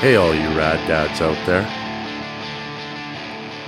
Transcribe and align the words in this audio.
Hey, 0.00 0.16
all 0.16 0.34
you 0.34 0.48
rad 0.56 0.86
dads 0.86 1.20
out 1.22 1.46
there. 1.46 1.62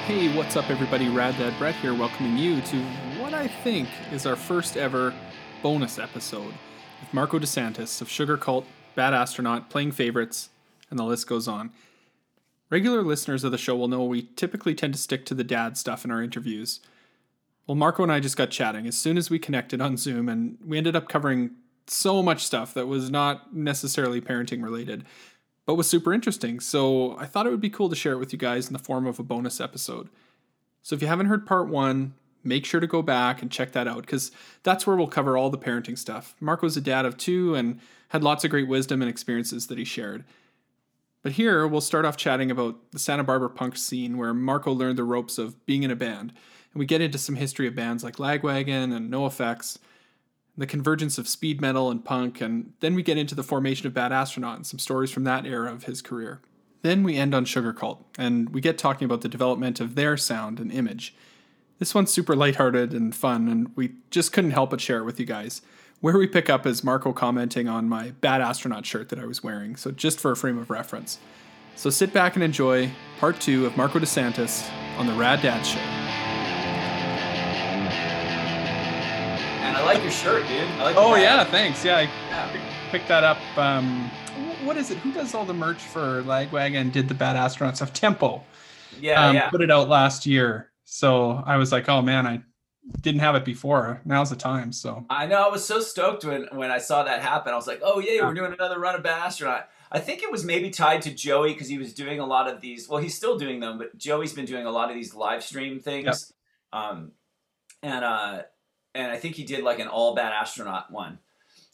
Hey, 0.04 0.36
what's 0.36 0.54
up, 0.54 0.68
everybody? 0.68 1.08
Rad 1.08 1.38
Dad 1.38 1.58
Brett 1.58 1.74
here, 1.76 1.94
welcoming 1.94 2.36
you 2.36 2.60
to 2.60 2.76
what 3.18 3.32
I 3.32 3.48
think 3.48 3.88
is 4.12 4.26
our 4.26 4.36
first 4.36 4.76
ever 4.76 5.14
bonus 5.62 5.98
episode 5.98 6.52
with 7.00 7.12
Marko 7.14 7.38
DeSantis 7.38 8.02
of 8.02 8.08
Sugarcult, 8.08 8.66
Bad 8.94 9.14
Astronaut, 9.14 9.70
Playing 9.70 9.92
Favorites, 9.92 10.50
and 10.90 10.98
the 10.98 11.04
list 11.04 11.26
goes 11.26 11.48
on. 11.48 11.70
Regular 12.68 13.02
listeners 13.02 13.42
of 13.42 13.50
the 13.50 13.58
show 13.58 13.74
will 13.74 13.88
know 13.88 14.04
we 14.04 14.28
typically 14.36 14.74
tend 14.74 14.92
to 14.92 15.00
stick 15.00 15.24
to 15.26 15.34
the 15.34 15.44
dad 15.44 15.78
stuff 15.78 16.04
in 16.04 16.10
our 16.10 16.22
interviews. 16.22 16.80
Well, 17.66 17.76
Marko 17.76 18.02
and 18.02 18.12
I 18.12 18.20
just 18.20 18.36
got 18.36 18.50
chatting 18.50 18.86
as 18.86 18.96
soon 18.96 19.16
as 19.16 19.30
we 19.30 19.38
connected 19.38 19.80
on 19.80 19.96
Zoom, 19.96 20.28
and 20.28 20.58
we 20.64 20.76
ended 20.76 20.96
up 20.96 21.08
covering 21.08 21.52
so 21.86 22.22
much 22.22 22.44
stuff 22.44 22.74
that 22.74 22.86
was 22.86 23.10
not 23.10 23.54
necessarily 23.54 24.20
parenting 24.20 24.62
related, 24.62 25.04
but 25.66 25.74
was 25.74 25.88
super 25.88 26.14
interesting. 26.14 26.60
So 26.60 27.18
I 27.18 27.26
thought 27.26 27.46
it 27.46 27.50
would 27.50 27.60
be 27.60 27.70
cool 27.70 27.88
to 27.88 27.96
share 27.96 28.12
it 28.12 28.18
with 28.18 28.32
you 28.32 28.38
guys 28.38 28.68
in 28.68 28.72
the 28.72 28.78
form 28.78 29.06
of 29.06 29.18
a 29.18 29.24
bonus 29.24 29.60
episode. 29.60 30.08
So 30.82 30.94
if 30.94 31.02
you 31.02 31.08
haven't 31.08 31.26
heard 31.26 31.44
part 31.44 31.68
one, 31.68 32.14
make 32.44 32.64
sure 32.64 32.80
to 32.80 32.86
go 32.86 33.02
back 33.02 33.42
and 33.42 33.50
check 33.50 33.72
that 33.72 33.88
out 33.88 34.02
because 34.02 34.30
that's 34.62 34.86
where 34.86 34.96
we'll 34.96 35.08
cover 35.08 35.36
all 35.36 35.50
the 35.50 35.58
parenting 35.58 35.98
stuff. 35.98 36.36
Marko's 36.40 36.76
a 36.76 36.80
dad 36.80 37.04
of 37.04 37.16
two 37.16 37.56
and 37.56 37.80
had 38.10 38.22
lots 38.22 38.44
of 38.44 38.50
great 38.50 38.68
wisdom 38.68 39.02
and 39.02 39.10
experiences 39.10 39.66
that 39.66 39.78
he 39.78 39.84
shared. 39.84 40.24
But 41.22 41.32
here 41.32 41.66
we'll 41.66 41.80
start 41.80 42.04
off 42.04 42.16
chatting 42.16 42.52
about 42.52 42.92
the 42.92 43.00
Santa 43.00 43.24
Barbara 43.24 43.50
punk 43.50 43.76
scene 43.76 44.16
where 44.16 44.32
Marko 44.32 44.72
learned 44.72 44.96
the 44.96 45.02
ropes 45.02 45.38
of 45.38 45.66
being 45.66 45.82
in 45.82 45.90
a 45.90 45.96
band. 45.96 46.32
And 46.72 46.78
we 46.78 46.86
get 46.86 47.00
into 47.00 47.18
some 47.18 47.34
history 47.34 47.66
of 47.66 47.74
bands 47.74 48.04
like 48.04 48.16
Lagwagon 48.16 48.94
and 48.94 49.10
NOFX 49.10 49.78
the 50.58 50.66
convergence 50.66 51.18
of 51.18 51.28
speed 51.28 51.60
metal 51.60 51.90
and 51.90 52.04
punk, 52.04 52.40
and 52.40 52.72
then 52.80 52.94
we 52.94 53.02
get 53.02 53.18
into 53.18 53.34
the 53.34 53.42
formation 53.42 53.86
of 53.86 53.94
Bad 53.94 54.12
Astronaut 54.12 54.56
and 54.56 54.66
some 54.66 54.78
stories 54.78 55.10
from 55.10 55.24
that 55.24 55.46
era 55.46 55.72
of 55.72 55.84
his 55.84 56.00
career. 56.00 56.40
Then 56.82 57.02
we 57.02 57.16
end 57.16 57.34
on 57.34 57.44
Sugarcult, 57.44 58.04
and 58.18 58.50
we 58.50 58.60
get 58.60 58.78
talking 58.78 59.04
about 59.04 59.20
the 59.20 59.28
development 59.28 59.80
of 59.80 59.94
their 59.94 60.16
sound 60.16 60.60
and 60.60 60.72
image. 60.72 61.14
This 61.78 61.94
one's 61.94 62.10
super 62.10 62.34
lighthearted 62.34 62.92
and 62.92 63.14
fun, 63.14 63.48
and 63.48 63.70
we 63.76 63.92
just 64.10 64.32
couldn't 64.32 64.52
help 64.52 64.70
but 64.70 64.80
share 64.80 64.98
it 64.98 65.04
with 65.04 65.20
you 65.20 65.26
guys. 65.26 65.62
Where 66.00 66.16
we 66.16 66.26
pick 66.26 66.48
up 66.48 66.66
is 66.66 66.84
Marko 66.84 67.12
commenting 67.12 67.68
on 67.68 67.88
my 67.88 68.12
Bad 68.20 68.40
Astronaut 68.40 68.86
shirt 68.86 69.08
that 69.10 69.18
I 69.18 69.26
was 69.26 69.42
wearing, 69.42 69.76
so 69.76 69.90
just 69.90 70.20
for 70.20 70.30
a 70.30 70.36
frame 70.36 70.58
of 70.58 70.70
reference. 70.70 71.18
So 71.74 71.90
sit 71.90 72.12
back 72.12 72.34
and 72.34 72.42
enjoy 72.42 72.90
part 73.18 73.40
two 73.40 73.66
of 73.66 73.76
Marko 73.76 73.98
DeSantis 73.98 74.70
on 74.98 75.06
the 75.06 75.14
Rad 75.14 75.42
Dad 75.42 75.62
Show. 75.62 76.05
I 79.76 79.82
like 79.84 80.02
your 80.02 80.10
shirt, 80.10 80.46
dude. 80.48 80.58
I 80.80 80.82
like 80.84 80.96
Oh 80.96 81.14
yeah, 81.16 81.44
thanks. 81.44 81.84
Yeah, 81.84 81.98
I 81.98 82.02
Yeah. 82.30 82.50
picked 82.90 83.08
that 83.08 83.24
up. 83.24 83.36
Um, 83.58 84.10
what 84.64 84.76
is 84.78 84.90
it? 84.90 84.96
Who 84.98 85.12
does 85.12 85.34
all 85.34 85.44
the 85.44 85.52
merch 85.54 85.78
for 85.82 86.22
Lagwagon? 86.22 86.90
Did 86.92 87.08
the 87.08 87.14
Bad 87.14 87.36
Astronaut 87.36 87.76
stuff? 87.76 87.92
Tempo. 87.92 88.42
Yeah, 88.98 89.26
um, 89.28 89.34
yeah. 89.34 89.50
Put 89.50 89.60
it 89.60 89.70
out 89.70 89.88
last 89.90 90.24
year, 90.24 90.70
so 90.84 91.42
I 91.46 91.58
was 91.58 91.72
like, 91.72 91.88
oh 91.90 92.00
man, 92.00 92.26
I 92.26 92.40
didn't 93.02 93.20
have 93.20 93.34
it 93.34 93.44
before. 93.44 94.00
Now's 94.06 94.30
the 94.30 94.36
time. 94.36 94.72
So 94.72 95.04
I 95.10 95.26
know. 95.26 95.42
I 95.46 95.48
was 95.48 95.64
so 95.64 95.80
stoked 95.80 96.24
when 96.24 96.48
when 96.52 96.70
I 96.70 96.78
saw 96.78 97.02
that 97.04 97.20
happen. 97.20 97.52
I 97.52 97.56
was 97.56 97.66
like, 97.66 97.80
oh 97.84 97.98
yeah, 98.00 98.12
Yeah. 98.12 98.22
we're 98.26 98.34
doing 98.34 98.54
another 98.54 98.78
run 98.80 98.94
of 98.94 99.02
Bad 99.02 99.26
Astronaut. 99.26 99.68
I 99.92 99.98
think 99.98 100.22
it 100.22 100.32
was 100.32 100.42
maybe 100.42 100.70
tied 100.70 101.02
to 101.02 101.10
Joey 101.14 101.52
because 101.52 101.68
he 101.68 101.76
was 101.76 101.92
doing 101.92 102.18
a 102.18 102.26
lot 102.26 102.48
of 102.48 102.62
these. 102.62 102.88
Well, 102.88 103.00
he's 103.00 103.14
still 103.14 103.36
doing 103.38 103.60
them, 103.60 103.76
but 103.76 103.96
Joey's 103.98 104.32
been 104.32 104.46
doing 104.46 104.64
a 104.64 104.70
lot 104.70 104.88
of 104.88 104.96
these 104.96 105.14
live 105.14 105.44
stream 105.44 105.80
things. 105.80 106.32
Um, 106.72 107.12
and 107.82 108.04
uh, 108.04 108.42
and 108.96 109.12
I 109.12 109.16
think 109.16 109.34
he 109.36 109.44
did 109.44 109.62
like 109.62 109.78
an 109.78 109.88
all 109.88 110.14
Bad 110.14 110.32
Astronaut 110.32 110.90
one. 110.90 111.18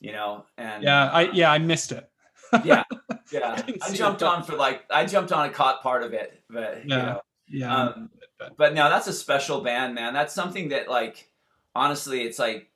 You 0.01 0.13
know, 0.13 0.47
and 0.59 0.83
yeah, 0.83 1.11
I 1.13 1.31
yeah 1.31 1.51
I 1.53 1.59
missed 1.59 1.93
it. 1.93 2.09
yeah, 2.65 2.83
yeah. 3.33 3.57
didn't 3.63 3.83
I 3.83 3.93
jumped 3.93 4.23
it. 4.23 4.27
on 4.27 4.43
for 4.43 4.57
like 4.57 4.85
I 4.91 5.07
jumped 5.07 5.33
on 5.33 5.47
and 5.47 5.55
caught 5.55 5.83
part 5.83 6.03
of 6.03 6.13
it, 6.13 6.43
but 6.51 6.85
you 6.85 6.91
Yeah. 6.97 7.03
know. 7.05 7.21
Yeah, 7.49 7.77
Um, 7.89 8.11
but 8.57 8.73
no, 8.75 8.89
that's 8.89 9.07
a 9.09 9.13
special 9.13 9.61
band, 9.61 9.95
man. 9.95 10.15
That's 10.15 10.33
something 10.33 10.71
that, 10.71 10.89
like, 10.89 11.29
honestly, 11.75 12.23
it's 12.23 12.39
like, 12.39 12.71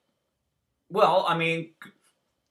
well, 0.91 1.25
I 1.27 1.37
mean, 1.39 1.71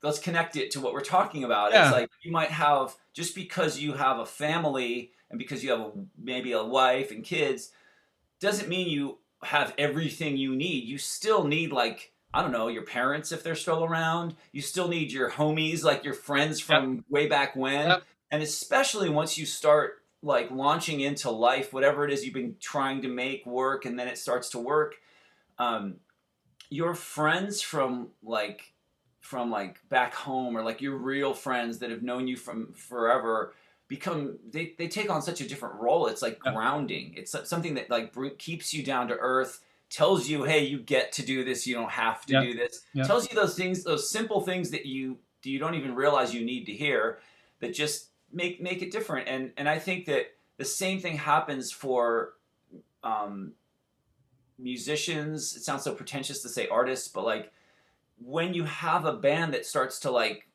let's 0.02 0.18
connect 0.20 0.56
it 0.56 0.72
to 0.72 0.82
what 0.82 0.94
we're 0.94 1.02
talking 1.02 1.44
about. 1.44 1.72
Yeah. 1.72 1.84
It's 1.86 1.92
like 1.96 2.10
you 2.24 2.32
might 2.32 2.50
have 2.50 2.96
just 3.14 3.36
because 3.36 3.80
you 3.80 3.94
have 3.94 4.18
a 4.20 4.26
family 4.26 5.12
and 5.30 5.38
because 5.38 5.64
you 5.64 5.70
have 5.72 5.82
a, 5.82 5.92
maybe 6.18 6.52
a 6.54 6.64
wife 6.64 7.12
and 7.12 7.24
kids, 7.24 7.72
doesn't 8.40 8.70
mean 8.70 8.90
you 8.90 9.20
have 9.44 9.74
everything 9.78 10.38
you 10.38 10.56
need. 10.56 10.86
You 10.86 10.98
still 10.98 11.44
need 11.44 11.72
like. 11.72 12.12
I 12.34 12.42
don't 12.42 12.52
know, 12.52 12.68
your 12.68 12.84
parents 12.84 13.32
if 13.32 13.44
they're 13.44 13.56
still 13.56 13.86
around. 13.86 14.36
You 14.52 14.62
still 14.62 14.90
need 14.90 15.10
your 15.10 15.32
homies, 15.32 15.86
like 15.86 16.04
your 16.04 16.14
friends 16.14 16.60
from 16.60 17.06
way 17.08 17.28
back 17.28 17.56
when. 17.56 17.88
Yep. 17.88 18.04
And 18.30 18.44
especially 18.44 19.10
once 19.10 19.38
you 19.38 19.46
start 19.46 20.04
like 20.22 20.52
launching 20.52 21.00
into 21.00 21.30
life, 21.30 21.72
whatever 21.72 22.04
it 22.04 22.12
is 22.12 22.26
you've 22.26 22.34
been 22.34 22.58
trying 22.60 23.04
to 23.04 23.08
make 23.08 23.46
work, 23.46 23.86
and 23.86 23.98
then 23.98 24.10
it 24.10 24.18
starts 24.18 24.50
to 24.50 24.60
work. 24.60 24.96
Um, 25.58 25.98
your 26.70 26.94
friends 26.94 27.62
from 27.62 28.10
like 28.22 28.74
from 29.22 29.50
like 29.50 29.80
back 29.88 30.14
home, 30.14 30.58
or 30.58 30.64
like 30.64 30.82
your 30.82 30.98
real 30.98 31.34
friends 31.34 31.80
that 31.80 31.90
have 31.90 32.04
known 32.04 32.28
you 32.28 32.36
from 32.36 32.74
forever, 32.74 33.54
become 33.88 34.40
they, 34.50 34.74
they 34.78 34.88
take 34.88 35.10
on 35.10 35.22
such 35.22 35.42
a 35.42 35.48
different 35.48 35.76
role. 35.76 36.08
It's 36.08 36.22
like 36.22 36.40
grounding. 36.40 37.14
It's 37.16 37.36
something 37.48 37.76
that 37.76 37.90
like 37.90 38.16
keeps 38.38 38.74
you 38.74 38.84
down 38.84 39.08
to 39.10 39.16
earth. 39.16 39.62
Tells 39.88 40.28
you, 40.28 40.44
hey, 40.44 40.66
you 40.66 40.80
get 40.80 41.12
to 41.14 41.26
do 41.26 41.46
this. 41.46 41.68
You 41.68 41.76
don't 41.76 41.92
have 41.92 42.26
to 42.26 42.42
do 42.42 42.54
this. 42.56 42.82
Tells 43.06 43.30
you 43.30 43.36
those 43.36 43.56
things, 43.56 43.84
those 43.84 44.10
simple 44.10 44.42
things 44.42 44.72
that 44.72 44.88
you 44.88 45.20
you 45.50 45.60
don't 45.60 45.76
even 45.76 45.96
realize 45.96 46.34
you 46.34 46.44
need 46.44 46.66
to 46.66 46.74
hear 46.74 47.20
that 47.60 47.74
just 47.74 48.10
make 48.32 48.62
make 48.62 48.82
it 48.82 48.92
different 48.92 49.28
and 49.28 49.52
and 49.58 49.70
i 49.70 49.80
think 49.80 50.06
that 50.06 50.26
the 50.58 50.66
same 50.66 51.00
thing 51.00 51.18
happens 51.18 51.72
for 51.72 52.34
um 53.04 53.54
musicians 54.58 55.56
it 55.56 55.64
sounds 55.64 55.84
so 55.84 55.94
pretentious 55.94 56.42
to 56.42 56.50
say 56.50 56.68
artists 56.68 57.08
but 57.08 57.26
like 57.26 57.52
when 58.18 58.54
you 58.54 58.64
have 58.64 59.06
a 59.06 59.14
band 59.14 59.54
that 59.54 59.66
starts 59.66 60.00
to 60.00 60.12
like 60.12 60.48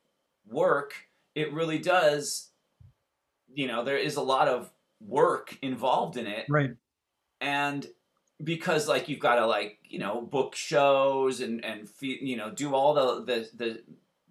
work 0.48 0.94
it 1.34 1.52
really 1.52 1.78
does 1.78 2.49
you 3.54 3.66
know 3.66 3.84
there 3.84 3.96
is 3.98 4.16
a 4.16 4.22
lot 4.22 4.48
of 4.48 4.70
work 5.00 5.56
involved 5.62 6.16
in 6.16 6.26
it 6.26 6.46
right. 6.48 6.70
and 7.40 7.86
because 8.42 8.88
like 8.88 9.08
you've 9.08 9.18
got 9.20 9.36
to 9.36 9.46
like 9.46 9.78
you 9.84 9.98
know 9.98 10.20
book 10.20 10.54
shows 10.54 11.40
and 11.40 11.64
and 11.64 11.88
you 12.00 12.36
know 12.36 12.50
do 12.50 12.74
all 12.74 12.94
the 12.94 13.24
the 13.24 13.48
the 13.56 13.82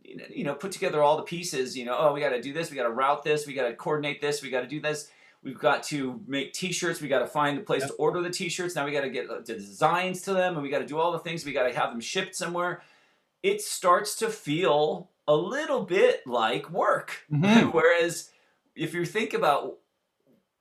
you 0.04 0.44
know- 0.44 0.56
put 0.56 0.72
together 0.72 1.02
all 1.04 1.18
the 1.18 1.24
pieces 1.24 1.78
you 1.78 1.86
know 1.86 1.96
oh 1.98 2.14
we 2.14 2.20
got 2.20 2.30
to 2.30 2.42
do 2.42 2.54
this 2.54 2.70
we 2.72 2.76
got 2.78 2.84
to 2.84 2.90
route 2.92 3.24
this 3.24 3.46
we 3.46 3.54
got 3.54 3.68
to 3.68 3.76
coordinate 3.76 4.22
this 4.22 4.42
we 4.42 4.50
got 4.50 4.62
to 4.62 4.68
do 4.68 4.80
this 4.80 5.10
we've 5.44 5.60
got 5.60 5.84
to 5.84 6.20
make 6.28 6.52
t-shirts 6.54 7.00
we 7.02 7.08
got 7.08 7.20
to 7.20 7.28
find 7.28 7.58
a 7.58 7.62
place 7.62 7.82
Yep. 7.82 7.90
to 7.92 7.96
order 7.96 8.22
the 8.22 8.30
t-shirts 8.30 8.76
now 8.76 8.86
we 8.86 8.92
got 8.92 9.02
to 9.02 9.10
get 9.10 9.28
the 9.28 9.54
designs 9.54 10.22
to 10.24 10.34
them 10.34 10.54
and 10.56 10.64
we 10.64 10.70
got 10.70 10.80
to 10.80 10.86
do 10.88 10.98
all 10.98 11.12
the 11.12 11.20
things 11.20 11.46
we 11.46 11.54
got 11.54 11.68
to 11.68 11.74
have 11.74 11.92
them 11.92 12.00
shipped 12.02 12.36
somewhere 12.36 12.82
it 13.44 13.62
starts 13.62 14.16
to 14.18 14.30
feel 14.30 15.10
a 15.28 15.36
little 15.36 15.84
bit 15.84 16.26
like 16.28 16.70
work 16.72 17.26
Mhm. 17.32 17.72
whereas 17.74 18.32
if 18.80 18.94
you 18.94 19.06
think 19.06 19.34
about 19.34 19.78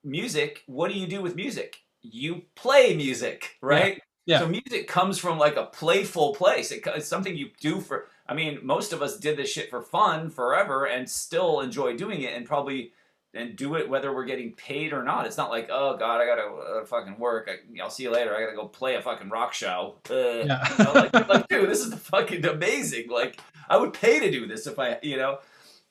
music 0.05 0.63
what 0.67 0.91
do 0.91 0.99
you 0.99 1.07
do 1.07 1.21
with 1.23 1.37
music? 1.37 1.79
You 2.03 2.43
play 2.55 2.95
music 2.95 3.57
right? 3.61 4.01
Yeah. 4.27 4.41
so 4.41 4.49
music 4.49 4.87
comes 4.89 5.19
from 5.19 5.39
like 5.39 5.57
a 5.57 5.65
playful 5.67 6.35
place. 6.35 6.71
It, 6.71 6.83
it's 6.87 7.09
something 7.09 7.35
you 7.37 7.51
do 7.61 7.81
for 7.81 8.09
i 8.29 8.35
mean 8.35 8.59
most 8.63 8.93
of 8.93 9.01
us 9.03 9.17
did 9.19 9.37
this 9.39 9.51
shit 9.51 9.71
for 9.71 9.81
fun 9.81 10.29
forever 10.31 10.85
and 10.87 11.09
still 11.09 11.61
enjoy 11.61 11.97
doing 11.97 12.21
it 12.23 12.35
and 12.37 12.45
probably 12.45 12.93
and 13.35 13.57
do 13.57 13.75
it 13.77 13.89
whether 13.89 14.15
we're 14.15 14.25
getting 14.25 14.53
paid 14.55 14.93
or 14.93 15.03
not. 15.03 15.27
It's 15.27 15.37
not 15.37 15.51
like 15.51 15.69
oh 15.71 15.97
god 15.97 16.21
i 16.21 16.27
gotta 16.27 16.43
uh, 16.81 16.85
fucking 16.87 17.19
work. 17.19 17.49
I, 17.51 17.83
i'll 17.83 17.91
see 17.91 18.05
you 18.05 18.11
later. 18.11 18.35
I 18.37 18.41
gotta 18.41 18.57
go 18.57 18.67
play 18.67 18.95
a 18.97 19.03
fucking 19.03 19.29
rock 19.31 19.53
show. 19.53 19.97
Uh, 20.11 20.15
Yeah. 20.51 20.77
you 20.79 20.85
know, 20.85 20.93
like, 20.93 21.29
like 21.29 21.49
dude 21.49 21.69
this 21.71 21.81
is 21.85 21.95
fucking 21.95 22.45
amazing. 22.47 23.09
Like 23.09 23.41
i 23.69 23.77
would 23.77 23.93
pay 23.93 24.21
to 24.21 24.31
do 24.31 24.47
this 24.47 24.67
if 24.67 24.79
i 24.79 24.99
you 25.03 25.17
know? 25.17 25.39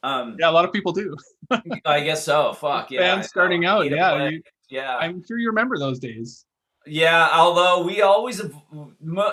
Um 0.04 0.36
Yeah, 0.40 0.50
a 0.50 0.56
lot 0.58 0.66
of 0.66 0.72
people 0.72 0.92
do. 0.94 1.16
i 1.86 2.00
guess 2.02 2.24
so 2.24 2.54
fuck 2.54 2.92
yeah 2.92 3.16
Bands 3.16 3.28
starting 3.28 3.66
out. 3.66 3.90
Yeah, 3.90 4.30
you, 4.30 4.42
yeah 4.70 4.98
I'm 4.98 5.24
sure 5.26 5.38
you 5.38 5.48
remember 5.48 5.78
those 5.78 6.00
days. 6.00 6.46
Yeah, 6.88 7.30
although 7.34 7.84
we 7.84 8.02
always, 8.02 8.42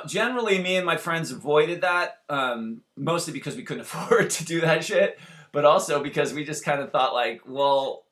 generally, 0.06 0.58
me 0.58 0.76
and 0.76 0.84
my 0.84 0.96
friends 0.96 1.30
avoided 1.30 1.82
that, 1.82 2.18
um, 2.28 2.80
mostly 2.96 3.32
because 3.32 3.56
we 3.56 3.62
couldn't 3.62 3.82
afford 3.88 4.30
to 4.30 4.44
do 4.44 4.60
that 4.60 4.84
shit, 4.84 5.18
but 5.52 5.64
also 5.64 6.02
because 6.02 6.34
we 6.34 6.44
just 6.44 6.64
kind 6.64 6.80
of 6.80 6.90
thought, 6.90 7.14
like, 7.14 7.42
well, 7.46 8.04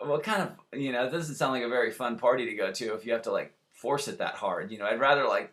what 0.00 0.22
kind 0.22 0.42
of, 0.42 0.78
you 0.78 0.92
know, 0.92 1.06
it 1.06 1.10
doesn't 1.10 1.36
sound 1.36 1.52
like 1.52 1.62
a 1.62 1.68
very 1.68 1.90
fun 1.90 2.18
party 2.18 2.44
to 2.46 2.54
go 2.54 2.70
to 2.70 2.94
if 2.94 3.06
you 3.06 3.12
have 3.12 3.22
to, 3.22 3.32
like, 3.32 3.54
force 3.72 4.08
it 4.08 4.18
that 4.18 4.34
hard. 4.34 4.70
You 4.70 4.78
know, 4.78 4.86
I'd 4.86 5.00
rather, 5.00 5.26
like, 5.26 5.52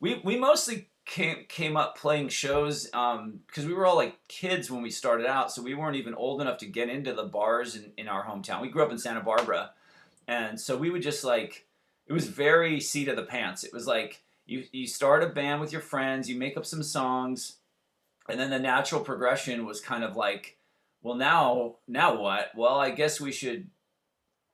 we, 0.00 0.20
we 0.22 0.36
mostly 0.38 0.88
came, 1.06 1.44
came 1.48 1.76
up 1.76 1.96
playing 1.96 2.28
shows 2.28 2.90
um, 2.92 3.40
because 3.46 3.64
we 3.64 3.72
were 3.72 3.86
all, 3.86 3.96
like, 3.96 4.18
kids 4.28 4.70
when 4.70 4.82
we 4.82 4.90
started 4.90 5.26
out, 5.26 5.50
so 5.50 5.62
we 5.62 5.74
weren't 5.74 5.96
even 5.96 6.14
old 6.14 6.40
enough 6.40 6.58
to 6.58 6.66
get 6.66 6.90
into 6.90 7.14
the 7.14 7.24
bars 7.24 7.76
in, 7.76 7.92
in 7.96 8.08
our 8.08 8.24
hometown. 8.24 8.60
We 8.60 8.68
grew 8.68 8.82
up 8.82 8.90
in 8.90 8.98
Santa 8.98 9.20
Barbara, 9.20 9.70
and 10.28 10.60
so 10.60 10.76
we 10.76 10.90
would 10.90 11.02
just, 11.02 11.24
like, 11.24 11.66
it 12.06 12.12
was 12.12 12.28
very 12.28 12.80
seat 12.80 13.08
of 13.08 13.16
the 13.16 13.22
pants. 13.24 13.64
It 13.64 13.72
was 13.72 13.86
like 13.86 14.22
you 14.46 14.64
you 14.70 14.86
start 14.86 15.24
a 15.24 15.28
band 15.28 15.60
with 15.60 15.72
your 15.72 15.80
friends, 15.80 16.30
you 16.30 16.38
make 16.38 16.56
up 16.56 16.64
some 16.64 16.82
songs, 16.82 17.56
and 18.28 18.38
then 18.38 18.50
the 18.50 18.58
natural 18.58 19.00
progression 19.00 19.66
was 19.66 19.80
kind 19.80 20.04
of 20.04 20.16
like, 20.16 20.56
well 21.02 21.16
now 21.16 21.76
now 21.88 22.20
what? 22.20 22.52
Well, 22.56 22.78
I 22.78 22.90
guess 22.90 23.20
we 23.20 23.32
should 23.32 23.68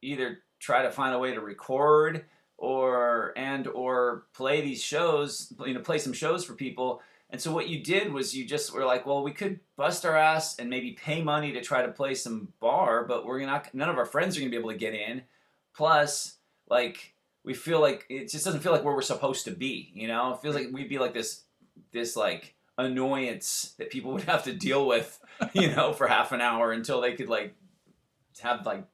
either 0.00 0.38
try 0.58 0.82
to 0.82 0.90
find 0.90 1.14
a 1.14 1.18
way 1.18 1.34
to 1.34 1.40
record 1.40 2.24
or 2.62 3.32
and 3.36 3.66
or 3.66 4.26
play 4.34 4.60
these 4.60 4.80
shows, 4.80 5.52
you 5.66 5.74
know, 5.74 5.80
play 5.80 5.98
some 5.98 6.12
shows 6.12 6.44
for 6.44 6.54
people. 6.54 7.02
And 7.28 7.40
so 7.40 7.52
what 7.52 7.68
you 7.68 7.82
did 7.82 8.12
was 8.12 8.36
you 8.36 8.46
just 8.46 8.72
were 8.72 8.84
like, 8.84 9.04
well, 9.04 9.24
we 9.24 9.32
could 9.32 9.58
bust 9.74 10.06
our 10.06 10.16
ass 10.16 10.56
and 10.60 10.70
maybe 10.70 10.92
pay 10.92 11.24
money 11.24 11.50
to 11.52 11.60
try 11.60 11.82
to 11.84 11.90
play 11.90 12.14
some 12.14 12.52
bar, 12.60 13.04
but 13.04 13.26
we're 13.26 13.44
not 13.44 13.74
none 13.74 13.88
of 13.88 13.98
our 13.98 14.06
friends 14.06 14.36
are 14.36 14.40
going 14.40 14.50
to 14.52 14.56
be 14.56 14.60
able 14.60 14.70
to 14.70 14.76
get 14.78 14.94
in. 14.94 15.22
Plus, 15.74 16.36
like 16.70 17.14
we 17.42 17.52
feel 17.52 17.80
like 17.80 18.06
it 18.08 18.30
just 18.30 18.44
doesn't 18.44 18.60
feel 18.60 18.70
like 18.70 18.84
where 18.84 18.94
we're 18.94 19.02
supposed 19.02 19.44
to 19.46 19.50
be, 19.50 19.90
you 19.92 20.06
know? 20.06 20.34
It 20.34 20.40
feels 20.40 20.54
like 20.54 20.68
we'd 20.70 20.88
be 20.88 21.00
like 21.00 21.14
this 21.14 21.42
this 21.90 22.14
like 22.14 22.54
annoyance 22.78 23.74
that 23.78 23.90
people 23.90 24.12
would 24.12 24.22
have 24.22 24.44
to 24.44 24.52
deal 24.52 24.86
with, 24.86 25.18
you 25.52 25.74
know, 25.74 25.92
for 25.92 26.06
half 26.06 26.30
an 26.30 26.40
hour 26.40 26.70
until 26.70 27.00
they 27.00 27.14
could 27.14 27.28
like 27.28 27.56
have 28.40 28.64
like 28.64 28.84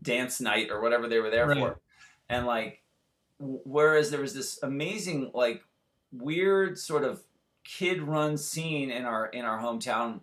dance 0.00 0.40
night 0.40 0.70
or 0.70 0.80
whatever 0.80 1.08
they 1.08 1.18
were 1.18 1.30
there 1.30 1.48
Right. 1.48 1.58
for. 1.58 1.80
And 2.28 2.46
like 2.46 2.81
whereas 3.42 4.10
there 4.10 4.20
was 4.20 4.34
this 4.34 4.62
amazing 4.62 5.30
like 5.34 5.62
weird 6.12 6.78
sort 6.78 7.04
of 7.04 7.22
kid 7.64 8.02
run 8.02 8.36
scene 8.36 8.90
in 8.90 9.04
our 9.04 9.26
in 9.26 9.44
our 9.44 9.60
hometown 9.60 10.20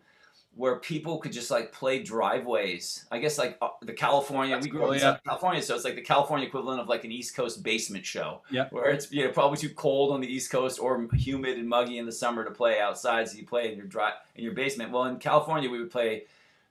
where 0.55 0.77
people 0.77 1.19
could 1.19 1.31
just 1.31 1.51
like 1.51 1.71
play 1.71 2.03
driveways. 2.03 3.05
I 3.11 3.19
guess 3.19 3.37
like 3.37 3.57
uh, 3.61 3.69
the 3.81 3.93
California 3.93 4.55
That's 4.55 4.65
we 4.65 4.71
grew 4.71 4.81
cool, 4.81 4.89
up 4.89 4.95
in 4.95 5.01
yeah. 5.01 5.17
California, 5.25 5.61
so 5.61 5.75
it's 5.75 5.85
like 5.85 5.95
the 5.95 6.01
California 6.01 6.47
equivalent 6.47 6.81
of 6.81 6.89
like 6.89 7.05
an 7.05 7.11
East 7.11 7.35
Coast 7.35 7.63
basement 7.63 8.05
show. 8.05 8.41
Yeah. 8.51 8.67
Where 8.71 8.89
it's 8.89 9.11
you 9.11 9.25
know 9.25 9.31
probably 9.31 9.57
too 9.57 9.69
cold 9.69 10.11
on 10.11 10.21
the 10.21 10.27
East 10.27 10.51
Coast 10.51 10.79
or 10.79 11.07
humid 11.13 11.57
and 11.57 11.67
muggy 11.67 11.97
in 11.97 12.05
the 12.05 12.11
summer 12.11 12.43
to 12.43 12.51
play 12.51 12.79
outside, 12.79 13.29
so 13.29 13.37
you 13.37 13.45
play 13.45 13.71
in 13.71 13.77
your 13.77 13.87
dry 13.87 14.13
in 14.35 14.43
your 14.43 14.53
basement. 14.53 14.91
Well, 14.91 15.05
in 15.05 15.17
California 15.17 15.69
we 15.69 15.79
would 15.79 15.91
play 15.91 16.23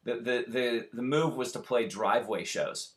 the 0.05 0.15
the 0.15 0.45
the, 0.49 0.87
the 0.93 1.03
move 1.03 1.37
was 1.37 1.53
to 1.53 1.59
play 1.59 1.87
driveway 1.87 2.45
shows. 2.45 2.93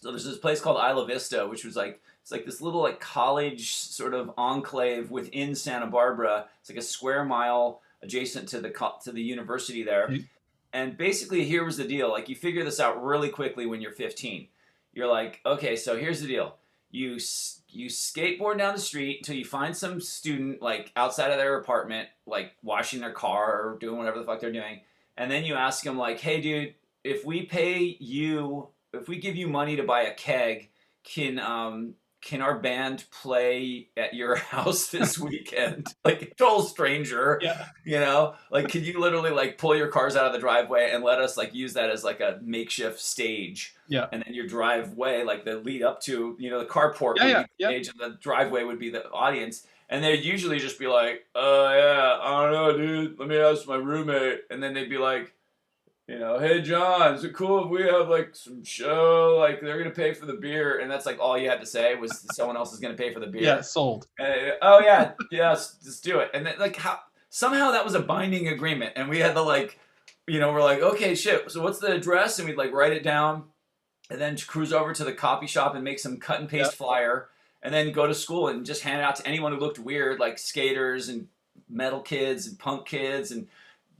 So 0.00 0.10
there's 0.10 0.24
this 0.24 0.38
place 0.38 0.60
called 0.60 0.76
Isla 0.76 1.06
Vista, 1.06 1.46
which 1.48 1.64
was 1.64 1.74
like 1.74 2.00
it's 2.28 2.32
like 2.34 2.44
this 2.44 2.60
little 2.60 2.82
like 2.82 3.00
college 3.00 3.72
sort 3.72 4.12
of 4.12 4.30
enclave 4.36 5.10
within 5.10 5.54
Santa 5.54 5.86
Barbara. 5.86 6.44
It's 6.60 6.68
like 6.68 6.78
a 6.78 6.82
square 6.82 7.24
mile 7.24 7.80
adjacent 8.02 8.50
to 8.50 8.60
the 8.60 8.68
to 9.04 9.12
the 9.12 9.22
university 9.22 9.82
there. 9.82 10.08
Mhm. 10.08 10.28
And 10.74 10.98
basically, 10.98 11.44
here 11.44 11.64
was 11.64 11.78
the 11.78 11.88
deal: 11.88 12.10
like 12.10 12.28
you 12.28 12.36
figure 12.36 12.64
this 12.64 12.80
out 12.80 13.02
really 13.02 13.30
quickly 13.30 13.64
when 13.64 13.80
you're 13.80 13.92
15. 13.92 14.46
You're 14.92 15.06
like, 15.06 15.40
okay, 15.46 15.74
so 15.74 15.96
here's 15.96 16.20
the 16.20 16.26
deal: 16.26 16.56
you 16.90 17.18
you 17.70 17.88
skateboard 17.88 18.58
down 18.58 18.74
the 18.74 18.80
street 18.80 19.20
until 19.20 19.36
you 19.36 19.46
find 19.46 19.74
some 19.74 19.98
student 19.98 20.60
like 20.60 20.92
outside 20.96 21.30
of 21.30 21.38
their 21.38 21.56
apartment, 21.56 22.10
like 22.26 22.52
washing 22.62 23.00
their 23.00 23.12
car 23.12 23.62
or 23.62 23.78
doing 23.78 23.96
whatever 23.96 24.18
the 24.18 24.26
fuck 24.26 24.40
they're 24.40 24.52
doing, 24.52 24.82
and 25.16 25.30
then 25.30 25.46
you 25.46 25.54
ask 25.54 25.82
them 25.82 25.96
like, 25.96 26.20
hey, 26.20 26.42
dude, 26.42 26.74
if 27.04 27.24
we 27.24 27.46
pay 27.46 27.96
you, 27.98 28.68
if 28.92 29.08
we 29.08 29.16
give 29.16 29.34
you 29.34 29.48
money 29.48 29.76
to 29.76 29.82
buy 29.82 30.02
a 30.02 30.12
keg, 30.12 30.68
can 31.04 31.38
um 31.38 31.94
can 32.28 32.42
our 32.42 32.58
band 32.58 33.04
play 33.10 33.88
at 33.96 34.12
your 34.12 34.36
house 34.54 34.88
this 34.88 35.18
weekend? 35.18 35.86
like 36.04 36.34
total 36.36 36.60
stranger, 36.62 37.38
Yeah. 37.42 37.64
you 37.86 37.98
know? 37.98 38.34
Like 38.50 38.68
can 38.68 38.84
you 38.84 39.00
literally 39.00 39.30
like 39.30 39.56
pull 39.56 39.74
your 39.74 39.88
cars 39.88 40.14
out 40.14 40.26
of 40.26 40.34
the 40.34 40.38
driveway 40.38 40.90
and 40.92 41.02
let 41.02 41.20
us 41.20 41.38
like 41.38 41.54
use 41.54 41.72
that 41.72 41.88
as 41.88 42.04
like 42.04 42.20
a 42.20 42.38
makeshift 42.42 43.00
stage? 43.00 43.74
Yeah. 43.88 44.06
And 44.12 44.22
then 44.26 44.34
your 44.34 44.46
driveway, 44.46 45.22
like 45.24 45.46
the 45.46 45.56
lead 45.56 45.82
up 45.82 46.02
to, 46.02 46.36
you 46.38 46.50
know, 46.50 46.58
the 46.58 46.66
carport 46.66 47.14
Yeah, 47.16 47.26
yeah, 47.26 47.42
the 47.42 47.48
yeah. 47.56 47.68
stage 47.68 47.88
and 47.88 47.98
the 47.98 48.18
driveway 48.20 48.62
would 48.62 48.78
be 48.78 48.90
the 48.90 49.08
audience. 49.10 49.66
And 49.88 50.04
they'd 50.04 50.22
usually 50.22 50.58
just 50.58 50.78
be 50.78 50.86
like, 50.86 51.24
oh 51.34 51.72
yeah, 51.74 52.18
I 52.20 52.42
don't 52.42 52.52
know, 52.52 52.76
dude. 52.76 53.18
Let 53.18 53.26
me 53.26 53.38
ask 53.38 53.66
my 53.66 53.76
roommate. 53.76 54.40
And 54.50 54.62
then 54.62 54.74
they'd 54.74 54.90
be 54.90 54.98
like, 54.98 55.32
you 56.08 56.18
know, 56.18 56.38
hey 56.38 56.62
John, 56.62 57.14
is 57.14 57.22
it 57.22 57.34
cool 57.34 57.64
if 57.64 57.70
we 57.70 57.82
have 57.82 58.08
like 58.08 58.34
some 58.34 58.64
show? 58.64 59.36
Like 59.38 59.60
they're 59.60 59.76
gonna 59.78 59.94
pay 59.94 60.14
for 60.14 60.24
the 60.24 60.32
beer, 60.34 60.78
and 60.78 60.90
that's 60.90 61.04
like 61.04 61.20
all 61.20 61.36
you 61.36 61.50
had 61.50 61.60
to 61.60 61.66
say 61.66 61.94
was 61.96 62.26
someone 62.32 62.56
else 62.56 62.72
is 62.72 62.80
gonna 62.80 62.94
pay 62.94 63.12
for 63.12 63.20
the 63.20 63.26
beer. 63.26 63.42
Yeah, 63.42 63.60
sold. 63.60 64.06
Uh, 64.18 64.52
oh 64.62 64.80
yeah, 64.80 65.12
yes, 65.30 65.76
just 65.84 66.02
do 66.02 66.20
it. 66.20 66.30
And 66.32 66.46
then 66.46 66.54
like 66.58 66.76
how 66.76 66.98
somehow 67.28 67.72
that 67.72 67.84
was 67.84 67.94
a 67.94 68.00
binding 68.00 68.48
agreement, 68.48 68.94
and 68.96 69.10
we 69.10 69.18
had 69.18 69.34
to 69.34 69.42
like, 69.42 69.78
you 70.26 70.40
know, 70.40 70.50
we're 70.50 70.62
like, 70.62 70.80
okay, 70.80 71.14
shit. 71.14 71.50
So 71.50 71.62
what's 71.62 71.78
the 71.78 71.92
address? 71.92 72.38
And 72.38 72.48
we'd 72.48 72.56
like 72.56 72.72
write 72.72 72.92
it 72.92 73.02
down, 73.02 73.44
and 74.10 74.18
then 74.18 74.38
cruise 74.38 74.72
over 74.72 74.94
to 74.94 75.04
the 75.04 75.12
copy 75.12 75.46
shop 75.46 75.74
and 75.74 75.84
make 75.84 75.98
some 75.98 76.16
cut 76.16 76.40
and 76.40 76.48
paste 76.48 76.70
Yep. 76.70 76.74
flyer, 76.74 77.28
and 77.62 77.74
then 77.74 77.92
go 77.92 78.06
to 78.06 78.14
school 78.14 78.48
and 78.48 78.64
just 78.64 78.82
hand 78.82 79.00
it 79.00 79.04
out 79.04 79.16
to 79.16 79.26
anyone 79.26 79.52
who 79.52 79.60
looked 79.60 79.78
weird, 79.78 80.20
like 80.20 80.38
skaters 80.38 81.10
and 81.10 81.28
metal 81.68 82.00
kids 82.00 82.46
and 82.46 82.58
punk 82.58 82.86
kids 82.86 83.30
and 83.30 83.46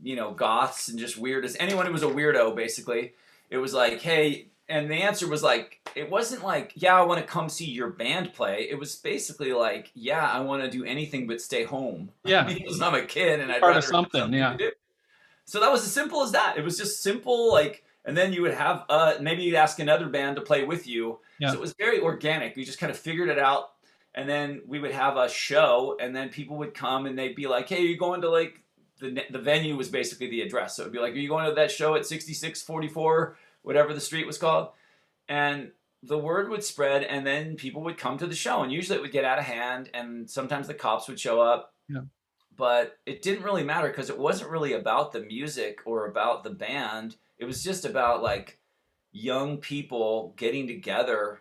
you 0.02 0.16
know 0.16 0.32
goths 0.32 0.88
and 0.88 0.98
just 0.98 1.18
weird 1.18 1.44
as 1.44 1.56
anyone 1.58 1.86
who 1.86 1.92
was 1.92 2.02
a 2.02 2.06
weirdo 2.06 2.54
basically. 2.54 3.14
It 3.50 3.58
was 3.58 3.72
like, 3.74 4.00
hey. 4.00 4.48
And 4.70 4.90
the 4.90 4.96
answer 4.96 5.26
was 5.26 5.42
like, 5.42 5.80
it 5.94 6.10
wasn't 6.10 6.44
like, 6.44 6.72
yeah, 6.74 6.94
I 6.98 7.00
want 7.00 7.20
to 7.22 7.26
come 7.26 7.48
see 7.48 7.64
your 7.64 7.88
band 7.88 8.34
play. 8.34 8.68
It 8.70 8.78
was 8.78 8.96
basically 8.96 9.54
like, 9.54 9.90
yeah, 9.94 10.30
I 10.30 10.40
want 10.40 10.62
to 10.62 10.70
do 10.70 10.84
anything 10.84 11.26
but 11.26 11.40
stay 11.40 11.64
home 11.64 12.10
Yeah. 12.24 12.44
because 12.44 12.78
I'm 12.82 12.94
a 12.94 13.06
kid 13.06 13.40
and 13.40 13.50
I'd 13.50 13.60
Part 13.60 13.70
rather 13.70 13.80
have 13.80 13.84
something, 13.84 14.34
yeah. 14.34 14.52
to 14.52 14.58
do. 14.58 14.70
So 15.46 15.60
that 15.60 15.72
was 15.72 15.82
as 15.84 15.92
simple 15.92 16.20
as 16.22 16.32
that. 16.32 16.58
It 16.58 16.64
was 16.64 16.76
just 16.76 17.02
simple, 17.02 17.50
like, 17.50 17.82
and 18.04 18.14
then 18.14 18.34
you 18.34 18.42
would 18.42 18.52
have, 18.52 18.84
uh, 18.90 19.14
maybe 19.22 19.42
you'd 19.42 19.54
ask 19.54 19.78
another 19.78 20.06
band 20.10 20.36
to 20.36 20.42
play 20.42 20.64
with 20.64 20.86
you. 20.86 21.18
Yeah. 21.38 21.48
So 21.48 21.54
it 21.54 21.60
was 21.62 21.72
very 21.78 22.00
organic. 22.00 22.54
We 22.54 22.64
just 22.64 22.78
kind 22.78 22.90
of 22.90 22.98
figured 22.98 23.30
it 23.30 23.38
out, 23.38 23.70
and 24.14 24.28
then 24.28 24.60
we 24.66 24.78
would 24.78 24.90
have 24.92 25.16
a 25.16 25.30
show, 25.30 25.96
and 25.98 26.14
then 26.14 26.28
people 26.28 26.58
would 26.58 26.74
come 26.74 27.06
and 27.06 27.18
they'd 27.18 27.34
be 27.34 27.46
like, 27.46 27.70
"Hey, 27.70 27.78
are 27.78 27.86
you 27.86 27.96
going 27.96 28.20
to 28.20 28.28
like 28.28 28.62
the 29.00 29.24
the 29.30 29.38
venue 29.38 29.76
was 29.76 29.88
basically 29.88 30.28
the 30.28 30.42
address. 30.42 30.76
So 30.76 30.82
it'd 30.82 30.92
be 30.92 30.98
like, 30.98 31.14
"Are 31.14 31.18
you 31.18 31.28
going 31.28 31.46
to 31.46 31.54
that 31.54 31.70
show 31.70 31.94
at 31.94 32.06
6644, 32.06 33.36
whatever 33.62 33.94
the 33.94 34.00
street 34.00 34.26
was 34.26 34.38
called?" 34.38 34.70
And 35.28 35.72
the 36.02 36.18
word 36.18 36.48
would 36.48 36.64
spread, 36.64 37.02
and 37.04 37.26
then 37.26 37.56
people 37.56 37.82
would 37.82 37.98
come 37.98 38.18
to 38.18 38.26
the 38.26 38.34
show, 38.34 38.62
and 38.62 38.72
usually 38.72 38.98
it 38.98 39.02
would 39.02 39.12
get 39.12 39.24
out 39.24 39.38
of 39.38 39.44
hand, 39.44 39.90
and 39.92 40.28
sometimes 40.28 40.66
the 40.66 40.74
cops 40.74 41.08
would 41.08 41.18
show 41.18 41.40
up. 41.40 41.74
Yeah. 41.88 42.02
But 42.56 42.98
it 43.06 43.22
didn't 43.22 43.44
really 43.44 43.64
matter 43.64 43.88
because 43.88 44.10
it 44.10 44.18
wasn't 44.18 44.50
really 44.50 44.72
about 44.72 45.12
the 45.12 45.20
music 45.20 45.80
or 45.84 46.06
about 46.06 46.44
the 46.44 46.50
band. 46.50 47.16
It 47.38 47.44
was 47.44 47.62
just 47.62 47.84
about 47.84 48.22
like 48.22 48.58
young 49.12 49.58
people 49.58 50.34
getting 50.36 50.66
together 50.66 51.40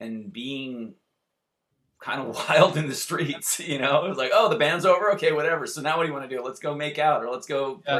and 0.00 0.32
being 0.32 0.94
kind 2.00 2.20
of 2.20 2.36
wild 2.48 2.76
in 2.76 2.88
the 2.88 2.94
streets. 2.94 3.60
You 3.60 3.78
know, 3.78 4.04
it 4.04 4.08
was 4.08 4.18
like, 4.18 4.30
oh, 4.34 4.48
the 4.48 4.56
band's 4.56 4.84
over. 4.84 5.12
Okay, 5.12 5.32
whatever. 5.32 5.66
So 5.66 5.80
now 5.80 5.96
what 5.96 6.04
do 6.04 6.08
you 6.08 6.14
want 6.14 6.28
to 6.28 6.36
do? 6.36 6.42
Let's 6.42 6.60
go 6.60 6.74
make 6.74 6.98
out, 6.98 7.24
or 7.24 7.30
let's 7.30 7.46
go 7.46 7.82
Yeah. 7.86 7.94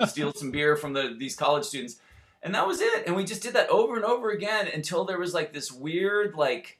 like 0.00 0.08
steal 0.08 0.32
some 0.32 0.50
beer 0.50 0.76
from 0.76 0.92
the 0.92 1.14
these 1.18 1.34
college 1.36 1.64
students. 1.64 1.96
And 2.42 2.54
that 2.54 2.66
was 2.66 2.80
it. 2.80 3.06
And 3.06 3.16
we 3.16 3.24
just 3.24 3.42
did 3.42 3.54
that 3.54 3.68
over 3.68 3.96
and 3.96 4.04
over 4.04 4.30
again 4.30 4.68
until 4.72 5.04
there 5.04 5.18
was 5.18 5.34
like 5.34 5.52
this 5.52 5.72
weird 5.72 6.34
like 6.36 6.78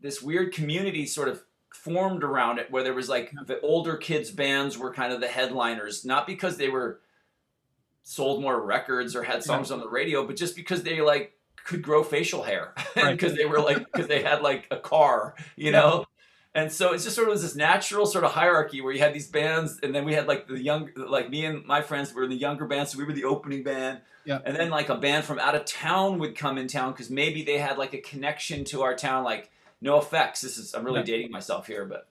this 0.00 0.22
weird 0.22 0.52
community 0.52 1.06
sort 1.06 1.28
of 1.28 1.42
formed 1.74 2.22
around 2.22 2.58
it 2.58 2.70
where 2.70 2.82
there 2.84 2.92
was 2.94 3.08
like 3.08 3.32
the 3.46 3.58
older 3.62 3.96
kids 3.96 4.30
bands 4.30 4.76
were 4.78 4.92
kind 4.92 5.12
of 5.12 5.20
the 5.20 5.26
headliners 5.26 6.04
not 6.04 6.26
because 6.26 6.58
they 6.58 6.68
were 6.68 7.00
sold 8.02 8.42
more 8.42 8.60
records 8.60 9.16
or 9.16 9.22
had 9.22 9.42
songs 9.42 9.70
on 9.70 9.80
the 9.80 9.88
radio 9.88 10.26
but 10.26 10.36
just 10.36 10.54
because 10.54 10.82
they 10.82 11.00
like 11.00 11.32
could 11.64 11.82
grow 11.82 12.02
facial 12.02 12.42
hair 12.42 12.74
Right. 12.96 13.12
because 13.12 13.36
they 13.36 13.44
were 13.44 13.60
like 13.60 13.78
because 13.78 14.06
they 14.08 14.22
had 14.22 14.42
like 14.42 14.66
a 14.70 14.76
car 14.78 15.34
you 15.56 15.70
know 15.72 16.04
and 16.54 16.70
so 16.70 16.92
it's 16.92 17.04
just 17.04 17.16
sort 17.16 17.28
of 17.30 17.40
this 17.40 17.54
natural 17.56 18.04
sort 18.04 18.24
of 18.24 18.32
hierarchy 18.32 18.80
where 18.80 18.92
you 18.92 18.98
had 18.98 19.14
these 19.14 19.28
bands 19.28 19.78
and 19.82 19.94
then 19.94 20.04
we 20.04 20.12
had 20.14 20.26
like 20.26 20.46
the 20.48 20.60
young 20.60 20.90
like 20.96 21.30
me 21.30 21.44
and 21.46 21.64
my 21.66 21.80
friends 21.80 22.12
were 22.12 22.24
in 22.24 22.30
the 22.30 22.36
younger 22.36 22.66
band 22.66 22.88
so 22.88 22.98
we 22.98 23.04
were 23.04 23.12
the 23.12 23.24
opening 23.24 23.62
band 23.62 24.00
Yeah. 24.24 24.40
and 24.44 24.54
then 24.56 24.68
like 24.70 24.88
a 24.88 24.96
band 24.96 25.24
from 25.24 25.38
out 25.38 25.54
of 25.54 25.64
town 25.64 26.18
would 26.18 26.36
come 26.36 26.58
in 26.58 26.66
town 26.68 26.92
because 26.92 27.10
maybe 27.10 27.42
they 27.42 27.58
had 27.58 27.78
like 27.78 27.94
a 27.94 27.98
connection 28.00 28.64
to 28.66 28.82
our 28.82 28.94
town 28.94 29.24
like 29.24 29.50
NOFX 29.82 30.40
this 30.42 30.58
is 30.58 30.74
i'm 30.74 30.84
really 30.84 31.00
Yeah. 31.00 31.06
dating 31.06 31.30
myself 31.30 31.66
here 31.66 31.84
but 31.86 32.08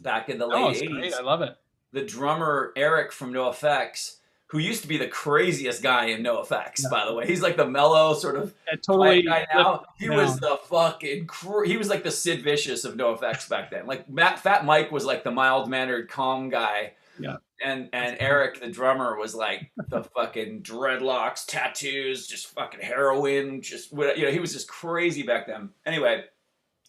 back 0.00 0.28
in 0.28 0.38
the 0.38 0.46
Oh, 0.46 0.68
late 0.68 0.82
80s 0.82 0.90
great. 0.92 1.14
I 1.14 1.22
love 1.22 1.42
it. 1.42 1.56
the 1.92 2.02
drummer 2.04 2.72
Erik 2.76 3.12
from 3.12 3.32
NOFX, 3.32 4.16
who 4.48 4.58
used 4.58 4.82
to 4.82 4.88
be 4.88 4.96
the 4.96 5.08
craziest 5.08 5.82
guy 5.82 6.06
in 6.06 6.22
NOFX, 6.22 6.82
Yeah. 6.84 6.88
by 6.90 7.04
the 7.04 7.12
way. 7.14 7.26
He's 7.26 7.42
like 7.42 7.56
the 7.56 7.66
mellow 7.66 8.14
sort 8.14 8.36
of 8.36 8.54
It 8.70 8.82
totally. 8.86 9.22
guy 9.22 9.46
now. 9.52 9.84
He 9.98 10.08
was 10.08 10.38
the 10.38 10.56
fucking 10.68 11.26
cr- 11.26 11.64
he 11.64 11.76
was 11.76 11.88
like 11.88 12.04
the 12.04 12.10
Sid 12.12 12.42
Vicious 12.42 12.84
of 12.84 12.94
NOFX 12.94 13.48
back 13.48 13.70
then. 13.70 13.86
Like 13.86 14.08
Matt, 14.08 14.38
Fat 14.38 14.64
Mike 14.64 14.92
was 14.92 15.04
like 15.04 15.24
the 15.24 15.32
mild 15.32 15.68
mannered, 15.68 16.08
calm 16.08 16.48
guy. 16.48 16.92
Yeah. 17.18 17.36
And 17.64 17.88
and 17.94 18.18
Erik 18.20 18.60
the 18.60 18.68
drummer 18.68 19.16
was 19.16 19.34
like 19.34 19.72
the 19.88 20.02
fucking 20.04 20.62
dreadlocks, 20.62 21.44
tattoos, 21.46 22.26
just 22.26 22.46
fucking 22.48 22.80
heroin, 22.80 23.62
just 23.62 23.90
you 23.92 24.22
know 24.22 24.30
he 24.30 24.38
was 24.38 24.52
just 24.52 24.68
crazy 24.68 25.22
back 25.22 25.46
then. 25.46 25.70
Anyway, 25.86 26.24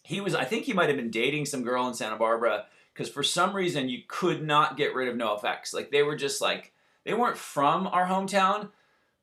he 0.04 0.20
was 0.20 0.34
I 0.34 0.44
think 0.44 0.64
he 0.64 0.74
might 0.74 0.88
have 0.88 0.96
been 0.98 1.10
dating 1.10 1.46
some 1.46 1.62
girl 1.62 1.88
in 1.88 1.94
Santa 1.94 2.16
Barbara 2.16 2.66
because 2.92 3.08
for 3.08 3.22
some 3.22 3.56
reason 3.56 3.88
you 3.88 4.02
could 4.06 4.46
not 4.46 4.76
get 4.76 4.94
rid 4.94 5.08
of 5.08 5.16
NOFX 5.16 5.72
like 5.72 5.90
they 5.90 6.02
were 6.02 6.16
just 6.16 6.40
like 6.42 6.72
they 7.08 7.14
weren't 7.14 7.38
from 7.38 7.86
our 7.86 8.06
hometown 8.06 8.68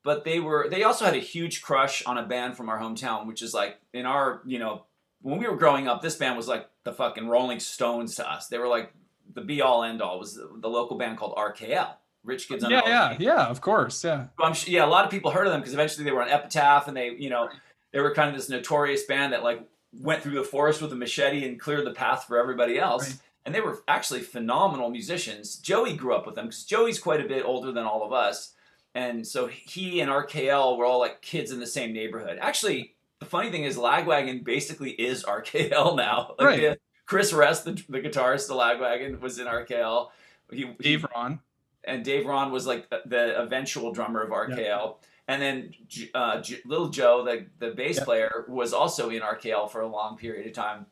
but 0.03 0.25
they 0.25 0.39
were 0.39 0.67
they 0.69 0.83
also 0.83 1.05
had 1.05 1.13
a 1.13 1.19
huge 1.19 1.61
crush 1.61 2.03
on 2.05 2.17
a 2.17 2.23
band 2.23 2.57
from 2.57 2.67
our 2.67 2.79
hometown 2.79 3.27
which 3.27 3.41
is 3.41 3.53
like 3.53 3.77
in 3.93 4.05
our 4.05 4.41
you 4.45 4.57
know 4.57 4.83
when 5.21 5.39
we 5.39 5.47
were 5.47 5.55
growing 5.55 5.87
up 5.87 6.01
this 6.01 6.15
band 6.15 6.35
was 6.35 6.47
like 6.47 6.67
the 6.83 6.91
fucking 6.91 7.27
rolling 7.27 7.59
stones 7.59 8.15
to 8.15 8.29
us 8.29 8.47
they 8.47 8.57
were 8.57 8.67
like 8.67 8.91
the 9.33 9.41
be 9.41 9.61
all 9.61 9.83
end 9.83 10.01
all 10.01 10.17
was 10.17 10.33
the, 10.33 10.49
the 10.57 10.69
local 10.69 10.97
band 10.97 11.17
called 11.17 11.35
rkl 11.35 11.93
Rich 12.23 12.47
Kids 12.47 12.63
on 12.63 12.71
Yeah, 12.71 12.81
yeah, 12.87 13.17
yeah. 13.19 13.45
Of 13.45 13.61
course, 13.61 14.03
yeah. 14.03 14.25
I'm 14.39 14.55
sure, 14.55 14.73
yeah, 14.73 14.83
a 14.83 14.87
lot 14.87 15.05
of 15.05 15.11
people 15.11 15.29
heard 15.29 15.45
of 15.45 15.53
them 15.53 15.61
because 15.61 15.75
eventually 15.75 16.05
they 16.05 16.11
were 16.11 16.23
on 16.23 16.29
Epitaph 16.29 16.87
and 16.87 16.97
they, 16.97 17.11
you 17.11 17.29
know, 17.29 17.49
they 17.91 17.99
were 17.99 18.15
kind 18.15 18.29
of 18.29 18.35
this 18.35 18.49
notorious 18.49 19.03
band 19.03 19.33
that 19.33 19.43
like 19.43 19.61
went 19.93 20.23
through 20.23 20.33
the 20.33 20.43
forest 20.43 20.81
with 20.81 20.91
a 20.91 20.95
machete 20.95 21.47
and 21.47 21.59
cleared 21.59 21.85
the 21.85 21.91
path 21.91 22.25
for 22.27 22.37
everybody 22.37 22.79
else. 22.79 23.11
Right. 23.11 23.19
And 23.45 23.53
they 23.53 23.61
were 23.61 23.83
actually 23.87 24.21
phenomenal 24.21 24.89
musicians. 24.89 25.57
Joey 25.57 25.95
grew 25.95 26.15
up 26.15 26.25
with 26.25 26.35
them 26.35 26.45
because 26.45 26.63
Joey's 26.63 26.99
quite 26.99 27.21
a 27.23 27.27
bit 27.27 27.45
older 27.45 27.71
than 27.71 27.85
all 27.85 28.03
of 28.03 28.11
us. 28.11 28.53
And 28.95 29.25
so 29.27 29.45
he 29.47 29.99
and 29.99 30.09
RKL 30.09 30.77
were 30.77 30.85
all 30.85 30.99
like 30.99 31.21
kids 31.21 31.51
in 31.51 31.59
the 31.59 31.67
same 31.67 31.93
neighborhood. 31.93 32.39
Actually, 32.41 32.95
the 33.19 33.25
funny 33.25 33.51
thing 33.51 33.63
is 33.63 33.77
Lagwagon 33.77 34.43
basically 34.43 34.91
is 34.91 35.23
RKL 35.23 35.95
now. 35.95 36.33
Like 36.39 36.47
Right. 36.47 36.61
the- 36.61 36.79
Chris 37.05 37.33
Rest, 37.33 37.65
the, 37.65 37.73
the 37.87 37.99
guitarist 38.01 38.49
of 38.49 38.57
Lagwagon, 38.57 39.19
was 39.21 39.37
in 39.37 39.45
RKL. 39.45 40.09
He, 40.51 40.57
he- 40.65 40.73
Dave 40.79 41.05
Raun. 41.15 41.39
and 41.83 42.03
Dave 42.03 42.25
Raun 42.25 42.51
was 42.51 42.65
like 42.65 42.89
the, 42.89 43.01
the 43.05 43.39
eventual 43.39 43.91
drummer 43.91 44.23
of 44.23 44.31
RKL. 44.31 44.95
And 45.27 45.39
then 45.41 45.73
uh, 46.15 46.41
J- 46.41 46.61
Little 46.65 46.89
Joe, 46.89 47.23
the, 47.23 47.45
the 47.59 47.75
bass 47.75 47.97
Yeah. 47.97 48.03
player, 48.05 48.45
was 48.47 48.73
also 48.73 49.09
in 49.09 49.21
RKL 49.21 49.69
for 49.69 49.81
a 49.81 49.87
long 49.87 50.17
period 50.17 50.47
of 50.47 50.53
time. 50.53 50.87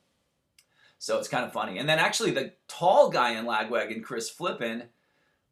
So 1.04 1.18
it's 1.20 1.28
kind 1.28 1.44
of 1.44 1.52
funny. 1.52 1.80
And 1.80 1.90
then 1.90 2.00
actually, 2.00 2.32
the 2.32 2.54
tall 2.70 3.10
guy 3.10 3.32
in 3.32 3.44
Lagwagon, 3.44 4.02
Chris 4.02 4.30
Flippin, 4.30 4.84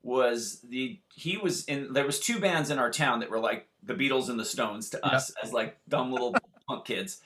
was 0.01 0.61
the 0.61 0.97
he 1.13 1.35
was 1.35 1.65
in. 1.65 1.91
There 1.91 2.05
was 2.05 2.21
two 2.21 2.39
bands 2.39 2.69
in 2.69 2.79
our 2.79 2.89
town 2.89 3.19
that 3.19 3.29
were 3.29 3.37
like 3.37 3.67
the 3.83 3.93
Beatles 3.93 4.29
and 4.29 4.39
the 4.39 4.45
Stones 4.45 4.89
to 4.91 5.01
Yeah. 5.03 5.09
us 5.09 5.29
as 5.43 5.51
like 5.51 5.77
dumb 5.89 6.09
little 6.09 6.33
punk 6.69 6.85
kids. 6.85 7.19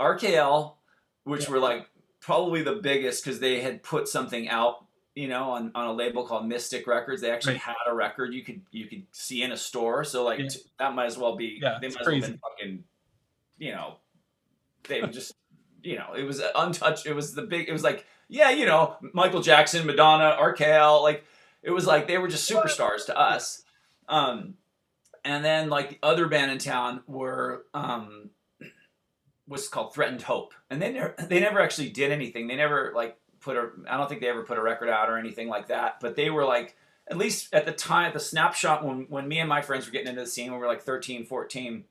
RKL, 0.00 0.74
which 1.22 1.44
Yeah. 1.44 1.50
were 1.52 1.60
like 1.60 1.88
probably 2.18 2.62
the 2.62 2.74
biggest 2.74 3.22
because 3.24 3.38
they 3.38 3.60
had 3.60 3.84
put 3.84 4.08
something 4.08 4.48
out 4.48 4.86
you 5.14 5.28
know, 5.28 5.50
on, 5.50 5.70
on 5.74 5.86
a 5.88 5.92
label 5.92 6.26
called 6.26 6.46
Mystic 6.48 6.86
Records. 6.86 7.20
They 7.20 7.30
actually 7.30 7.52
Right. 7.54 7.62
had 7.62 7.76
a 7.86 7.94
record 7.94 8.34
you 8.34 8.42
could 8.42 8.62
you 8.72 8.86
could 8.88 9.04
see 9.12 9.44
in 9.44 9.52
a 9.52 9.56
store. 9.56 10.02
So 10.02 10.24
like 10.24 10.40
Yeah. 10.40 10.48
t- 10.48 10.60
that 10.80 10.94
might 10.96 11.04
as 11.06 11.16
well 11.16 11.36
be 11.36 11.60
Yeah, 11.62 11.78
they 11.80 11.86
might 11.86 11.90
as 11.90 11.94
well 11.96 12.04
crazy. 12.06 12.26
been 12.32 12.38
fucking 12.38 12.84
you 13.58 13.70
know 13.70 13.98
they 14.88 15.00
would 15.00 15.12
just 15.12 15.32
you 15.82 15.96
know 15.96 16.14
it 16.16 16.24
was 16.24 16.42
untouched. 16.54 17.06
It 17.06 17.14
was 17.14 17.34
the 17.34 17.42
big. 17.42 17.68
It 17.68 17.72
was 17.72 17.84
like 17.84 18.06
yeah 18.28 18.50
you 18.50 18.66
know 18.66 18.96
Michael 19.12 19.42
Jackson, 19.42 19.86
Madonna, 19.86 20.36
RKL. 20.40 21.02
Like 21.02 21.24
it 21.62 21.70
was 21.70 21.86
like 21.86 22.06
they 22.06 22.18
were 22.18 22.28
just 22.28 22.50
superstars 22.50 23.06
to 23.06 23.18
us. 23.18 23.64
Um, 24.08 24.54
and 25.24 25.44
then 25.44 25.70
like 25.70 25.90
the 25.90 25.98
other 26.02 26.26
band 26.28 26.50
in 26.50 26.58
town 26.58 27.02
were 27.06 27.64
um 27.74 28.30
was 29.46 29.68
called 29.68 29.94
Threatened 29.94 30.22
Hope, 30.22 30.54
and 30.70 30.80
they 30.80 30.92
never 30.92 31.14
they 31.28 31.40
never 31.40 31.60
actually 31.60 31.90
did 31.90 32.10
anything. 32.10 32.46
They 32.46 32.56
never 32.56 32.92
like 32.94 33.16
put 33.40 33.56
a 33.56 33.70
I 33.88 33.96
don't 33.96 34.08
think 34.08 34.20
they 34.20 34.28
ever 34.28 34.42
put 34.42 34.58
a 34.58 34.62
record 34.62 34.88
out 34.88 35.10
or 35.10 35.18
anything 35.18 35.48
like 35.48 35.68
that. 35.68 36.00
But 36.00 36.16
they 36.16 36.30
were 36.30 36.44
like 36.44 36.76
at 37.08 37.16
least 37.16 37.52
at 37.52 37.66
the 37.66 37.72
time 37.72 38.06
at 38.06 38.14
the 38.14 38.20
snapshot 38.20 38.84
when 38.84 39.06
when 39.08 39.28
me 39.28 39.38
and 39.38 39.48
my 39.48 39.62
friends 39.62 39.86
were 39.86 39.92
getting 39.92 40.08
into 40.08 40.22
the 40.22 40.26
scene 40.26 40.50
when 40.50 40.60
we 40.60 40.66
were 40.66 40.72
like 40.72 40.82
13, 40.82 41.24
14, 41.24 41.84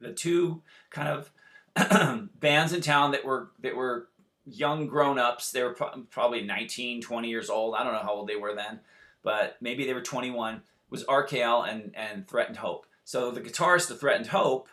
the 0.00 0.12
two 0.12 0.62
kind 0.90 1.08
of 1.08 1.30
bands 2.40 2.72
in 2.72 2.80
town 2.80 3.12
that 3.12 3.24
were 3.24 3.50
that 3.60 3.76
were 3.76 4.08
young 4.44 4.86
grown-ups. 4.86 5.52
They 5.52 5.62
were 5.62 5.74
pro- 5.74 6.04
probably 6.10 6.42
19 6.42 7.02
20 7.02 7.28
years 7.28 7.50
old. 7.50 7.74
I 7.74 7.84
don't 7.84 7.92
know 7.92 8.00
how 8.00 8.14
old 8.14 8.28
they 8.28 8.36
were 8.36 8.54
then 8.54 8.80
but 9.22 9.56
maybe 9.60 9.84
they 9.84 9.94
were 9.94 10.00
21 10.00 10.62
was 10.90 11.04
rkl 11.04 11.68
and 11.68 11.92
and 11.94 12.26
threatened 12.26 12.56
hope. 12.56 12.86
So 13.04 13.30
the 13.30 13.40
guitarist 13.40 13.90
of 13.90 14.00
threatened 14.00 14.28
hope 14.28 14.68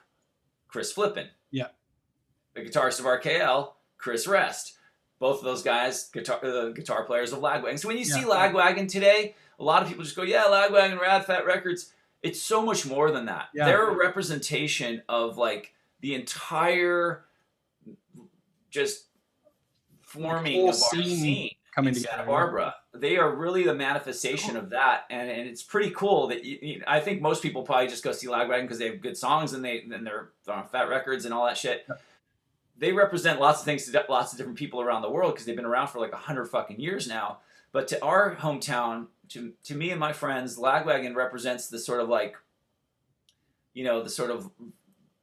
chris 0.68 0.92
flippin. 0.92 1.28
Yeah. 1.52 1.68
the 2.54 2.62
guitarist 2.62 3.00
of 3.00 3.06
rkl 3.06 3.74
chris 3.98 4.28
rest. 4.28 4.78
Both 5.20 5.40
of 5.40 5.46
those 5.46 5.64
guys 5.64 6.10
guitar 6.10 6.44
uh, 6.44 6.70
guitar 6.70 7.04
players 7.04 7.34
of 7.34 7.40
lagwagon. 7.40 7.80
So 7.80 7.88
when 7.88 7.98
you 7.98 8.06
see 8.06 8.22
lagwagon 8.22 8.88
today 8.88 9.36
a 9.60 9.64
lot 9.64 9.82
of 9.82 9.88
people 9.88 10.04
just 10.04 10.16
go 10.16 10.24
yeah 10.24 10.46
lagwagon 10.46 11.00
rad 11.00 11.26
Fat 11.26 11.46
Wreck 11.46 11.64
Chords. 11.64 11.92
It's 12.22 12.42
so 12.42 12.66
much 12.66 12.86
more 12.86 13.12
than 13.12 13.26
that. 13.26 13.50
Yeah. 13.54 13.66
they're 13.66 13.90
a 13.90 13.96
representation 13.96 15.04
of 15.08 15.38
like 15.38 15.74
the 16.02 16.16
entire 16.16 17.26
just 18.70 19.06
forming 20.02 20.62
of 20.64 20.68
our 20.70 20.74
scene 20.74 21.18
scene 21.18 21.50
Coming 21.74 21.90
in 21.90 21.96
together. 21.96 22.18
Santa 22.20 22.28
Barbara. 22.30 22.76
They 22.94 23.18
are 23.18 23.36
really 23.36 23.64
the 23.64 23.76
manifestation 23.76 24.56
of 24.56 24.70
that, 24.70 25.02
and, 25.10 25.30
and 25.30 25.46
it's 25.50 25.62
pretty 25.62 25.90
cool 25.90 26.28
that 26.28 26.46
you, 26.46 26.58
you- 26.62 26.84
I 26.88 27.02
think 27.02 27.22
most 27.22 27.42
people 27.44 27.64
probably 27.64 27.88
just 27.90 28.02
go 28.04 28.14
see 28.14 28.28
Lagwagon 28.28 28.62
because 28.62 28.80
they 28.80 28.88
have 28.90 29.02
good 29.02 29.18
songs 29.18 29.52
and 29.52 29.64
they 29.66 29.82
and 29.82 30.06
they're, 30.08 30.30
on 30.48 30.68
Fat 30.70 30.88
Wreck 30.88 31.04
Chords 31.04 31.26
and 31.26 31.34
all 31.34 31.46
that 31.46 31.58
shit. 31.58 31.86
They 32.78 32.94
represent 32.94 33.42
lots 33.42 33.60
of 33.60 33.66
things 33.66 33.90
to 33.90 34.06
lots 34.10 34.32
of 34.32 34.38
different 34.38 34.58
people 34.58 34.80
around 34.82 35.02
the 35.02 35.10
world 35.10 35.34
because 35.34 35.46
they've 35.46 35.56
been 35.56 35.66
around 35.66 35.88
for 35.88 36.00
like 36.00 36.14
a 36.14 36.18
hundred 36.18 36.46
fucking 36.46 36.80
years 36.80 37.08
now. 37.08 37.40
But 37.74 37.90
to 37.90 38.02
our 38.04 38.36
hometown, 38.36 39.08
to 39.30 39.52
to 39.64 39.76
me 39.76 39.92
and 39.92 40.00
my 40.00 40.14
friends, 40.14 40.58
Lagwagon 40.58 41.14
represents 41.16 41.68
the 41.68 41.80
sort 41.80 42.00
of 42.00 42.08
like, 42.08 42.38
you 43.74 43.84
know, 43.84 44.02
the 44.02 44.10
sort 44.10 44.32
of 44.32 44.50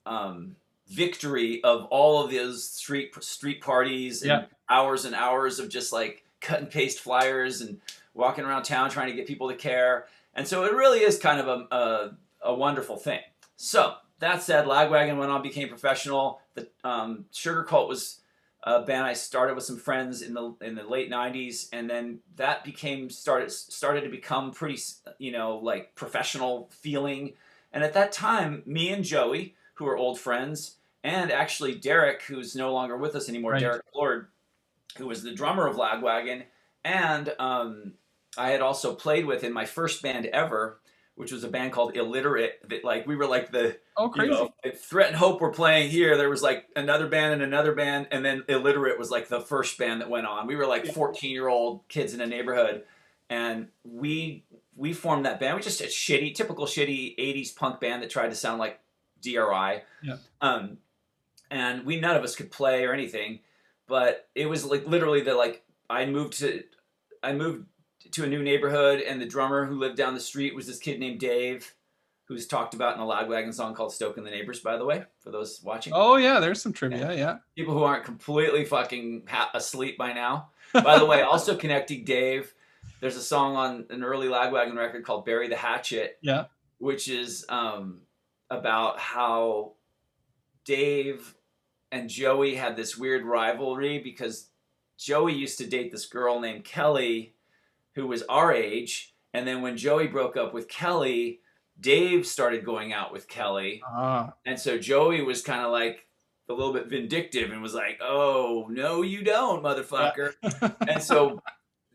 um, 0.04 0.56
victory 0.92 1.62
of 1.64 1.84
all 1.86 2.22
of 2.24 2.30
those 2.30 2.68
street 2.68 3.12
street 3.22 3.60
parties 3.60 4.22
and 4.22 4.28
Yeah. 4.30 4.44
hours 4.68 5.04
and 5.04 5.14
hours 5.14 5.58
of 5.58 5.68
just 5.68 5.92
like 5.92 6.24
cut 6.40 6.60
and 6.60 6.70
paste 6.70 7.00
flyers 7.00 7.60
and 7.60 7.80
walking 8.14 8.44
around 8.44 8.64
town 8.64 8.90
trying 8.90 9.08
to 9.08 9.14
get 9.14 9.26
people 9.26 9.48
to 9.48 9.54
care. 9.56 10.06
And 10.34 10.46
so 10.46 10.64
it 10.64 10.72
really 10.72 11.00
is 11.00 11.18
kind 11.18 11.40
of 11.40 11.48
a, 11.48 11.74
a, 11.74 12.16
a 12.50 12.54
wonderful 12.54 12.96
thing. 12.96 13.20
So 13.56 13.94
that 14.18 14.42
said, 14.42 14.66
Lagwagon 14.66 15.18
went 15.18 15.30
on, 15.30 15.42
became 15.42 15.68
professional. 15.68 16.40
The 16.54 16.68
um, 16.84 17.26
Sugarcult 17.32 17.88
was 17.88 18.20
a 18.62 18.82
band 18.82 19.04
I 19.04 19.14
started 19.14 19.54
with 19.54 19.64
some 19.64 19.78
friends 19.78 20.22
in 20.22 20.34
the 20.34 20.54
in 20.60 20.74
the 20.76 20.84
late 20.84 21.10
'90s, 21.10 21.68
and 21.72 21.90
then 21.90 22.20
that 22.36 22.62
became 22.64 23.10
started 23.10 23.50
started 23.50 24.02
to 24.02 24.08
become 24.08 24.52
pretty, 24.52 24.80
you 25.18 25.32
know, 25.32 25.56
like 25.56 25.94
professional 25.96 26.68
feeling. 26.70 27.32
And 27.72 27.82
at 27.82 27.94
that 27.94 28.12
time, 28.12 28.62
me 28.64 28.90
and 28.92 29.02
Joey, 29.04 29.56
who 29.74 29.86
are 29.88 29.96
old 29.96 30.20
friends, 30.20 30.76
and 31.04 31.30
actually 31.32 31.74
Derrick, 31.74 32.22
who's 32.22 32.54
no 32.56 32.72
longer 32.72 32.96
with 32.96 33.14
us 33.16 33.28
anymore, 33.28 33.52
Right. 33.52 33.60
Derrick 33.60 33.82
Plourde, 33.94 34.26
who 34.98 35.06
was 35.06 35.22
the 35.22 35.34
drummer 35.34 35.66
of 35.66 35.76
Lagwagon, 35.76 36.44
and 36.84 37.32
um, 37.38 37.94
I 38.36 38.50
had 38.50 38.60
also 38.60 38.94
played 38.94 39.26
with 39.26 39.44
in 39.44 39.52
my 39.52 39.64
first 39.64 40.02
band 40.02 40.26
ever, 40.26 40.80
which 41.14 41.32
was 41.32 41.44
a 41.44 41.48
band 41.48 41.72
called 41.72 41.96
Illiterate. 41.96 42.60
That 42.68 42.84
like 42.84 43.06
we 43.06 43.16
were 43.16 43.26
like 43.26 43.50
the 43.52 43.78
Oh, 43.96 44.06
you 44.06 44.10
crazy. 44.12 44.30
know, 44.30 44.52
Threatened 44.74 45.16
Hope 45.16 45.40
were 45.42 45.50
playing 45.52 45.90
here, 45.90 46.16
there 46.16 46.30
was 46.30 46.42
like 46.42 46.66
another 46.76 47.06
band 47.06 47.34
and 47.34 47.42
another 47.42 47.72
band, 47.74 48.08
and 48.10 48.24
then 48.24 48.42
Illiterate 48.48 48.98
was 48.98 49.10
like 49.10 49.28
the 49.28 49.40
first 49.40 49.76
band 49.78 50.00
that 50.00 50.08
went 50.08 50.26
on. 50.26 50.46
We 50.46 50.56
were 50.56 50.66
like 50.66 50.86
14 50.86 51.30
year 51.30 51.48
old 51.48 51.86
kids 51.88 52.14
in 52.14 52.20
a 52.22 52.26
neighborhood, 52.26 52.84
and 53.28 53.68
we 53.84 54.44
we 54.74 54.94
formed 54.94 55.26
that 55.26 55.38
band. 55.40 55.56
We 55.56 55.62
just 55.62 55.82
a 55.82 55.84
shitty, 55.84 56.34
typical 56.34 56.64
shitty 56.64 57.16
80s 57.18 57.54
punk 57.54 57.80
band 57.80 58.02
that 58.02 58.08
tried 58.10 58.30
to 58.30 58.34
sound 58.34 58.58
like 58.58 58.80
DRI. 59.22 59.82
Yeah. 60.02 60.16
Um, 60.40 60.78
and 61.52 61.84
we 61.86 62.00
none 62.00 62.16
of 62.16 62.24
us 62.24 62.34
could 62.34 62.50
play 62.50 62.84
or 62.84 62.92
anything, 62.92 63.40
but 63.86 64.28
it 64.34 64.46
was 64.46 64.64
like 64.64 64.86
literally 64.86 65.20
the 65.20 65.34
like 65.34 65.62
I 65.88 66.06
moved 66.06 66.38
to 66.38 66.64
I 67.22 67.32
moved 67.32 67.66
to 68.12 68.24
a 68.24 68.26
new 68.26 68.42
neighborhood, 68.42 69.00
and 69.00 69.20
the 69.20 69.26
drummer 69.26 69.64
who 69.66 69.78
lived 69.78 69.96
down 69.96 70.14
the 70.14 70.20
street 70.20 70.54
was 70.54 70.66
this 70.66 70.78
kid 70.78 70.98
named 70.98 71.20
Dave 71.20 71.74
who's 72.26 72.46
talked 72.46 72.72
about 72.72 72.94
in 72.94 73.00
a 73.02 73.04
Lagwagon 73.04 73.52
song 73.52 73.74
called 73.74 73.92
"Stoking 73.92 74.24
the 74.24 74.30
Neighbors." 74.30 74.60
By 74.60 74.76
the 74.76 74.84
way, 74.84 75.04
for 75.20 75.30
those 75.30 75.60
watching, 75.62 75.92
Oh 75.94 76.16
yeah, 76.16 76.40
there's 76.40 76.62
some 76.62 76.72
trivia. 76.72 77.14
Yeah. 77.14 77.38
people 77.54 77.74
who 77.74 77.82
aren't 77.82 78.04
completely 78.04 78.64
fucking 78.64 79.24
ha- 79.28 79.50
asleep 79.54 79.98
by 79.98 80.12
now. 80.12 80.48
By 80.72 80.98
the 80.98 81.04
way, 81.06 81.20
also 81.32 81.56
connecting 81.56 82.04
Dave, 82.04 82.54
there's 83.00 83.16
a 83.16 83.22
song 83.22 83.56
on 83.56 83.86
an 83.90 84.02
early 84.02 84.28
Lagwagon 84.28 84.76
record 84.76 85.04
called 85.04 85.24
"Bury 85.26 85.48
the 85.48 85.56
Hatchet," 85.56 86.18
Yeah. 86.22 86.44
which 86.78 87.08
is 87.08 87.44
um, 87.50 88.00
about 88.50 88.98
how 88.98 89.72
Dave 90.64 91.34
and 91.92 92.08
Joey 92.08 92.56
had 92.56 92.74
this 92.74 92.96
weird 92.96 93.24
rivalry 93.24 93.98
because 93.98 94.48
Joey 94.98 95.34
used 95.34 95.58
to 95.58 95.66
date 95.66 95.92
this 95.92 96.06
girl 96.06 96.40
named 96.40 96.64
Kelly, 96.64 97.34
who 97.94 98.06
was 98.06 98.22
our 98.22 98.52
age, 98.52 99.14
and 99.34 99.46
then 99.46 99.60
when 99.62 99.76
Joey 99.76 100.06
broke 100.08 100.36
up 100.36 100.54
with 100.54 100.68
Kelly, 100.68 101.40
Dave 101.78 102.26
started 102.26 102.64
going 102.64 102.92
out 102.92 103.12
with 103.12 103.28
Kelly. 103.28 103.82
Ah. 103.86 104.32
And 104.46 104.58
so 104.58 104.78
Joey 104.78 105.22
was 105.22 105.42
kind 105.42 105.64
of 105.64 105.70
like 105.70 106.06
a 106.48 106.54
little 106.54 106.72
bit 106.72 106.88
vindictive 106.88 107.50
and 107.50 107.62
was 107.62 107.74
like, 107.74 107.98
"Oh 108.02 108.66
no, 108.70 109.02
you 109.02 109.22
don't, 109.22 109.62
motherfucker." 109.62 110.32
and 110.88 111.02
so 111.02 111.42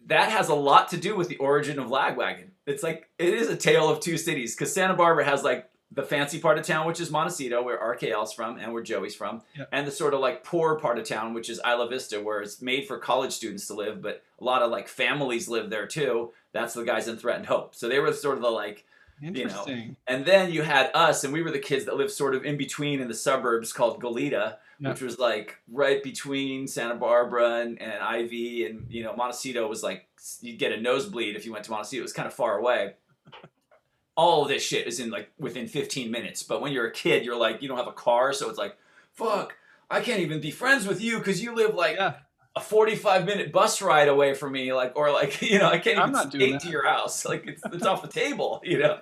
that 0.06 0.32
has 0.32 0.50
a 0.50 0.56
lot 0.56 0.90
to 0.90 0.98
do 0.98 1.16
with 1.16 1.28
the 1.28 1.38
origin 1.38 1.80
of 1.80 1.88
Lagwagon. 1.88 2.50
It's 2.66 2.84
like 2.84 3.10
it 3.18 3.34
is 3.34 3.50
a 3.50 3.58
tale 3.58 3.90
of 3.90 4.00
two 4.00 4.18
cities 4.18 4.56
because 4.56 4.74
Santa 4.74 4.96
Barbara 4.96 5.26
has 5.26 5.44
like 5.44 5.70
the 5.92 6.04
fancy 6.04 6.40
part 6.40 6.58
of 6.58 6.66
town, 6.66 6.86
which 6.86 7.00
is 7.00 7.10
Montecito, 7.10 7.64
where 7.64 7.80
RKL's 7.96 8.34
from 8.34 8.58
and 8.58 8.74
where 8.74 8.84
Joey's 8.84 9.16
from, 9.16 9.42
and 9.72 9.88
the 9.88 9.92
sort 9.92 10.14
of 10.14 10.20
like 10.20 10.44
poor 10.44 10.80
part 10.80 11.00
of 11.00 11.08
town, 11.08 11.34
which 11.34 11.50
is 11.50 11.62
Isla 11.66 11.88
Vista, 11.90 12.22
where 12.22 12.42
it's 12.42 12.62
made 12.62 12.88
for 12.88 12.98
college 12.98 13.32
students 13.32 13.68
to 13.68 13.74
live, 13.74 14.02
but 14.02 14.24
a 14.40 14.44
lot 14.44 14.62
of 14.62 14.72
like 14.72 14.88
families 14.88 15.48
live 15.48 15.70
there 15.70 15.88
too. 15.88 16.32
That's 16.52 16.74
the 16.74 16.84
guys 16.84 17.08
in 17.08 17.18
Threatened 17.18 17.46
Hope. 17.46 17.74
So 17.76 17.88
they 17.88 18.00
were 18.00 18.12
sort 18.14 18.38
of 18.38 18.44
the 18.44 18.50
like 18.50 18.86
Interesting. 19.22 19.78
You 19.78 19.88
know, 19.88 19.96
and 20.08 20.26
then 20.26 20.52
you 20.52 20.62
had 20.62 20.92
us, 20.94 21.24
and 21.24 21.34
we 21.34 21.42
were 21.42 21.52
the 21.52 21.60
kids 21.60 21.86
that 21.86 21.98
lived 21.98 22.12
sort 22.12 22.36
of 22.36 22.46
in 22.46 22.58
between 22.58 23.00
in 23.00 23.08
the 23.08 23.16
suburbs 23.16 23.74
called 23.74 24.02
Goleta, 24.02 24.58
which 24.80 25.02
was 25.02 25.18
like 25.18 25.58
right 25.72 26.04
between 26.04 26.68
Santa 26.68 26.96
Barbara 26.96 27.62
and, 27.62 27.82
and 27.82 28.04
Ivy. 28.04 28.68
And, 28.68 28.86
you 28.90 29.04
know, 29.04 29.16
Montecito 29.16 29.68
was 29.68 29.82
like, 29.82 30.08
you'd 30.42 30.60
get 30.60 30.72
a 30.72 30.80
nosebleed 30.80 31.36
if 31.36 31.46
you 31.46 31.52
went 31.52 31.66
to 31.66 31.72
Montecito. 31.72 32.02
It 32.02 32.04
was 32.04 32.14
kind 32.14 32.28
of 32.28 32.34
far 32.34 32.60
away. 32.60 32.94
All 34.18 34.42
of 34.42 34.50
this 34.50 34.64
shit 34.64 34.88
is 34.88 35.00
in 35.00 35.10
like 35.12 35.32
within 35.40 35.68
15 35.68 36.12
minutes. 36.12 36.44
But 36.44 36.60
when 36.60 36.74
you're 36.74 36.88
a 36.88 36.92
kid, 36.92 37.24
you're 37.24 37.38
like, 37.38 37.62
you 37.62 37.68
don't 37.70 37.78
have 37.78 37.88
a 37.88 37.94
car, 37.94 38.34
so 38.34 38.50
it's 38.50 38.58
like, 38.58 38.76
fuck, 39.14 39.56
I 39.90 40.02
can't 40.02 40.20
even 40.20 40.42
be 40.42 40.52
friends 40.52 40.86
with 40.88 41.02
you 41.02 41.20
because 41.20 41.42
you 41.42 41.56
live 41.56 41.76
like 41.76 41.96
Yeah. 41.98 42.16
a 42.56 42.60
45 42.60 43.26
minute 43.26 43.52
bus 43.52 43.82
ride 43.82 44.08
away 44.10 44.34
from 44.34 44.52
me, 44.54 44.74
like, 44.74 44.94
or 44.96 45.12
like, 45.12 45.40
you 45.50 45.60
know, 45.60 45.70
I 45.70 45.78
can't 45.78 46.00
I'm 46.00 46.10
even 46.10 46.32
skate 46.32 46.60
to 46.62 46.70
your 46.70 46.86
house. 46.86 47.24
Like, 47.26 47.46
it's, 47.48 47.62
it's 47.72 47.86
off 47.86 48.02
the 48.02 48.08
table, 48.08 48.60
you 48.66 48.80
know? 48.80 49.00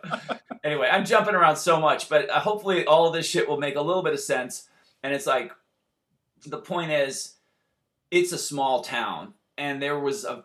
anyway, 0.66 0.90
I'm 0.92 1.06
jumping 1.06 1.34
around 1.34 1.56
so 1.56 1.80
much, 1.80 2.10
but 2.10 2.30
uh, 2.30 2.40
hopefully 2.42 2.86
all 2.86 3.08
of 3.08 3.14
this 3.14 3.26
shit 3.26 3.48
will 3.48 3.58
make 3.60 3.76
a 3.78 3.82
little 3.82 4.04
bit 4.04 4.14
of 4.14 4.20
sense. 4.20 4.68
And 5.02 5.14
it's 5.14 5.26
like, 5.26 5.54
the 6.46 6.58
point 6.58 6.92
is, 6.92 7.36
it's 8.12 8.34
a 8.34 8.38
small 8.38 8.82
town, 8.84 9.34
and 9.58 9.82
there 9.82 9.98
was 10.00 10.26
a 10.26 10.44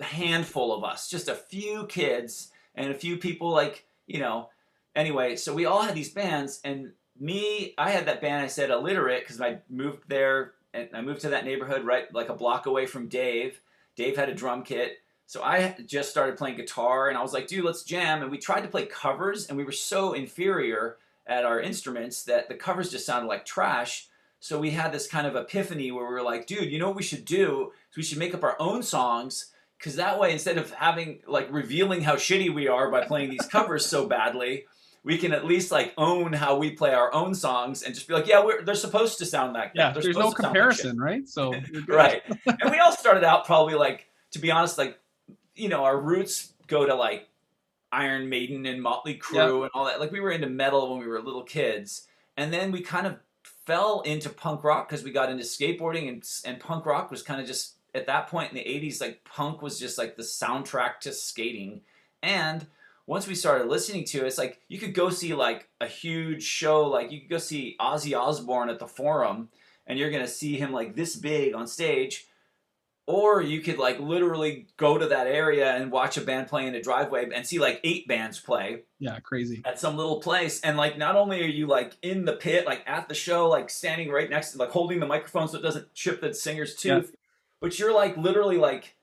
handful 0.00 0.72
of 0.74 0.84
us, 0.84 1.08
just 1.08 1.28
a 1.28 1.34
few 1.34 1.86
kids, 1.86 2.50
and 2.74 2.90
a 2.90 2.94
few 2.94 3.16
people, 3.16 3.50
like, 3.50 3.86
you 4.10 4.20
know. 4.20 4.50
Anyway, 4.96 5.36
so 5.36 5.54
we 5.54 5.66
all 5.66 5.82
had 5.82 5.94
these 5.94 6.10
bands, 6.10 6.60
and 6.64 6.92
me, 7.18 7.74
I 7.78 7.90
had 7.90 8.06
that 8.06 8.20
band 8.20 8.42
I 8.42 8.48
said 8.48 8.70
illiterate 8.70 9.22
because 9.22 9.40
I 9.40 9.58
moved 9.68 10.08
there 10.08 10.54
and 10.72 10.88
I 10.94 11.02
moved 11.02 11.20
to 11.22 11.28
that 11.30 11.44
neighborhood 11.44 11.84
right 11.84 12.12
like 12.14 12.28
a 12.28 12.34
block 12.34 12.66
away 12.66 12.86
from 12.86 13.08
Dave. 13.08 13.60
Dave 13.94 14.16
had 14.16 14.28
a 14.28 14.34
drum 14.34 14.62
kit. 14.62 14.98
So 15.26 15.42
I 15.42 15.76
just 15.86 16.10
started 16.10 16.38
playing 16.38 16.56
guitar 16.56 17.08
and 17.08 17.18
I 17.18 17.22
was 17.22 17.32
like, 17.32 17.46
dude, 17.46 17.64
let's 17.64 17.84
jam. 17.84 18.22
And 18.22 18.30
we 18.30 18.38
tried 18.38 18.62
to 18.62 18.68
play 18.68 18.86
covers 18.86 19.46
and 19.46 19.56
we 19.56 19.64
were 19.64 19.72
so 19.72 20.12
inferior 20.12 20.96
at 21.26 21.44
our 21.44 21.60
instruments 21.60 22.24
that 22.24 22.48
the 22.48 22.54
covers 22.54 22.90
just 22.90 23.06
sounded 23.06 23.28
like 23.28 23.44
trash. 23.44 24.08
So 24.40 24.58
we 24.58 24.70
had 24.70 24.90
this 24.90 25.06
kind 25.06 25.26
of 25.26 25.36
epiphany 25.36 25.92
where 25.92 26.06
we 26.06 26.14
were 26.14 26.22
like, 26.22 26.46
dude, 26.46 26.72
you 26.72 26.78
know 26.78 26.88
what 26.88 26.96
we 26.96 27.02
should 27.02 27.24
do? 27.24 27.72
We 27.96 28.02
should 28.02 28.18
make 28.18 28.34
up 28.34 28.42
our 28.42 28.56
own 28.58 28.82
songs 28.82 29.52
because 29.80 29.96
that 29.96 30.18
way, 30.18 30.32
instead 30.32 30.58
of 30.58 30.70
having 30.72 31.20
like 31.26 31.50
revealing 31.50 32.02
how 32.02 32.16
shitty 32.16 32.52
we 32.54 32.68
are 32.68 32.90
by 32.90 33.06
playing 33.06 33.30
these 33.30 33.46
covers 33.50 33.86
so 33.86 34.06
badly, 34.06 34.66
we 35.04 35.16
can 35.16 35.32
at 35.32 35.46
least 35.46 35.72
like 35.72 35.94
own 35.96 36.34
how 36.34 36.58
we 36.58 36.72
play 36.72 36.92
our 36.92 37.12
own 37.14 37.34
songs 37.34 37.82
and 37.82 37.94
just 37.94 38.06
be 38.06 38.12
like, 38.12 38.26
yeah, 38.26 38.44
we're, 38.44 38.62
they're 38.62 38.74
supposed 38.74 39.18
to 39.18 39.24
sound 39.24 39.54
like 39.54 39.72
that. 39.72 39.78
Yeah, 39.78 39.92
there's 39.92 40.08
no 40.08 40.12
sound 40.12 40.24
like 40.24 40.36
comparison, 40.36 41.00
right? 41.00 41.26
So 41.26 41.54
right. 41.88 42.22
And 42.46 42.70
we 42.70 42.78
all 42.78 42.92
started 42.92 43.24
out 43.24 43.46
probably 43.46 43.74
like 43.74 44.06
to 44.32 44.38
be 44.38 44.50
honest 44.50 44.76
like 44.76 44.98
you 45.56 45.68
know 45.68 45.84
our 45.84 45.98
roots 45.98 46.52
go 46.66 46.84
to 46.84 46.94
like 46.94 47.28
iron 47.90 48.28
maiden 48.28 48.66
and 48.66 48.82
motley 48.82 49.18
crue 49.18 49.62
and 49.62 49.70
all 49.72 49.86
that. 49.86 49.98
Like 49.98 50.12
we 50.12 50.20
were 50.20 50.30
into 50.30 50.48
metal 50.48 50.90
when 50.90 51.00
we 51.00 51.06
were 51.06 51.22
little 51.22 51.42
kids. 51.42 52.06
And 52.36 52.52
then 52.52 52.70
we 52.70 52.82
kind 52.82 53.06
of 53.06 53.16
fell 53.42 54.02
into 54.02 54.28
punk 54.28 54.62
rock 54.62 54.88
because 54.88 55.02
we 55.02 55.10
got 55.10 55.30
into 55.30 55.44
skateboarding 55.44 56.08
and, 56.08 56.24
and 56.44 56.60
punk 56.60 56.86
rock 56.86 57.10
was 57.10 57.22
kind 57.22 57.40
of 57.40 57.46
just 57.46 57.76
at 57.94 58.06
that 58.06 58.28
point 58.28 58.50
in 58.50 58.56
the 58.56 58.64
80s 58.64 59.00
like 59.00 59.24
punk 59.24 59.62
was 59.62 59.78
just 59.78 59.98
like 59.98 60.16
the 60.16 60.22
soundtrack 60.22 61.00
to 61.00 61.12
skating. 61.12 61.82
And 62.22 62.66
once 63.06 63.26
we 63.26 63.34
started 63.34 63.66
listening 63.68 64.04
to 64.04 64.18
it, 64.18 64.26
it's 64.26 64.38
like 64.38 64.60
you 64.68 64.78
could 64.78 64.94
go 64.94 65.10
see 65.10 65.34
like 65.34 65.68
a 65.80 65.86
huge 65.86 66.42
show, 66.42 66.86
like 66.86 67.10
you 67.10 67.20
could 67.20 67.30
go 67.30 67.38
see 67.38 67.76
Ozzy 67.80 68.16
Osbourne 68.16 68.68
at 68.68 68.78
the 68.78 68.86
Forum, 68.86 69.48
and 69.86 69.98
you're 69.98 70.10
gonna 70.10 70.28
see 70.28 70.56
him 70.56 70.72
like 70.72 70.94
this 70.94 71.16
big 71.16 71.54
on 71.54 71.66
stage, 71.66 72.26
or 73.06 73.40
you 73.42 73.60
could 73.60 73.78
like 73.78 73.98
literally 73.98 74.68
go 74.76 74.96
to 74.96 75.06
that 75.08 75.26
area 75.26 75.74
and 75.74 75.90
watch 75.90 76.16
a 76.16 76.20
band 76.20 76.46
play 76.46 76.66
in 76.66 76.74
a 76.76 76.82
driveway 76.82 77.28
and 77.34 77.44
see 77.44 77.58
like 77.58 77.80
eight 77.82 78.06
bands 78.06 78.38
play 78.38 78.82
Yeah, 79.00 79.18
crazy. 79.18 79.62
at 79.64 79.80
some 79.80 79.96
little 79.96 80.20
place, 80.20 80.60
and 80.60 80.76
like 80.76 80.96
not 80.96 81.16
only 81.16 81.42
are 81.42 81.46
you 81.46 81.66
like 81.66 81.96
in 82.02 82.24
the 82.24 82.34
pit, 82.34 82.66
like 82.66 82.84
at 82.86 83.08
the 83.08 83.14
show, 83.14 83.48
like 83.48 83.70
standing 83.70 84.10
right 84.10 84.30
next 84.30 84.52
to, 84.52 84.58
like 84.58 84.70
holding 84.70 85.00
the 85.00 85.06
microphone 85.06 85.48
so 85.48 85.58
it 85.58 85.62
doesn't 85.62 85.92
chip 85.94 86.20
the 86.20 86.32
singer's 86.32 86.76
tooth, 86.76 87.12
but 87.60 87.78
you're 87.78 87.94
like 87.94 88.16
literally 88.16 88.58
like 88.58 88.96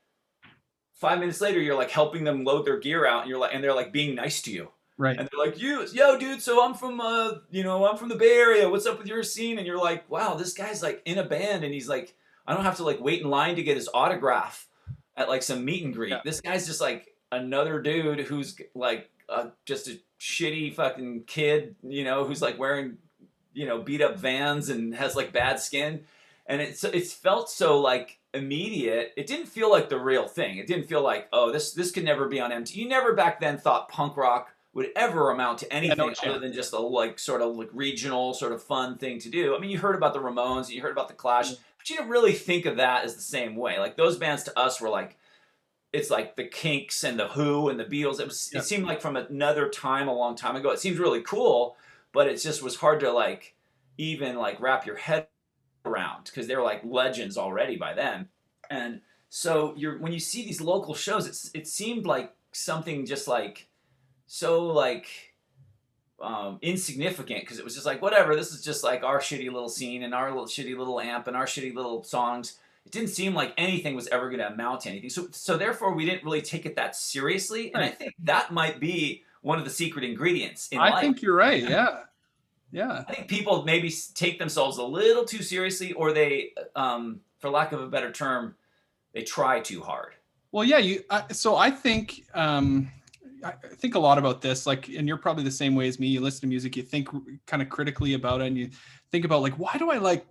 five 0.94 1.18
minutes 1.18 1.40
later, 1.40 1.60
you're 1.60 1.76
like 1.76 1.90
helping 1.90 2.24
them 2.24 2.44
load 2.44 2.66
their 2.66 2.78
gear 2.78 3.06
out, 3.06 3.22
and 3.22 3.30
you're 3.30 3.38
like, 3.38 3.54
and 3.54 3.62
they're 3.62 3.74
like 3.74 3.92
being 3.92 4.14
nice 4.14 4.42
to 4.42 4.52
you. 4.52 4.70
Right. 4.96 5.16
And 5.16 5.28
they're 5.28 5.46
like, 5.46 5.60
"You, 5.60 5.86
yo, 5.92 6.18
dude. 6.18 6.42
So 6.42 6.64
I'm 6.64 6.74
from, 6.74 7.00
uh, 7.00 7.34
you 7.50 7.62
know, 7.62 7.86
I'm 7.86 7.96
from 7.96 8.08
the 8.08 8.16
Bay 8.16 8.36
Area. 8.36 8.68
What's 8.68 8.84
up 8.86 8.98
with 8.98 9.06
your 9.06 9.22
scene?" 9.22 9.58
And 9.58 9.66
you're 9.66 9.78
like, 9.78 10.10
"Wow, 10.10 10.34
this 10.34 10.52
guy's 10.52 10.82
like 10.82 11.02
in 11.04 11.18
a 11.18 11.24
band, 11.24 11.62
and 11.62 11.72
he's 11.72 11.88
like, 11.88 12.16
I 12.48 12.54
don't 12.54 12.64
have 12.64 12.78
to 12.78 12.84
like 12.84 12.98
wait 12.98 13.20
in 13.20 13.28
line 13.28 13.56
to 13.56 13.62
get 13.62 13.76
his 13.76 13.90
autograph 13.92 14.66
at 15.16 15.28
like 15.28 15.42
some 15.42 15.64
meet 15.64 15.84
and 15.84 15.94
greet. 15.94 16.10
Yeah. 16.10 16.20
This 16.24 16.40
guy's 16.40 16.66
just 16.66 16.80
like 16.80 17.14
another 17.30 17.80
dude 17.82 18.20
who's 18.20 18.58
like 18.74 19.10
uh, 19.28 19.50
just 19.66 19.86
a 19.86 20.00
shitty 20.18 20.74
fucking 20.74 21.24
kid, 21.26 21.76
you 21.82 22.04
know, 22.04 22.24
who's 22.24 22.40
like 22.40 22.58
wearing, 22.58 22.96
you 23.52 23.66
know, 23.66 23.82
beat 23.82 24.00
up 24.00 24.16
Vans 24.16 24.70
and 24.70 24.94
has 24.94 25.14
like 25.14 25.30
bad 25.30 25.60
skin, 25.60 26.04
and 26.46 26.62
it's 26.62 26.82
it's 26.84 27.12
felt 27.12 27.50
so 27.50 27.80
like 27.80 28.17
immediate. 28.34 29.12
It 29.16 29.26
didn't 29.26 29.46
feel 29.46 29.70
like 29.70 29.88
the 29.88 29.98
real 29.98 30.28
thing. 30.28 30.58
It 30.58 30.66
didn't 30.66 30.86
feel 30.86 31.02
like, 31.02 31.28
oh, 31.32 31.52
this 31.52 31.72
this 31.72 31.90
could 31.90 32.04
never 32.04 32.28
be 32.28 32.40
on 32.40 32.50
MTV. 32.50 32.76
You 32.76 32.88
never 32.88 33.14
back 33.14 33.40
then 33.40 33.58
thought 33.58 33.88
punk 33.88 34.16
rock 34.16 34.54
would 34.74 34.90
ever 34.94 35.30
amount 35.30 35.58
to 35.58 35.72
anything 35.72 36.14
other 36.24 36.38
than 36.38 36.52
just 36.52 36.72
a 36.72 36.78
like 36.78 37.18
sort 37.18 37.42
of 37.42 37.56
like 37.56 37.70
regional 37.72 38.34
sort 38.34 38.52
of 38.52 38.62
fun 38.62 38.98
thing 38.98 39.18
to 39.20 39.30
do. 39.30 39.56
I 39.56 39.58
mean, 39.58 39.70
you 39.70 39.78
heard 39.78 39.96
about 39.96 40.12
the 40.12 40.20
Ramones, 40.20 40.70
you 40.70 40.82
heard 40.82 40.92
about 40.92 41.08
the 41.08 41.14
Clash, 41.14 41.50
mm. 41.50 41.58
but 41.78 41.88
you 41.90 41.96
didn't 41.96 42.10
really 42.10 42.32
think 42.32 42.66
of 42.66 42.76
that 42.76 43.04
as 43.04 43.16
the 43.16 43.22
same 43.22 43.56
way. 43.56 43.78
Like 43.78 43.96
those 43.96 44.16
bands 44.16 44.44
to 44.44 44.58
us 44.58 44.80
were 44.80 44.90
like 44.90 45.16
it's 45.92 46.10
like 46.10 46.36
the 46.36 46.44
Kinks 46.44 47.02
and 47.02 47.18
the 47.18 47.28
Who 47.28 47.70
and 47.70 47.80
the 47.80 47.84
Beatles. 47.84 48.20
It 48.20 48.26
was 48.26 48.50
Yeah. 48.52 48.60
it 48.60 48.64
seemed 48.64 48.86
like 48.86 49.00
from 49.00 49.16
another 49.16 49.68
time 49.68 50.06
a 50.06 50.14
long 50.14 50.36
time 50.36 50.54
ago. 50.54 50.70
It 50.70 50.80
seemed 50.80 50.98
really 50.98 51.22
cool, 51.22 51.76
but 52.12 52.28
it 52.28 52.36
just 52.36 52.62
was 52.62 52.76
hard 52.76 53.00
to 53.00 53.10
like 53.10 53.54
even 53.96 54.36
like 54.36 54.60
wrap 54.60 54.86
your 54.86 54.96
head 54.96 55.28
around 55.88 56.24
because 56.24 56.46
they 56.46 56.56
were 56.56 56.62
like 56.62 56.82
legends 56.84 57.36
already 57.36 57.76
by 57.76 57.94
then. 57.94 58.28
And 58.70 59.00
so 59.28 59.74
you're 59.76 59.98
when 59.98 60.12
you 60.12 60.20
see 60.20 60.44
these 60.44 60.60
local 60.60 60.94
shows, 60.94 61.26
it's 61.26 61.50
it 61.54 61.66
seemed 61.66 62.06
like 62.06 62.32
something 62.52 63.06
just 63.06 63.28
like 63.28 63.68
so 64.26 64.66
like 64.66 65.06
um, 66.20 66.58
insignificant 66.62 67.40
because 67.40 67.58
it 67.58 67.64
was 67.64 67.74
just 67.74 67.86
like 67.86 68.02
whatever. 68.02 68.34
This 68.34 68.52
is 68.52 68.62
just 68.62 68.84
like 68.84 69.02
our 69.02 69.18
shitty 69.20 69.50
little 69.52 69.68
scene 69.68 70.02
and 70.02 70.14
our 70.14 70.30
little 70.30 70.46
shitty 70.46 70.76
little 70.76 71.00
amp 71.00 71.28
and 71.28 71.36
our 71.36 71.46
shitty 71.46 71.74
little 71.74 72.02
songs. 72.04 72.58
It 72.84 72.92
didn't 72.92 73.10
seem 73.10 73.34
like 73.34 73.52
anything 73.58 73.94
was 73.94 74.08
ever 74.08 74.28
going 74.28 74.40
to 74.40 74.48
amount 74.52 74.82
to 74.82 74.90
anything. 74.90 75.10
So 75.10 75.28
so 75.30 75.56
therefore 75.56 75.94
we 75.94 76.04
didn't 76.04 76.24
really 76.24 76.42
take 76.42 76.66
it 76.66 76.76
that 76.76 76.96
seriously. 76.96 77.72
And 77.74 77.84
I 77.84 77.88
think 77.88 78.14
that 78.24 78.52
might 78.52 78.80
be 78.80 79.24
one 79.42 79.58
of 79.58 79.64
the 79.64 79.70
secret 79.70 80.04
ingredients 80.04 80.68
in 80.68 80.78
I 80.78 80.90
life. 80.90 81.00
think 81.00 81.22
you're 81.22 81.36
right. 81.36 81.62
Yeah. 81.62 82.00
Yeah. 82.70 83.04
I 83.08 83.14
think 83.14 83.28
people 83.28 83.64
maybe 83.64 83.92
take 84.14 84.38
themselves 84.38 84.78
a 84.78 84.84
little 84.84 85.24
too 85.24 85.42
seriously, 85.42 85.92
or 85.92 86.12
they, 86.12 86.52
um, 86.76 87.20
for 87.38 87.50
lack 87.50 87.72
of 87.72 87.80
a 87.80 87.88
better 87.88 88.12
term, 88.12 88.54
they 89.12 89.22
try 89.22 89.60
too 89.60 89.82
hard. 89.82 90.14
Well, 90.52 90.64
yeah. 90.64 90.78
You. 90.78 91.02
I, 91.10 91.24
so 91.32 91.56
I 91.56 91.70
think. 91.70 92.24
Um, 92.34 92.90
I 93.44 93.50
I 93.50 93.74
think 93.76 93.94
a 93.94 93.98
lot 93.98 94.18
about 94.18 94.42
this. 94.42 94.66
Like, 94.66 94.88
and 94.88 95.06
you're 95.06 95.16
probably 95.16 95.44
the 95.44 95.50
same 95.50 95.74
way 95.74 95.86
as 95.88 96.00
me. 96.00 96.08
You 96.08 96.20
listen 96.20 96.40
to 96.42 96.46
music, 96.48 96.76
you 96.76 96.82
think 96.82 97.08
kind 97.46 97.62
of 97.62 97.68
critically 97.68 98.14
about 98.14 98.40
it, 98.40 98.48
and 98.48 98.58
you 98.58 98.70
think 99.12 99.24
about 99.24 99.42
like, 99.42 99.54
why 99.54 99.76
do 99.78 99.90
I 99.90 99.98
like 99.98 100.26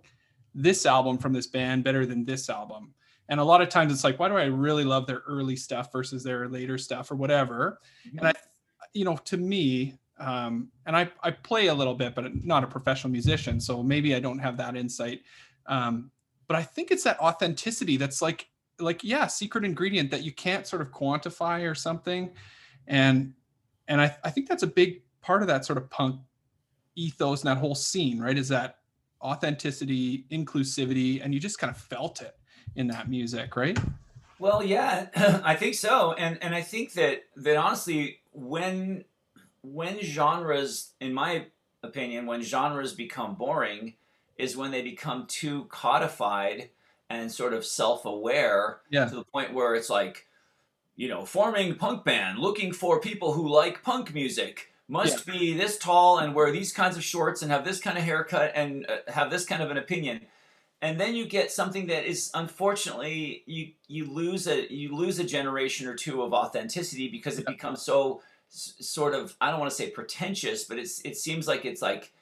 this 0.54 0.86
album 0.86 1.18
from 1.18 1.32
this 1.32 1.46
band 1.46 1.84
better 1.84 2.04
than 2.04 2.24
this 2.24 2.50
album? 2.50 2.92
And 3.30 3.40
a 3.40 3.44
lot 3.44 3.60
of 3.60 3.68
times 3.68 3.92
it's 3.92 4.04
like, 4.04 4.18
why 4.18 4.28
do 4.28 4.36
I 4.36 4.44
really 4.44 4.84
love 4.84 5.06
their 5.06 5.22
early 5.26 5.56
stuff 5.56 5.92
versus 5.92 6.22
their 6.22 6.48
later 6.48 6.78
stuff 6.78 7.10
or 7.10 7.14
whatever? 7.14 7.80
And 8.16 8.28
I, 8.28 8.32
you 8.94 9.04
know, 9.04 9.16
to 9.24 9.36
me, 9.36 9.94
um, 10.18 10.68
and 10.86 10.96
I, 10.96 11.10
I 11.22 11.30
play 11.30 11.68
a 11.68 11.74
little 11.74 11.94
bit, 11.94 12.14
but 12.14 12.24
I'm 12.24 12.40
not 12.44 12.64
a 12.64 12.66
professional 12.66 13.12
musician, 13.12 13.60
so 13.60 13.82
maybe 13.82 14.14
I 14.14 14.20
don't 14.20 14.38
have 14.38 14.56
that 14.56 14.76
insight. 14.76 15.22
Um, 15.66 16.10
but 16.46 16.56
I 16.56 16.62
think 16.62 16.90
it's 16.90 17.04
that 17.04 17.18
authenticity 17.20 17.96
that's 17.96 18.20
like, 18.20 18.48
like 18.80 19.04
yeah, 19.04 19.26
secret 19.26 19.64
ingredient 19.64 20.10
that 20.10 20.22
you 20.22 20.32
can't 20.32 20.66
sort 20.66 20.82
of 20.82 20.90
quantify 20.90 21.68
or 21.68 21.74
something, 21.74 22.30
and 22.86 23.34
and 23.86 24.00
I, 24.00 24.16
I 24.24 24.30
think 24.30 24.48
that's 24.48 24.62
a 24.62 24.68
big 24.68 25.02
part 25.20 25.42
of 25.42 25.48
that 25.48 25.64
sort 25.64 25.78
of 25.78 25.90
punk 25.90 26.20
ethos 26.94 27.42
and 27.42 27.48
that 27.48 27.58
whole 27.58 27.74
scene, 27.74 28.20
right? 28.20 28.36
Is 28.36 28.48
that 28.48 28.78
authenticity, 29.22 30.26
inclusivity, 30.30 31.22
and 31.22 31.34
you 31.34 31.40
just 31.40 31.58
kind 31.58 31.70
of 31.70 31.76
felt 31.76 32.22
it 32.22 32.36
in 32.76 32.86
that 32.88 33.08
music, 33.08 33.56
right? 33.56 33.78
Well, 34.38 34.62
yeah, 34.62 35.06
I 35.44 35.54
think 35.56 35.74
so, 35.74 36.12
and 36.12 36.38
and 36.42 36.54
I 36.54 36.62
think 36.62 36.92
that 36.94 37.24
that 37.36 37.56
honestly, 37.56 38.20
when 38.32 39.04
when 39.72 40.00
genres, 40.00 40.92
in 41.00 41.12
my 41.12 41.46
opinion, 41.82 42.26
when 42.26 42.42
genres 42.42 42.92
become 42.92 43.34
boring, 43.34 43.94
is 44.36 44.56
when 44.56 44.70
they 44.70 44.82
become 44.82 45.26
too 45.26 45.64
codified 45.64 46.70
and 47.10 47.30
sort 47.30 47.54
of 47.54 47.64
self-aware 47.64 48.80
Yeah. 48.90 49.06
to 49.06 49.14
the 49.16 49.24
point 49.24 49.54
where 49.54 49.74
it's 49.74 49.90
like, 49.90 50.26
you 50.96 51.08
know, 51.08 51.24
forming 51.24 51.74
punk 51.76 52.04
band, 52.04 52.38
looking 52.38 52.72
for 52.72 53.00
people 53.00 53.32
who 53.32 53.48
like 53.48 53.82
punk 53.82 54.14
music. 54.14 54.72
Must 54.90 55.26
be 55.26 55.52
this 55.52 55.76
tall 55.76 56.18
and 56.18 56.34
wear 56.34 56.50
these 56.50 56.72
kinds 56.72 56.96
of 56.96 57.04
shorts 57.04 57.42
and 57.42 57.52
have 57.52 57.62
this 57.62 57.78
kind 57.78 57.98
of 57.98 58.04
haircut 58.04 58.52
and 58.54 58.86
uh, 58.88 59.12
have 59.12 59.30
this 59.30 59.44
kind 59.44 59.62
of 59.62 59.70
an 59.70 59.76
opinion 59.76 60.22
and 60.80 61.00
then 61.00 61.14
you 61.14 61.26
get 61.26 61.50
something 61.50 61.86
that 61.88 62.08
is 62.08 62.30
unfortunately 62.34 63.42
you 63.46 63.72
you 63.88 64.10
lose 64.10 64.46
a 64.46 64.72
you 64.72 64.94
lose 64.94 65.18
a 65.18 65.24
generation 65.24 65.86
or 65.86 65.94
two 65.94 66.22
of 66.22 66.32
authenticity 66.32 67.08
because 67.08 67.38
it 67.38 67.46
becomes 67.46 67.82
so 67.82 68.22
s- 68.50 68.74
sort 68.80 69.14
of 69.14 69.36
I 69.40 69.50
don't 69.50 69.60
want 69.60 69.70
to 69.70 69.76
say 69.76 69.90
pretentious, 69.90 70.64
but 70.64 70.78
it's 70.78 71.00
it 71.00 71.16
seems 71.16 71.46
like 71.48 71.64
it's 71.64 71.82
like 71.82 72.12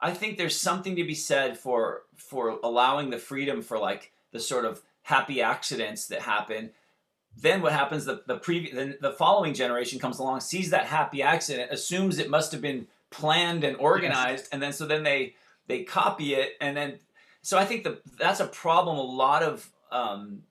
I 0.00 0.12
think 0.12 0.36
there's 0.36 0.58
something 0.58 0.96
to 0.96 1.04
be 1.04 1.14
said 1.14 1.58
for 1.58 2.02
for 2.16 2.58
allowing 2.62 3.10
the 3.10 3.18
freedom 3.18 3.62
for 3.62 3.78
like 3.78 4.12
the 4.32 4.40
sort 4.40 4.64
of 4.64 4.82
happy 5.02 5.42
accidents 5.42 6.06
that 6.06 6.22
happen 6.22 6.70
then 7.36 7.62
what 7.62 7.72
happens? 7.72 8.04
The 8.04 8.22
the 8.26 8.38
previous 8.38 8.74
the, 8.74 8.98
the 9.00 9.12
following 9.12 9.54
generation 9.54 9.98
comes 9.98 10.18
along, 10.18 10.40
sees 10.40 10.70
that 10.70 10.86
happy 10.86 11.22
accident, 11.22 11.70
assumes 11.72 12.18
it 12.18 12.28
must 12.28 12.52
have 12.52 12.60
been 12.60 12.86
planned 13.10 13.64
and 13.64 13.76
organized, 13.78 14.48
and 14.52 14.62
then 14.62 14.72
so 14.72 14.86
then 14.86 15.02
they 15.02 15.34
they 15.66 15.82
copy 15.84 16.34
it, 16.34 16.52
and 16.60 16.76
then 16.76 16.98
so 17.40 17.58
I 17.58 17.64
think 17.64 17.84
that 17.84 18.02
that's 18.18 18.40
a 18.40 18.46
problem. 18.46 18.98
A 18.98 19.02
lot 19.02 19.42
of 19.42 19.70
um, 19.90 20.42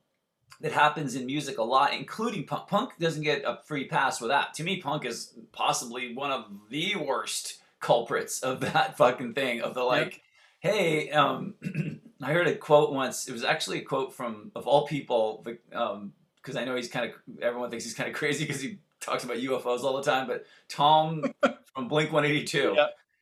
that 0.61 0.71
happens 0.71 1.15
in 1.15 1.25
music 1.25 1.57
a 1.57 1.63
lot, 1.63 1.93
including 1.93 2.45
punk. 2.45 2.67
Punk 2.67 2.91
doesn't 2.99 3.23
get 3.23 3.43
a 3.43 3.59
free 3.65 3.85
pass 3.85 4.21
with 4.21 4.29
that. 4.29 4.53
To 4.55 4.63
me, 4.63 4.79
punk 4.79 5.05
is 5.05 5.33
possibly 5.51 6.13
one 6.13 6.31
of 6.31 6.45
the 6.69 6.95
worst 6.95 7.61
culprits 7.79 8.41
of 8.41 8.59
that 8.73 8.97
fucking 8.97 9.33
thing. 9.33 9.61
Of 9.61 9.73
the 9.73 9.83
like, 9.83 10.21
yep. 10.63 10.73
hey, 10.73 11.09
um, 11.11 11.55
I 12.21 12.33
heard 12.33 12.47
a 12.47 12.55
quote 12.55 12.93
once. 12.93 13.27
It 13.27 13.33
was 13.33 13.43
actually 13.43 13.79
a 13.79 13.83
quote 13.83 14.13
from, 14.13 14.51
of 14.55 14.67
all 14.67 14.87
people, 14.87 15.45
um, 15.73 16.13
because 16.37 16.55
I 16.55 16.63
know 16.63 16.75
he's 16.75 16.89
kind 16.89 17.09
of 17.09 17.41
everyone 17.41 17.69
thinks 17.69 17.83
he's 17.83 17.93
kind 17.95 18.09
of 18.09 18.15
crazy 18.17 18.45
because 18.45 18.61
he 18.61 18.77
talks 18.99 19.23
about 19.23 19.37
UFOs 19.37 19.83
all 19.83 19.97
the 19.97 20.03
time. 20.03 20.27
But 20.27 20.45
Tom 20.69 21.23
from 21.73 21.87
Blink 21.87 22.11
One 22.11 22.23
Eighty 22.23 22.43
Two, 22.43 22.75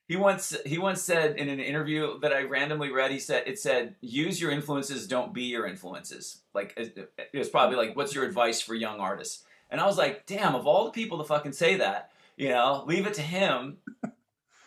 he 0.09 0.17
once 0.17 0.57
he 0.65 0.77
once 0.77 1.01
said 1.01 1.37
in 1.37 1.47
an 1.47 1.59
interview 1.59 2.19
that 2.19 2.33
I 2.33 2.41
randomly 2.41 2.91
read, 2.91 3.11
he 3.11 3.19
said 3.19 3.43
it 3.45 3.59
said, 3.59 3.95
"Use 4.01 4.41
your 4.41 4.51
influences, 4.51 5.07
don't 5.07 5.33
be 5.33 5.43
your 5.43 5.65
influences." 5.65 6.41
Like 6.53 6.73
it, 6.75 7.09
was 7.33 7.47
probably 7.47 7.77
like, 7.77 7.95
"What's 7.95 8.13
your 8.13 8.25
advice 8.25 8.59
for 8.59 8.73
young 8.73 8.99
artists?" 8.99 9.45
And 9.69 9.79
I 9.79 9.85
was 9.85 9.97
like, 9.97 10.25
"Damn, 10.25 10.55
of 10.55 10.67
all 10.67 10.85
the 10.85 10.91
people 10.91 11.19
to 11.19 11.23
fucking 11.23 11.53
say 11.53 11.75
that, 11.75 12.11
you 12.35 12.49
know, 12.49 12.83
leave 12.87 13.07
it 13.07 13.13
to 13.13 13.21
him." 13.21 13.77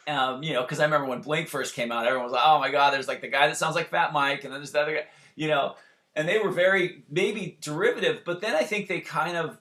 Um, 0.08 0.42
you 0.42 0.52
know, 0.52 0.62
because 0.62 0.80
I 0.80 0.84
remember 0.84 1.06
when 1.06 1.20
Blink 1.20 1.46
first 1.46 1.76
came 1.76 1.92
out, 1.92 2.06
everyone 2.06 2.24
was 2.24 2.32
like, 2.32 2.42
"Oh 2.44 2.58
my 2.58 2.72
god, 2.72 2.92
there's 2.92 3.06
like 3.06 3.20
the 3.20 3.28
guy 3.28 3.46
that 3.46 3.56
sounds 3.56 3.76
like 3.76 3.88
Fat 3.88 4.12
Mike," 4.12 4.42
and 4.42 4.52
then 4.52 4.58
there's 4.58 4.72
the 4.72 4.80
other 4.80 4.94
guy, 4.96 5.04
you 5.36 5.46
know 5.46 5.76
and 6.14 6.28
they 6.28 6.38
were 6.38 6.50
very 6.50 7.04
maybe 7.10 7.58
derivative, 7.60 8.22
but 8.24 8.40
then 8.40 8.54
I 8.54 8.64
think 8.64 8.88
they 8.88 9.00
kind 9.00 9.36
of 9.36 9.58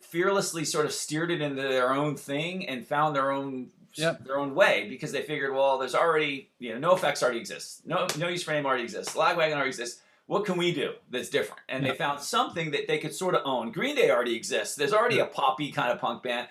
fearlessly 0.00 0.64
sort 0.64 0.86
of 0.86 0.92
steered 0.92 1.30
it 1.30 1.42
into 1.42 1.62
their 1.62 1.92
own 1.92 2.16
thing 2.16 2.66
and 2.68 2.86
found 2.86 3.14
their 3.14 3.30
own 3.30 3.70
yep. 3.98 4.24
their 4.24 4.38
own 4.38 4.54
way 4.54 4.86
because 4.88 5.12
they 5.12 5.22
figured, 5.22 5.54
well, 5.54 5.78
there's 5.78 5.94
already 5.94 6.50
you 6.58 6.78
know 6.78 6.94
NOFX 6.94 7.22
already 7.22 7.38
exists, 7.38 7.82
no 7.84 8.06
No 8.18 8.28
Use 8.28 8.42
for 8.42 8.52
a 8.52 8.54
Name 8.54 8.66
already 8.66 8.84
exists, 8.84 9.14
Lagwagon 9.14 9.54
already 9.54 9.70
exists. 9.70 10.00
What 10.26 10.46
can 10.46 10.56
we 10.56 10.72
do 10.72 10.92
that's 11.10 11.28
different? 11.28 11.60
And 11.68 11.84
yep. 11.84 11.92
they 11.92 11.98
found 11.98 12.18
something 12.20 12.70
that 12.70 12.88
they 12.88 12.96
could 12.96 13.14
sort 13.14 13.34
of 13.34 13.42
own. 13.44 13.72
Green 13.72 13.94
Day 13.94 14.10
already 14.10 14.34
exists. 14.34 14.74
There's 14.74 14.94
already 14.94 15.18
a 15.18 15.26
poppy 15.26 15.70
kind 15.70 15.92
of 15.92 16.00
punk 16.00 16.22
band. 16.22 16.48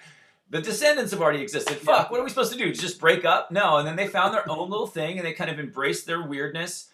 The 0.52 0.62
Descendents 0.62 1.10
have 1.10 1.22
already 1.22 1.42
existed. 1.42 1.78
Fuck, 1.78 2.12
what 2.12 2.20
are 2.20 2.24
we 2.24 2.30
supposed 2.30 2.54
to 2.54 2.58
do? 2.60 2.72
Just 2.72 3.00
break 3.00 3.26
up? 3.26 3.50
No. 3.50 3.78
And 3.78 3.88
then 3.88 3.96
they 3.96 4.06
found 4.06 4.36
their 4.36 4.48
own 4.48 4.70
little 4.70 4.86
thing 4.86 5.18
and 5.18 5.26
they 5.26 5.34
kind 5.34 5.50
of 5.50 5.60
embraced 5.60 6.06
their 6.06 6.22
weirdness 6.22 6.92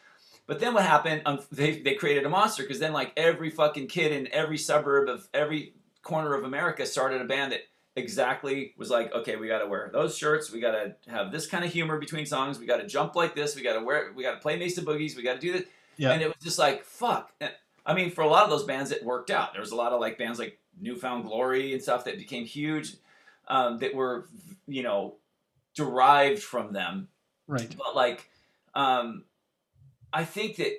but 0.50 0.60
then 0.60 0.74
what 0.74 0.84
happened? 0.84 1.22
Um, 1.28 1.40
they 1.52 1.80
they 1.80 1.94
created 1.94 2.26
a 2.26 2.30
monster 2.30 2.64
because 2.64 2.80
then 2.80 2.92
like 2.92 3.14
every 3.16 3.52
fucking 3.52 3.86
kid 3.86 4.12
in 4.12 4.28
every 4.34 4.58
suburb 4.58 5.08
of 5.08 5.30
every 5.32 5.76
corner 6.02 6.34
of 6.34 6.44
America 6.44 6.88
started 6.88 7.22
a 7.22 7.26
band 7.26 7.52
that 7.52 7.62
exactly 7.96 8.74
was 8.78 8.90
like, 8.90 9.14
okay, 9.14 9.36
we 9.36 9.48
got 9.48 9.60
to 9.60 9.68
wear 9.68 9.90
those 9.92 10.18
shirts, 10.18 10.52
we 10.52 10.60
got 10.60 10.72
to 10.72 10.96
have 11.12 11.32
this 11.32 11.48
kind 11.48 11.64
of 11.64 11.72
humor 11.72 12.00
between 12.00 12.26
songs, 12.26 12.60
we 12.60 12.66
got 12.66 12.78
to 12.78 12.88
jump 12.88 13.16
like 13.16 13.36
this, 13.36 13.56
we 13.56 13.62
got 13.62 13.74
to 13.74 13.84
wear, 13.84 14.12
we 14.16 14.24
got 14.24 14.34
to 14.34 14.40
play 14.40 14.58
Mesa 14.58 14.82
Boogies, 14.82 15.16
we 15.16 15.24
got 15.24 15.36
to 15.36 15.40
do 15.40 15.54
this, 15.54 15.64
yeah. 15.98 16.12
and 16.12 16.22
it 16.22 16.28
was 16.28 16.38
just 16.42 16.60
like 16.60 16.84
fuck. 16.84 17.32
And, 17.42 17.52
I 17.86 17.94
mean, 17.94 18.12
for 18.12 18.22
a 18.22 18.28
lot 18.28 18.44
of 18.44 18.50
those 18.50 18.66
bands, 18.66 18.92
it 18.92 19.04
worked 19.04 19.32
out. 19.32 19.54
There 19.54 19.62
was 19.62 19.72
a 19.72 19.76
lot 19.76 19.94
of 19.94 20.00
like 20.00 20.18
bands 20.18 20.40
like 20.40 20.60
New 20.80 20.96
Found 20.96 21.26
Glory 21.26 21.74
and 21.74 21.82
stuff 21.82 22.06
that 22.06 22.18
became 22.18 22.46
huge, 22.46 22.94
um, 23.48 23.80
that 23.80 23.96
were 23.96 24.28
you 24.68 24.84
know 24.84 25.16
derived 25.76 26.42
from 26.42 26.74
them, 26.74 27.08
right? 27.48 27.74
But 27.78 27.96
like. 27.96 28.30
Um, 28.76 29.24
I 30.12 30.26
think 30.26 30.58
that 30.58 30.74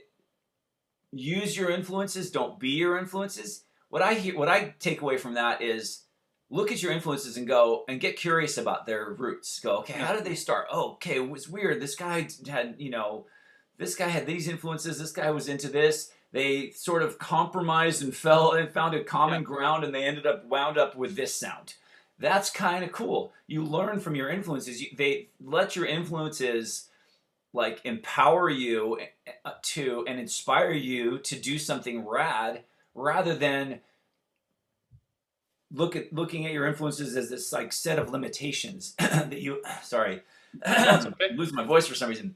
use 1.13 1.57
your 1.57 1.71
influences, 1.71 2.31
don't 2.31 2.59
be 2.59 2.71
your 2.71 2.99
influences. 2.99 3.65
What 3.89 4.03
I 4.03 4.15
hear, 4.15 4.37
what 4.37 4.49
I 4.49 4.75
take 4.79 5.03
away 5.03 5.17
from 5.17 5.35
that 5.35 5.63
is 5.63 6.03
look 6.51 6.73
at 6.73 6.83
your 6.83 6.93
influences 6.93 7.37
and 7.37 7.47
go 7.47 7.85
and 7.89 8.01
get 8.01 8.17
curious 8.17 8.59
about 8.59 8.85
their 8.85 9.11
roots. 9.13 9.61
Go, 9.61 9.79
okay, 9.79 9.95
how 9.95 10.13
did 10.13 10.25
they 10.25 10.35
start? 10.35 10.67
Oh, 10.71 10.93
okay, 10.93 11.17
it 11.17 11.31
was 11.31 11.49
weird. 11.49 11.81
This 11.81 11.95
guy 11.95 12.29
had, 12.49 12.75
you 12.79 12.91
know, 12.91 13.27
this 13.79 13.95
guy 13.95 14.09
had 14.09 14.27
these 14.27 14.49
influences. 14.49 14.99
This 14.99 15.13
guy 15.13 15.31
was 15.31 15.49
into 15.49 15.69
this. 15.69 16.11
They 16.33 16.71
sort 16.71 17.03
of 17.03 17.19
compromised 17.19 18.03
and 18.03 18.15
fell 18.15 18.53
and 18.53 18.71
found 18.71 18.95
a 18.95 19.03
common 19.03 19.41
yeah. 19.41 19.47
ground, 19.47 19.85
and 19.85 19.95
they 19.95 20.05
ended 20.05 20.27
up 20.27 20.45
wound 20.47 20.77
up 20.77 20.97
with 20.97 21.17
this 21.17 21.35
sound. 21.35 21.75
That's 22.19 22.51
kind 22.51 22.85
of 22.85 22.93
cool. 22.93 23.33
You 23.47 23.65
learn 23.65 23.99
from 24.01 24.15
your 24.15 24.29
influences. 24.29 24.83
You, 24.83 24.89
they 24.97 25.29
let 25.41 25.75
your 25.75 25.87
influences 25.87 26.89
like 27.53 27.81
empower 27.85 28.49
you 28.49 29.01
uh, 29.45 29.53
to 29.63 30.05
and 30.07 30.21
inspire 30.21 30.73
you 30.73 31.19
to 31.19 31.37
do 31.37 31.59
something 31.59 32.07
rad 32.07 32.63
rather 32.95 33.35
than 33.35 33.81
look 35.73 35.97
at 35.97 36.13
looking 36.13 36.47
at 36.47 36.53
your 36.53 36.67
influences 36.67 37.17
as 37.17 37.31
this 37.31 37.53
like 37.53 37.73
set 37.73 37.99
of 37.99 38.11
limitations 38.11 38.95
that 38.99 39.41
you 39.41 39.63
sorry 39.83 40.23
okay. 40.67 41.15
losing 41.37 41.55
my 41.55 41.65
voice 41.65 41.87
for 41.87 41.95
some 41.95 42.09
reason 42.09 42.35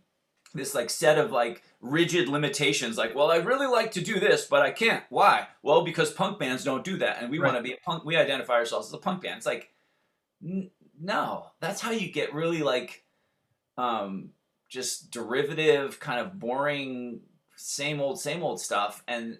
this 0.55 0.75
like 0.75 0.88
set 0.88 1.18
of 1.18 1.33
like 1.33 1.62
rigid 1.81 2.29
limitations 2.29 2.97
like 2.97 3.14
well 3.14 3.31
i 3.31 3.37
really 3.37 3.66
like 3.66 3.90
to 3.90 4.01
do 4.01 4.20
this 4.20 4.47
but 4.47 4.62
i 4.62 4.70
can't 4.70 5.03
why 5.09 5.47
well 5.62 5.85
because 5.85 6.12
punk 6.12 6.38
bands 6.38 6.64
don't 6.64 6.85
do 6.85 6.97
that 6.97 7.20
and 7.20 7.31
we 7.31 7.38
right. 7.38 7.53
want 7.53 7.59
to 7.59 7.62
be 7.62 7.75
a 7.75 7.79
punk 7.85 8.05
we 8.05 8.16
identify 8.16 8.55
ourselves 8.55 8.87
as 8.87 8.92
a 8.92 8.99
punk 8.99 9.23
band 9.23 9.38
it's 9.38 9.47
like 9.47 9.70
n- 10.42 10.70
no 11.01 11.47
that's 11.61 11.81
how 11.81 11.90
you 11.90 12.11
get 12.11 12.33
really 12.33 12.62
like 12.62 13.05
um 13.77 14.31
just 14.75 15.12
derivative, 15.12 16.01
kind 16.01 16.20
of 16.20 16.38
boring, 16.38 17.20
same 17.55 18.01
old, 18.01 18.20
same 18.20 18.42
old 18.42 18.61
stuff. 18.61 19.05
And 19.07 19.38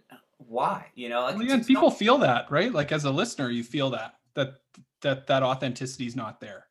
why? 0.49 0.87
You 0.95 1.09
know, 1.09 1.23
like 1.23 1.37
well, 1.37 1.47
yeah, 1.47 1.63
people 1.67 1.91
feel 1.91 2.19
that, 2.19 2.51
right? 2.51 2.73
Like 2.73 2.93
as 2.93 3.05
a 3.05 3.11
listener, 3.11 3.51
you 3.51 3.65
feel 3.65 3.91
that 3.91 4.15
that 4.35 4.55
that 5.03 5.27
that 5.27 5.43
authenticity 5.43 6.07
is 6.07 6.17
not 6.17 6.41
there. 6.41 6.67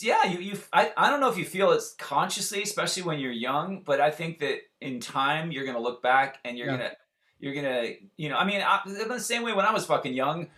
Yeah, 0.00 0.24
you 0.26 0.38
you 0.38 0.58
I, 0.72 0.92
I 0.96 1.10
don't 1.10 1.20
know 1.20 1.28
if 1.28 1.38
you 1.38 1.44
feel 1.44 1.72
it 1.72 1.82
consciously, 1.98 2.62
especially 2.62 3.02
when 3.02 3.18
you're 3.18 3.32
young, 3.32 3.82
but 3.84 4.00
I 4.00 4.10
think 4.10 4.38
that 4.38 4.58
in 4.80 5.00
time 5.00 5.50
you're 5.50 5.66
gonna 5.66 5.80
look 5.80 6.02
back 6.02 6.38
and 6.44 6.56
you're 6.56 6.68
yeah. 6.68 6.76
gonna 6.76 6.92
you're 7.40 7.54
gonna 7.54 7.94
you 8.16 8.28
know 8.28 8.36
I 8.36 8.44
mean 8.44 8.62
I, 8.62 8.80
the 8.84 9.18
same 9.18 9.42
way 9.42 9.52
when 9.52 9.66
I 9.66 9.72
was 9.72 9.84
fucking 9.84 10.14
young, 10.14 10.48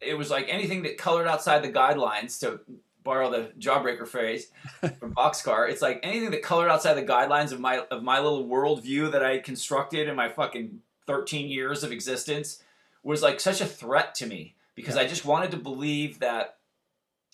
it 0.00 0.14
was 0.14 0.30
like 0.30 0.46
anything 0.48 0.82
that 0.84 0.96
colored 0.96 1.26
outside 1.26 1.62
the 1.62 1.72
guidelines 1.72 2.40
to 2.40 2.60
borrow 3.04 3.30
the 3.30 3.52
jawbreaker 3.58 4.08
phrase 4.08 4.50
from 4.98 5.14
Boxcar, 5.14 5.68
it's 5.68 5.82
like 5.82 6.00
anything 6.02 6.30
that 6.30 6.42
colored 6.42 6.70
outside 6.70 6.94
the 6.94 7.02
guidelines 7.02 7.52
of 7.52 7.60
my 7.60 7.80
of 7.90 8.02
my 8.02 8.18
little 8.18 8.48
worldview 8.48 9.12
that 9.12 9.22
I 9.22 9.38
constructed 9.38 10.08
in 10.08 10.16
my 10.16 10.30
fucking 10.30 10.80
13 11.06 11.48
years 11.48 11.82
of 11.82 11.92
existence 11.92 12.62
was 13.02 13.22
like 13.22 13.40
such 13.40 13.60
a 13.60 13.66
threat 13.66 14.14
to 14.16 14.26
me 14.26 14.54
because 14.74 14.96
yeah. 14.96 15.02
I 15.02 15.06
just 15.06 15.24
wanted 15.24 15.50
to 15.52 15.56
believe 15.56 16.20
that 16.20 16.56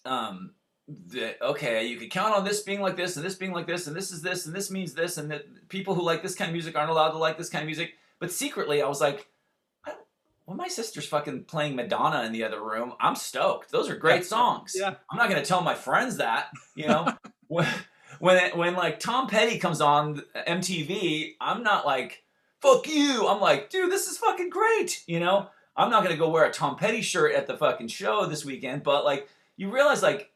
um 0.04 0.52
that 0.88 1.40
okay, 1.40 1.86
you 1.86 1.96
could 1.96 2.10
count 2.10 2.34
on 2.34 2.44
this 2.44 2.62
being 2.62 2.80
like 2.80 2.96
this 2.96 3.16
and 3.16 3.24
this 3.24 3.36
being 3.36 3.52
like 3.52 3.66
this 3.66 3.86
and 3.86 3.94
this 3.94 4.10
is 4.10 4.22
this 4.22 4.46
and 4.46 4.54
this 4.54 4.70
means 4.70 4.94
this 4.94 5.18
and 5.18 5.30
that 5.30 5.68
people 5.68 5.94
who 5.94 6.02
like 6.02 6.22
this 6.22 6.34
kind 6.34 6.48
of 6.48 6.52
music 6.52 6.76
aren't 6.76 6.90
allowed 6.90 7.12
to 7.12 7.18
like 7.18 7.38
this 7.38 7.48
kind 7.48 7.62
of 7.62 7.66
music. 7.66 7.94
But 8.18 8.32
secretly 8.32 8.82
I 8.82 8.88
was 8.88 9.00
like 9.00 9.28
when 10.50 10.56
my 10.56 10.66
sister's 10.66 11.06
fucking 11.06 11.44
playing 11.44 11.76
Madonna 11.76 12.24
in 12.24 12.32
the 12.32 12.42
other 12.42 12.60
room, 12.60 12.94
I'm 12.98 13.14
stoked. 13.14 13.70
Those 13.70 13.88
are 13.88 13.94
great 13.94 14.24
songs. 14.36 14.74
Yeah. 14.76 14.94
I'm 15.08 15.16
not 15.16 15.28
gonna 15.28 15.44
tell 15.44 15.62
my 15.62 15.76
friends 15.76 16.16
that, 16.16 16.48
you 16.74 16.88
know. 16.88 17.14
when 17.46 17.68
when 18.18 18.36
it, 18.36 18.56
when 18.56 18.74
like 18.74 18.98
Tom 18.98 19.28
Petty 19.28 19.58
comes 19.58 19.80
on 19.80 20.22
MTV, 20.34 21.36
I'm 21.40 21.62
not 21.62 21.86
like 21.86 22.24
fuck 22.60 22.86
you. 22.88 23.26
I'm 23.26 23.40
like, 23.40 23.70
dude, 23.70 23.90
this 23.90 24.06
is 24.06 24.18
fucking 24.18 24.50
great. 24.50 25.02
You 25.06 25.20
know. 25.20 25.48
I'm 25.76 25.88
not 25.88 26.02
gonna 26.02 26.16
go 26.16 26.28
wear 26.28 26.44
a 26.44 26.52
Tom 26.52 26.76
Petty 26.76 27.00
shirt 27.00 27.32
at 27.32 27.46
the 27.46 27.56
fucking 27.56 27.88
show 27.88 28.26
this 28.26 28.44
weekend, 28.44 28.82
but 28.82 29.04
like 29.04 29.28
you 29.56 29.72
realize 29.72 30.02
like 30.02 30.30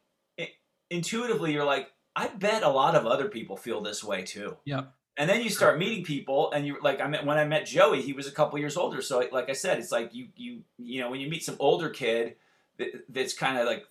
intuitively 0.88 1.52
you're 1.52 1.64
like, 1.64 1.90
I 2.16 2.28
bet 2.28 2.62
a 2.62 2.68
lot 2.68 2.94
of 2.94 3.04
other 3.04 3.28
people 3.28 3.56
feel 3.56 3.82
this 3.82 4.02
way 4.02 4.22
too. 4.22 4.56
Yeah. 4.64 4.84
And 5.16 5.28
then 5.28 5.42
you 5.42 5.50
start 5.50 5.78
meeting 5.78 6.02
people, 6.02 6.50
and 6.52 6.66
you're 6.66 6.80
like 6.80 7.00
I 7.00 7.08
met 7.08 7.26
when 7.26 7.36
I 7.36 7.44
met 7.44 7.66
Joey, 7.66 8.00
he 8.00 8.12
was 8.12 8.26
a 8.26 8.32
couple 8.32 8.58
years 8.58 8.76
older. 8.76 9.02
So 9.02 9.28
like 9.32 9.50
I 9.50 9.52
said, 9.52 9.78
it's 9.78 9.92
like 9.92 10.14
you 10.14 10.28
you 10.36 10.62
you 10.78 11.00
know 11.00 11.10
when 11.10 11.20
you 11.20 11.28
meet 11.28 11.44
some 11.44 11.56
older 11.58 11.90
kid 11.90 12.36
that, 12.78 13.04
that's 13.08 13.34
kind 13.34 13.58
of 13.58 13.66
like 13.66 13.84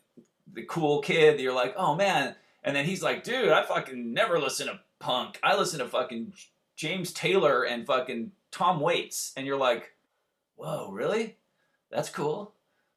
the 0.52 0.64
cool 0.64 1.02
kid, 1.02 1.40
you're 1.40 1.54
like, 1.54 1.76
oh 1.78 1.96
man. 1.96 2.36
And 2.64 2.76
then 2.76 2.86
he's 2.86 3.04
like, 3.04 3.24
dude, 3.24 3.50
I 3.50 3.64
fucking 3.64 4.14
never 4.14 4.40
listen 4.40 4.68
to 4.68 4.80
punk. 5.00 5.40
I 5.44 5.56
listen 5.58 5.80
to 5.80 5.88
fucking 5.88 6.34
James 6.84 7.14
Taylor 7.14 7.64
and 7.64 7.88
fucking 7.88 8.32
Tom 8.52 8.80
Waits. 8.80 9.34
And 9.38 9.48
you're 9.48 9.58
like, 9.58 9.94
whoa, 10.56 10.92
really? 10.92 11.38
That's 11.90 12.10
cool. 12.10 12.54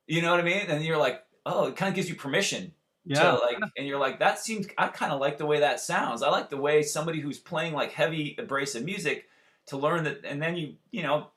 You 0.07 0.23
know 0.23 0.31
what 0.33 0.41
I 0.41 0.45
mean? 0.45 0.67
And 0.69 0.85
you're 0.85 0.99
like, 0.99 1.25
oh, 1.45 1.67
it 1.67 1.77
kind 1.77 1.89
of 1.89 1.95
gives 1.95 2.09
you 2.09 2.17
permission 2.17 2.73
yeah. 3.07 3.23
To 3.23 3.35
like, 3.35 3.59
and 3.79 3.87
you're 3.87 4.01
like, 4.01 4.19
that 4.19 4.41
seems. 4.41 4.67
I 4.77 4.89
kind 4.89 5.13
of 5.13 5.21
like 5.21 5.39
the 5.39 5.47
way 5.47 5.61
that 5.61 5.79
sounds. 5.79 6.23
I 6.23 6.29
like 6.29 6.51
the 6.51 6.57
way 6.57 6.83
somebody 6.83 7.21
who's 7.21 7.39
playing 7.39 7.73
like 7.73 7.93
heavy 7.93 8.35
abrasive 8.37 8.85
music 8.85 9.27
to 9.67 9.77
learn 9.77 10.03
that, 10.05 10.25
and 10.25 10.43
then 10.43 10.57
you, 10.57 10.75
you 10.91 11.05
know, 11.05 11.29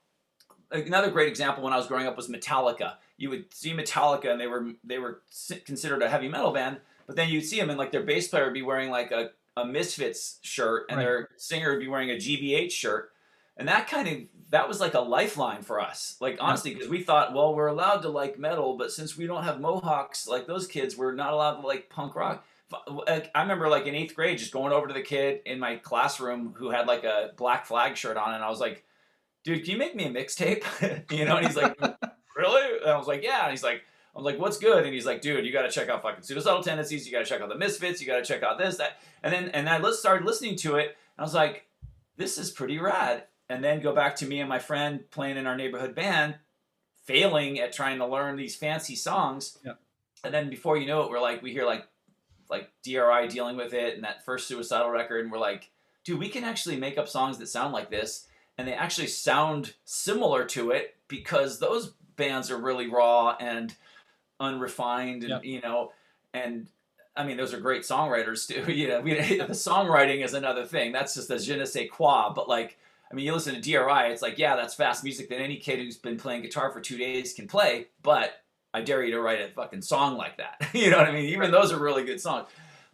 another 0.71 1.11
great 1.11 1.27
example 1.27 1.63
when 1.63 1.71
I 1.71 1.77
was 1.77 1.85
growing 1.85 2.07
up 2.07 2.17
was 2.17 2.27
Metallica. 2.27 2.95
You 3.17 3.29
would 3.29 3.53
see 3.53 3.71
Metallica, 3.71 4.31
and 4.31 4.41
they 4.41 4.47
were 4.47 4.71
they 4.83 4.97
were 4.97 5.21
considered 5.63 6.01
a 6.01 6.09
heavy 6.09 6.27
metal 6.27 6.51
band, 6.51 6.79
but 7.05 7.15
then 7.15 7.29
you'd 7.29 7.45
see 7.45 7.59
them, 7.59 7.69
and 7.69 7.77
like 7.77 7.91
their 7.91 8.03
bass 8.03 8.27
player 8.27 8.45
would 8.45 8.53
be 8.55 8.63
wearing 8.63 8.89
like 8.89 9.11
a, 9.11 9.29
a 9.59 9.65
Misfits 9.65 10.39
shirt, 10.41 10.85
and 10.89 10.97
right. 10.97 11.03
their 11.03 11.29
singer 11.37 11.71
would 11.71 11.79
be 11.79 11.87
wearing 11.87 12.11
a 12.11 12.15
GBH 12.15 12.71
shirt, 12.71 13.11
and 13.57 13.67
that 13.67 13.87
kind 13.87 14.07
of 14.07 14.17
that 14.49 14.67
was 14.67 14.79
like 14.79 14.93
a 14.93 14.99
lifeline 14.99 15.61
for 15.61 15.79
us. 15.79 16.15
Like 16.19 16.37
honestly, 16.39 16.73
because 16.73 16.89
we 16.89 17.03
thought, 17.03 17.33
well, 17.33 17.53
we're 17.53 17.67
allowed 17.67 18.01
to 18.01 18.09
like 18.09 18.39
metal, 18.39 18.77
but 18.77 18.91
since 18.91 19.17
we 19.17 19.27
don't 19.27 19.43
have 19.43 19.59
mohawks 19.59 20.27
like 20.27 20.47
those 20.47 20.67
kids, 20.67 20.97
we're 20.97 21.13
not 21.13 21.33
allowed 21.33 21.61
to 21.61 21.67
like 21.67 21.89
punk 21.89 22.15
rock. 22.15 22.45
I 22.87 23.23
remember 23.35 23.67
like 23.67 23.87
in 23.87 23.95
eighth 23.95 24.15
grade, 24.15 24.37
just 24.37 24.53
going 24.53 24.73
over 24.73 24.87
to 24.87 24.93
the 24.93 25.01
kid 25.01 25.41
in 25.45 25.59
my 25.59 25.77
classroom 25.77 26.53
who 26.57 26.69
had 26.69 26.87
like 26.87 27.03
a 27.03 27.31
Black 27.35 27.65
Flag 27.65 27.97
shirt 27.97 28.17
on, 28.17 28.33
and 28.33 28.43
I 28.43 28.49
was 28.49 28.59
like, 28.59 28.83
"Dude, 29.43 29.63
can 29.63 29.71
you 29.71 29.77
make 29.77 29.95
me 29.95 30.05
a 30.05 30.09
mixtape?" 30.09 30.63
you 31.11 31.25
know, 31.25 31.37
and 31.37 31.47
he's 31.47 31.55
like, 31.55 31.79
"Really?" 32.35 32.79
And 32.81 32.91
I 32.91 32.97
was 32.97 33.07
like, 33.07 33.23
"Yeah." 33.23 33.41
And 33.43 33.51
he's 33.51 33.63
like, 33.63 33.83
"I'm 34.15 34.23
like, 34.23 34.39
what's 34.39 34.57
good?" 34.57 34.85
And 34.85 34.93
he's 34.93 35.05
like, 35.05 35.21
"Dude, 35.21 35.45
you 35.45 35.51
got 35.51 35.63
to 35.63 35.71
check 35.71 35.89
out 35.89 36.01
fucking 36.01 36.23
Suicidal 36.23 36.63
Tendencies. 36.63 37.05
You 37.05 37.11
got 37.11 37.19
to 37.19 37.25
check 37.25 37.41
out 37.41 37.49
the 37.49 37.55
Misfits. 37.55 38.01
You 38.01 38.07
got 38.07 38.17
to 38.17 38.25
check 38.25 38.43
out 38.43 38.57
this, 38.57 38.77
that." 38.77 38.99
And 39.23 39.33
then 39.33 39.49
and 39.49 39.69
I 39.69 39.91
started 39.91 40.25
listening 40.25 40.55
to 40.57 40.75
it, 40.75 40.85
and 40.87 41.19
I 41.19 41.23
was 41.23 41.33
like, 41.33 41.65
"This 42.17 42.37
is 42.37 42.51
pretty 42.51 42.79
rad." 42.79 43.23
And 43.49 43.63
then 43.63 43.81
go 43.81 43.93
back 43.93 44.15
to 44.17 44.27
me 44.27 44.39
and 44.39 44.49
my 44.49 44.59
friend 44.59 45.09
playing 45.09 45.37
in 45.37 45.47
our 45.47 45.57
neighborhood 45.57 45.95
band, 45.95 46.35
failing 47.03 47.59
at 47.59 47.73
trying 47.73 47.97
to 47.97 48.05
learn 48.05 48.35
these 48.35 48.55
fancy 48.55 48.95
songs. 48.95 49.57
Yeah. 49.65 49.73
And 50.23 50.31
then 50.31 50.49
before 50.49 50.77
you 50.77 50.85
know 50.85 51.01
it, 51.01 51.09
we're 51.09 51.19
like, 51.19 51.41
we 51.41 51.51
hear 51.51 51.65
like 51.65 51.85
like 52.49 52.71
DRI 52.83 53.27
dealing 53.29 53.57
with 53.57 53.73
it 53.73 53.95
and 53.95 54.03
that 54.03 54.25
first 54.25 54.47
suicidal 54.47 54.89
record, 54.89 55.23
and 55.23 55.31
we're 55.31 55.39
like, 55.39 55.69
dude, 56.03 56.19
we 56.19 56.29
can 56.29 56.43
actually 56.43 56.77
make 56.77 56.97
up 56.97 57.07
songs 57.07 57.37
that 57.37 57.47
sound 57.47 57.73
like 57.73 57.89
this, 57.89 58.27
and 58.57 58.67
they 58.67 58.73
actually 58.73 59.07
sound 59.07 59.73
similar 59.85 60.45
to 60.45 60.71
it 60.71 60.95
because 61.07 61.59
those 61.59 61.93
bands 62.15 62.51
are 62.51 62.57
really 62.57 62.87
raw 62.87 63.35
and 63.39 63.75
unrefined, 64.39 65.23
and 65.23 65.29
Yep. 65.31 65.43
you 65.45 65.61
know, 65.61 65.91
and 66.33 66.67
I 67.15 67.23
mean, 67.23 67.37
those 67.37 67.53
are 67.53 67.59
great 67.59 67.81
songwriters 67.83 68.47
too. 68.65 68.71
You 68.71 68.87
know, 68.87 69.01
we, 69.01 69.13
the 69.37 69.45
songwriting 69.53 70.23
is 70.23 70.33
another 70.33 70.65
thing. 70.65 70.91
That's 70.91 71.15
just 71.15 71.29
a 71.29 71.39
je 71.39 71.57
ne 71.57 71.65
sais 71.65 71.89
quoi. 71.91 72.31
But 72.33 72.47
like, 72.47 72.77
I 73.11 73.15
mean, 73.15 73.25
you 73.25 73.33
listen 73.33 73.55
to 73.55 73.61
DRI, 73.61 74.11
it's 74.11 74.21
like, 74.21 74.37
yeah, 74.37 74.55
that's 74.55 74.75
fast 74.75 75.03
music 75.03 75.29
that 75.29 75.39
any 75.39 75.57
kid 75.57 75.79
who's 75.79 75.97
been 75.97 76.17
playing 76.17 76.43
guitar 76.43 76.71
for 76.71 76.79
two 76.79 76.97
days 76.97 77.33
can 77.33 77.47
play. 77.47 77.87
But 78.03 78.33
I 78.73 78.81
dare 78.81 79.03
you 79.03 79.11
to 79.13 79.21
write 79.21 79.41
a 79.41 79.49
fucking 79.49 79.81
song 79.81 80.15
like 80.15 80.37
that. 80.37 80.69
you 80.73 80.89
know 80.91 80.97
what 80.97 81.07
I 81.07 81.11
mean? 81.11 81.25
Even 81.25 81.51
those 81.51 81.71
are 81.71 81.79
really 81.79 82.03
good 82.05 82.21
songs. 82.21 82.47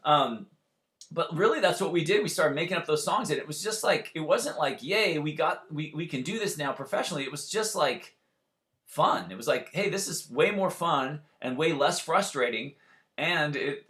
Um, 0.03 0.47
but 1.11 1.35
really, 1.35 1.59
that's 1.59 1.79
what 1.81 1.91
we 1.91 2.03
did. 2.03 2.23
We 2.23 2.29
started 2.29 2.55
making 2.55 2.77
up 2.77 2.85
those 2.87 3.03
songs, 3.03 3.29
and 3.29 3.37
it 3.37 3.45
was 3.47 3.61
just 3.61 3.83
like 3.83 4.11
it 4.15 4.21
wasn't 4.21 4.57
like, 4.57 4.81
yay, 4.81 5.19
we 5.19 5.33
got 5.33 5.71
we 5.71 5.93
we 5.95 6.07
can 6.07 6.23
do 6.23 6.39
this 6.39 6.57
now 6.57 6.71
professionally. 6.71 7.23
It 7.23 7.31
was 7.31 7.49
just 7.49 7.75
like 7.75 8.15
fun. 8.85 9.31
It 9.31 9.37
was 9.37 9.47
like, 9.47 9.71
hey, 9.73 9.89
this 9.89 10.07
is 10.07 10.29
way 10.29 10.51
more 10.51 10.69
fun 10.69 11.21
and 11.41 11.57
way 11.57 11.73
less 11.73 11.99
frustrating, 11.99 12.73
and 13.17 13.55
it 13.55 13.85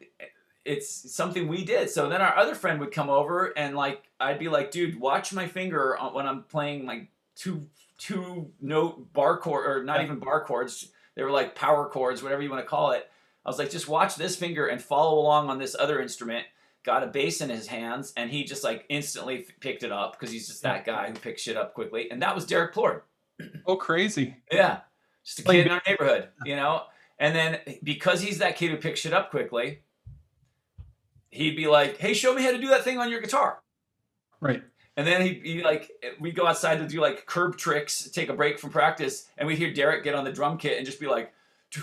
it's 0.66 1.14
something 1.14 1.48
we 1.48 1.64
did. 1.64 1.92
So 1.92 2.10
then 2.10 2.22
our 2.22 2.36
other 2.36 2.56
friend 2.56 2.80
would 2.80 2.92
come 2.92 3.10
over, 3.10 3.54
and 3.56 3.76
like 3.76 4.04
I'd 4.20 4.40
be 4.40 4.50
like, 4.50 4.72
dude, 4.72 5.00
watch 5.00 5.32
my 5.32 5.48
finger 5.48 5.98
when 6.12 6.26
I'm 6.26 6.44
playing 6.44 6.86
like 6.86 7.10
two 7.36 7.68
two 7.98 8.52
note 8.60 9.14
bar 9.14 9.38
chord 9.38 9.66
or 9.68 9.84
not 9.84 10.04
even 10.04 10.20
bar 10.20 10.44
chords. 10.44 10.92
They 11.16 11.24
were 11.24 11.32
like 11.32 11.56
power 11.56 11.88
chords, 11.88 12.22
whatever 12.22 12.42
you 12.42 12.50
want 12.50 12.64
to 12.64 12.68
call 12.68 12.92
it. 12.92 13.10
I 13.46 13.50
was 13.50 13.60
like, 13.60 13.70
just 13.70 13.88
watch 13.88 14.16
this 14.16 14.36
finger 14.36 14.68
and 14.68 14.82
follow 14.82 15.20
along 15.20 15.50
on 15.50 15.60
this 15.60 15.76
other 15.78 16.02
instrument. 16.02 16.46
Got 16.84 17.04
a 17.04 17.08
bass 17.08 17.42
in 17.42 17.50
his 17.50 17.68
hands, 17.68 18.12
and 18.18 18.30
he 18.30 18.44
just 18.44 18.64
like 18.64 18.86
instantly 18.90 19.46
f- 19.48 19.60
picked 19.60 19.84
it 19.84 19.92
up 19.92 20.14
because 20.14 20.32
he's 20.32 20.48
just 20.48 20.64
that 20.64 20.86
guy 20.86 21.08
who 21.08 21.14
picks 21.14 21.42
shit 21.42 21.58
up 21.58 21.74
quickly. 21.74 22.10
And 22.12 22.22
that 22.22 22.36
was 22.36 22.46
Derrick 22.46 22.74
Plourde. 22.74 23.02
Oh, 23.66 23.76
crazy. 23.76 24.38
Yeah, 24.52 24.82
just 25.24 25.40
a 25.40 25.48
Like- 25.48 25.56
kid 25.58 25.66
in 25.68 25.72
our 25.72 25.82
neighborhood, 25.88 26.30
you 26.46 26.56
know. 26.56 26.84
And 27.20 27.36
then 27.36 27.60
because 27.84 28.22
he's 28.22 28.40
that 28.40 28.56
kid 28.58 28.72
who 28.72 28.78
picks 28.78 29.00
shit 29.00 29.14
up 29.14 29.32
quickly, 29.32 29.82
he'd 31.32 31.56
be 31.56 31.68
like, 31.68 31.98
"Hey, 31.98 32.14
show 32.14 32.34
me 32.34 32.44
how 32.44 32.52
to 32.52 32.58
do 32.58 32.68
that 32.70 32.84
thing 32.84 32.98
on 33.00 33.10
your 33.10 33.22
guitar." 33.22 33.62
Right. 34.42 34.64
And 34.98 35.06
then 35.06 35.22
he'd 35.22 35.44
be 35.44 35.62
like, 35.64 35.92
we'd 36.22 36.36
go 36.36 36.48
outside 36.48 36.78
to 36.80 36.88
do 36.88 37.02
like 37.02 37.26
curb 37.26 37.58
tricks, 37.58 38.10
take 38.12 38.30
a 38.30 38.34
break 38.34 38.60
from 38.60 38.70
practice, 38.70 39.28
and 39.38 39.46
we'd 39.48 39.58
hear 39.58 39.74
Derrick 39.74 40.04
get 40.04 40.16
on 40.16 40.24
the 40.24 40.32
drum 40.32 40.58
kit 40.58 40.78
and 40.78 40.86
just 40.86 41.00
be 41.02 41.08
like, 41.08 41.34
"Do, 41.72 41.82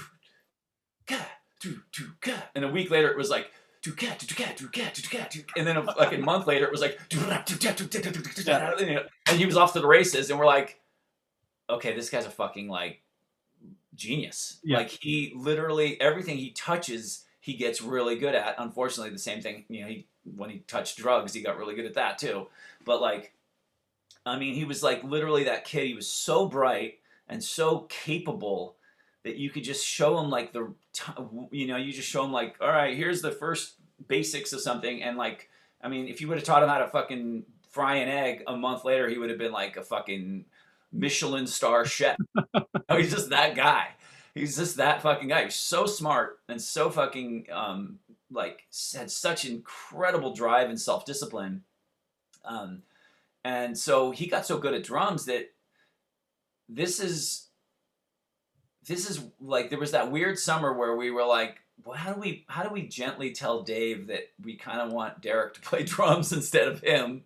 do, 1.61 1.81
do. 2.23 2.35
And 2.55 2.65
a 2.65 2.69
week 2.69 2.91
later, 2.91 3.11
it 3.11 3.17
was 3.17 3.31
like, 3.31 3.51
do, 3.83 3.93
ga, 3.95 4.15
do, 4.19 4.27
do, 4.27 4.35
do, 4.35 4.69
do, 4.69 4.93
do, 4.93 5.19
do. 5.31 5.45
And 5.57 5.67
then 5.67 5.85
like 5.99 6.12
a 6.12 6.19
month 6.19 6.47
later, 6.47 6.65
it 6.67 6.73
was 6.73 6.81
like, 6.81 6.99
and 9.29 9.38
he 9.38 9.47
was 9.47 9.57
off 9.57 9.73
to 9.75 9.81
the 9.81 9.87
races, 9.87 10.31
and 10.31 10.38
we're 10.38 10.47
like, 10.47 10.81
okay, 11.72 11.94
this 11.94 12.11
guy's 12.11 12.26
a 12.26 12.30
fucking 12.30 12.68
like 12.68 13.02
genius. 13.94 14.61
Yeah. 14.62 14.78
Like 14.78 14.90
he 14.90 15.32
literally 15.35 16.00
everything 16.00 16.38
he 16.38 16.50
touches, 16.50 17.24
he 17.40 17.54
gets 17.54 17.82
really 17.82 18.16
good 18.16 18.35
at. 18.35 18.54
Unfortunately, 18.58 19.11
the 19.11 19.18
same 19.18 19.40
thing, 19.42 19.64
you 19.68 19.82
know, 19.82 19.88
he 19.88 20.06
when 20.37 20.50
he 20.50 20.58
touched 20.61 20.98
drugs, 20.98 21.32
he 21.32 21.42
got 21.42 21.58
really 21.58 21.74
good 21.74 21.87
at 21.87 21.94
that 21.94 22.18
too. 22.18 22.46
But 22.85 23.00
like, 23.00 23.35
I 24.24 24.38
mean, 24.38 24.54
he 24.54 24.64
was 24.64 24.82
like 24.82 25.02
literally 25.02 25.44
that 25.44 25.64
kid. 25.64 25.87
He 25.87 25.94
was 25.94 26.08
so 26.08 26.46
bright 26.46 27.00
and 27.28 27.42
so 27.42 27.80
capable 27.88 28.76
that 29.24 29.37
you 29.37 29.50
could 29.50 29.64
just 29.64 29.87
show 29.87 30.18
him 30.18 30.30
like 30.30 30.52
the, 30.52 30.74
t- 30.92 31.12
you 31.50 31.66
know, 31.66 31.76
you 31.76 31.92
just 31.92 32.08
show 32.08 32.24
him 32.24 32.32
like, 32.32 32.56
all 32.61 32.68
right, 32.68 32.96
here's 32.96 33.22
the 33.22 33.30
first 33.30 33.74
basics 34.08 34.52
of 34.52 34.61
something, 34.61 35.02
and 35.02 35.16
like, 35.16 35.48
I 35.80 35.88
mean, 35.88 36.08
if 36.08 36.20
you 36.20 36.28
would 36.28 36.38
have 36.38 36.44
taught 36.44 36.62
him 36.62 36.68
how 36.68 36.78
to 36.78 36.88
fucking 36.88 37.44
fry 37.70 37.96
an 37.96 38.08
egg 38.08 38.42
a 38.46 38.56
month 38.56 38.85
later, 38.85 39.08
he 39.08 39.18
would 39.18 39.30
have 39.30 39.38
been 39.38 39.52
like 39.52 39.76
a 39.76 39.82
fucking 39.82 40.44
Michelin 40.92 41.46
star 41.46 41.85
chef. 41.85 42.16
no, 42.55 42.96
he's 42.96 43.12
just 43.12 43.31
that 43.31 43.55
guy. 43.57 43.88
He's 44.35 44.57
just 44.57 44.76
that 44.76 45.02
fucking 45.02 45.28
guy. 45.28 45.44
He's 45.44 45.55
so 45.55 45.87
smart 45.87 46.38
and 46.48 46.61
so 46.61 46.90
fucking 46.90 47.46
um, 47.52 47.98
like 48.31 48.64
had 48.94 49.11
such 49.11 49.44
incredible 49.44 50.35
drive 50.35 50.68
and 50.70 50.81
self 50.81 51.05
discipline. 51.05 51.62
Um, 52.44 52.83
and 53.44 53.76
so 53.76 54.11
he 54.11 54.26
got 54.26 54.46
so 54.46 54.59
good 54.59 54.74
at 54.74 54.85
drums 54.85 55.26
that 55.26 55.52
this 56.68 57.00
is 57.00 57.48
this 58.87 59.09
is 59.09 59.24
like 59.40 59.70
there 59.70 59.78
was 59.78 59.92
that 59.92 60.11
weird 60.11 60.38
summer 60.38 60.72
where 60.72 60.96
we 60.96 61.11
were 61.11 61.24
like 61.24 61.61
well 61.85 61.96
how 61.96 62.12
do 62.12 62.20
we 62.20 62.44
how 62.48 62.62
do 62.62 62.70
we 62.70 62.83
gently 62.83 63.33
tell 63.33 63.62
dave 63.62 64.09
that 64.09 64.22
we 64.42 64.57
kind 64.57 64.81
of 64.81 64.92
want 64.92 65.20
derrick 65.20 65.55
to 65.55 65.61
play 65.61 65.83
drums 65.85 66.33
instead 66.33 66.68
of 66.68 66.81
him 66.81 67.22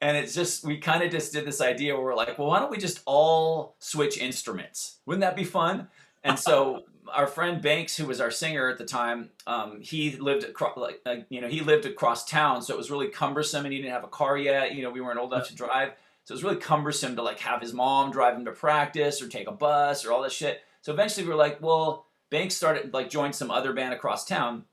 and 0.00 0.16
it's 0.16 0.34
just 0.34 0.64
we 0.64 0.78
kind 0.78 1.02
of 1.02 1.10
just 1.10 1.32
did 1.32 1.44
this 1.44 1.60
idea 1.60 1.94
where 1.94 2.04
we're 2.04 2.14
like 2.14 2.38
well 2.38 2.48
why 2.48 2.58
don't 2.58 2.70
we 2.70 2.78
just 2.78 3.00
all 3.06 3.76
switch 3.78 4.18
instruments 4.18 4.98
wouldn't 5.06 5.22
that 5.22 5.36
be 5.36 5.44
fun 5.44 5.88
and 6.22 6.38
so 6.38 6.82
our 7.12 7.26
friend 7.26 7.60
banks 7.60 7.96
who 7.96 8.06
was 8.06 8.20
our 8.20 8.30
singer 8.30 8.70
at 8.70 8.78
the 8.78 8.84
time 8.84 9.30
um, 9.46 9.80
he 9.80 10.16
lived 10.16 10.42
across 10.44 10.76
like 10.76 11.00
uh, 11.04 11.16
you 11.28 11.40
know 11.40 11.48
he 11.48 11.60
lived 11.60 11.84
across 11.84 12.24
town 12.24 12.62
so 12.62 12.72
it 12.72 12.78
was 12.78 12.90
really 12.90 13.08
cumbersome 13.08 13.64
and 13.64 13.72
he 13.72 13.80
didn't 13.80 13.92
have 13.92 14.04
a 14.04 14.08
car 14.08 14.38
yet 14.38 14.74
you 14.74 14.82
know 14.82 14.90
we 14.90 15.00
weren't 15.00 15.18
old 15.18 15.32
enough 15.32 15.48
to 15.48 15.54
drive 15.54 15.92
so 16.24 16.32
it 16.32 16.36
was 16.36 16.44
really 16.44 16.56
cumbersome 16.56 17.16
to 17.16 17.22
like 17.22 17.38
have 17.40 17.60
his 17.60 17.74
mom 17.74 18.10
drive 18.10 18.36
him 18.36 18.46
to 18.46 18.52
practice 18.52 19.20
or 19.20 19.28
take 19.28 19.46
a 19.46 19.52
bus 19.52 20.04
or 20.04 20.12
all 20.12 20.22
this 20.22 20.32
shit. 20.32 20.62
So 20.80 20.92
eventually 20.92 21.24
we 21.24 21.30
were 21.30 21.38
like, 21.38 21.60
well, 21.60 22.06
Banks 22.30 22.56
started 22.56 22.94
like 22.94 23.10
joined 23.10 23.34
some 23.34 23.50
other 23.50 23.72
band 23.74 23.92
across 23.92 24.24
town. 24.24 24.64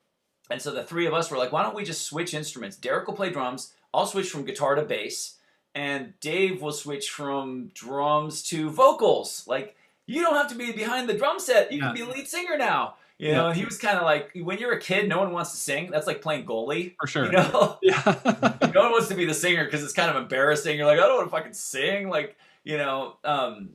And 0.50 0.62
so 0.62 0.72
the 0.72 0.84
three 0.84 1.06
of 1.06 1.14
us 1.14 1.30
were 1.30 1.38
like, 1.38 1.52
why 1.52 1.64
don't 1.64 1.76
we 1.76 1.84
just 1.84 2.04
switch 2.04 2.34
instruments? 2.34 2.78
Derrick 2.78 3.08
will 3.08 3.14
play 3.14 3.30
drums, 3.30 3.74
I'll 3.94 4.06
switch 4.06 4.30
from 4.30 4.46
guitar 4.46 4.76
to 4.76 4.84
bass, 4.84 5.38
and 5.76 6.14
Dave 6.20 6.62
will 6.62 6.72
switch 6.72 7.10
from 7.10 7.72
drums 7.74 8.44
to 8.44 8.70
vocals. 8.70 9.46
Like 9.48 9.76
you 10.06 10.22
don't 10.22 10.36
have 10.36 10.50
to 10.50 10.56
be 10.56 10.72
behind 10.72 11.08
the 11.10 11.14
drum 11.14 11.40
set. 11.40 11.72
You 11.72 11.80
Yeah. 11.80 11.88
can 11.88 11.96
be 11.96 12.04
lead 12.04 12.28
singer 12.28 12.58
now. 12.58 12.96
You 13.18 13.34
know, 13.34 13.44
Yeah. 13.44 13.48
and 13.50 13.58
he 13.58 13.66
was 13.66 13.78
kind 13.78 13.98
of 13.98 14.04
like, 14.04 14.32
when 14.36 14.58
you're 14.58 14.74
a 14.74 14.80
kid, 14.80 15.08
no 15.08 15.20
one 15.20 15.32
wants 15.32 15.52
to 15.52 15.58
sing. 15.58 15.92
That's 15.92 16.08
like 16.08 16.24
playing 16.24 16.46
goalie. 16.48 16.96
For 17.00 17.06
sure. 17.08 17.26
You 17.26 17.32
know, 17.34 17.78
Yeah. 17.84 18.02
no 18.74 18.82
one 18.82 18.92
wants 18.94 19.10
to 19.10 19.16
be 19.16 19.26
the 19.26 19.34
singer 19.36 19.64
because 19.64 19.84
it's 19.84 19.94
kind 19.94 20.10
of 20.10 20.16
embarrassing. 20.22 20.76
You're 20.78 20.88
like, 20.88 21.00
I 21.00 21.06
don't 21.06 21.18
want 21.18 21.28
to 21.30 21.38
fucking 21.38 21.54
sing, 21.54 22.10
like 22.10 22.36
you 22.64 22.78
know. 22.78 23.18
Um, 23.24 23.70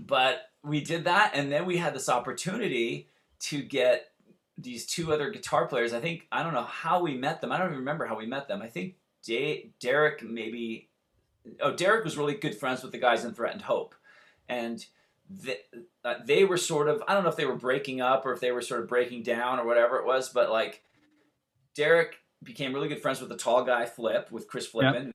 but 0.00 0.50
we 0.64 0.80
did 0.80 1.04
that, 1.04 1.32
and 1.34 1.50
then 1.50 1.64
we 1.64 1.76
had 1.76 1.94
this 1.94 2.08
opportunity 2.08 3.08
to 3.40 3.62
get 3.62 4.10
these 4.58 4.84
two 4.86 5.12
other 5.12 5.30
guitar 5.30 5.66
players. 5.66 5.92
I 5.92 6.00
think 6.00 6.26
I 6.32 6.42
don't 6.42 6.52
know 6.54 6.62
how 6.64 7.00
we 7.02 7.16
met 7.16 7.40
them. 7.40 7.52
I 7.52 7.58
don't 7.58 7.68
even 7.68 7.78
remember 7.78 8.04
how 8.06 8.16
we 8.18 8.26
met 8.26 8.48
them. 8.48 8.60
I 8.62 8.68
think 8.68 8.96
Da- 9.24 9.70
Derrick 9.80 10.22
maybe. 10.22 10.88
Oh, 11.60 11.74
Derrick 11.74 12.04
was 12.04 12.16
really 12.16 12.34
good 12.34 12.54
friends 12.54 12.82
with 12.82 12.92
the 12.92 12.98
guys 12.98 13.24
in 13.24 13.34
Threatened 13.34 13.62
Hope, 13.62 13.94
and 14.48 14.84
they, 15.28 15.58
uh, 16.04 16.14
they 16.24 16.44
were 16.44 16.56
sort 16.56 16.88
of 16.88 17.02
I 17.08 17.14
don't 17.14 17.24
know 17.24 17.30
if 17.30 17.36
they 17.36 17.46
were 17.46 17.56
breaking 17.56 18.00
up 18.00 18.26
or 18.26 18.32
if 18.32 18.40
they 18.40 18.52
were 18.52 18.62
sort 18.62 18.80
of 18.80 18.88
breaking 18.88 19.22
down 19.22 19.58
or 19.58 19.66
whatever 19.66 19.96
it 19.98 20.06
was, 20.06 20.28
but 20.28 20.50
like 20.50 20.82
Derrick 21.74 22.16
became 22.42 22.74
really 22.74 22.88
good 22.88 23.02
friends 23.02 23.20
with 23.20 23.28
the 23.28 23.36
tall 23.36 23.64
guy 23.64 23.86
Flip 23.86 24.30
with 24.30 24.48
Chris 24.48 24.66
Flippin 24.66 25.12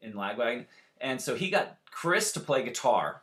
in 0.00 0.12
Lagwagon, 0.12 0.66
and 1.00 1.20
so 1.20 1.34
he 1.34 1.50
got 1.50 1.78
Chris 1.90 2.32
to 2.32 2.40
play 2.40 2.62
guitar. 2.64 3.22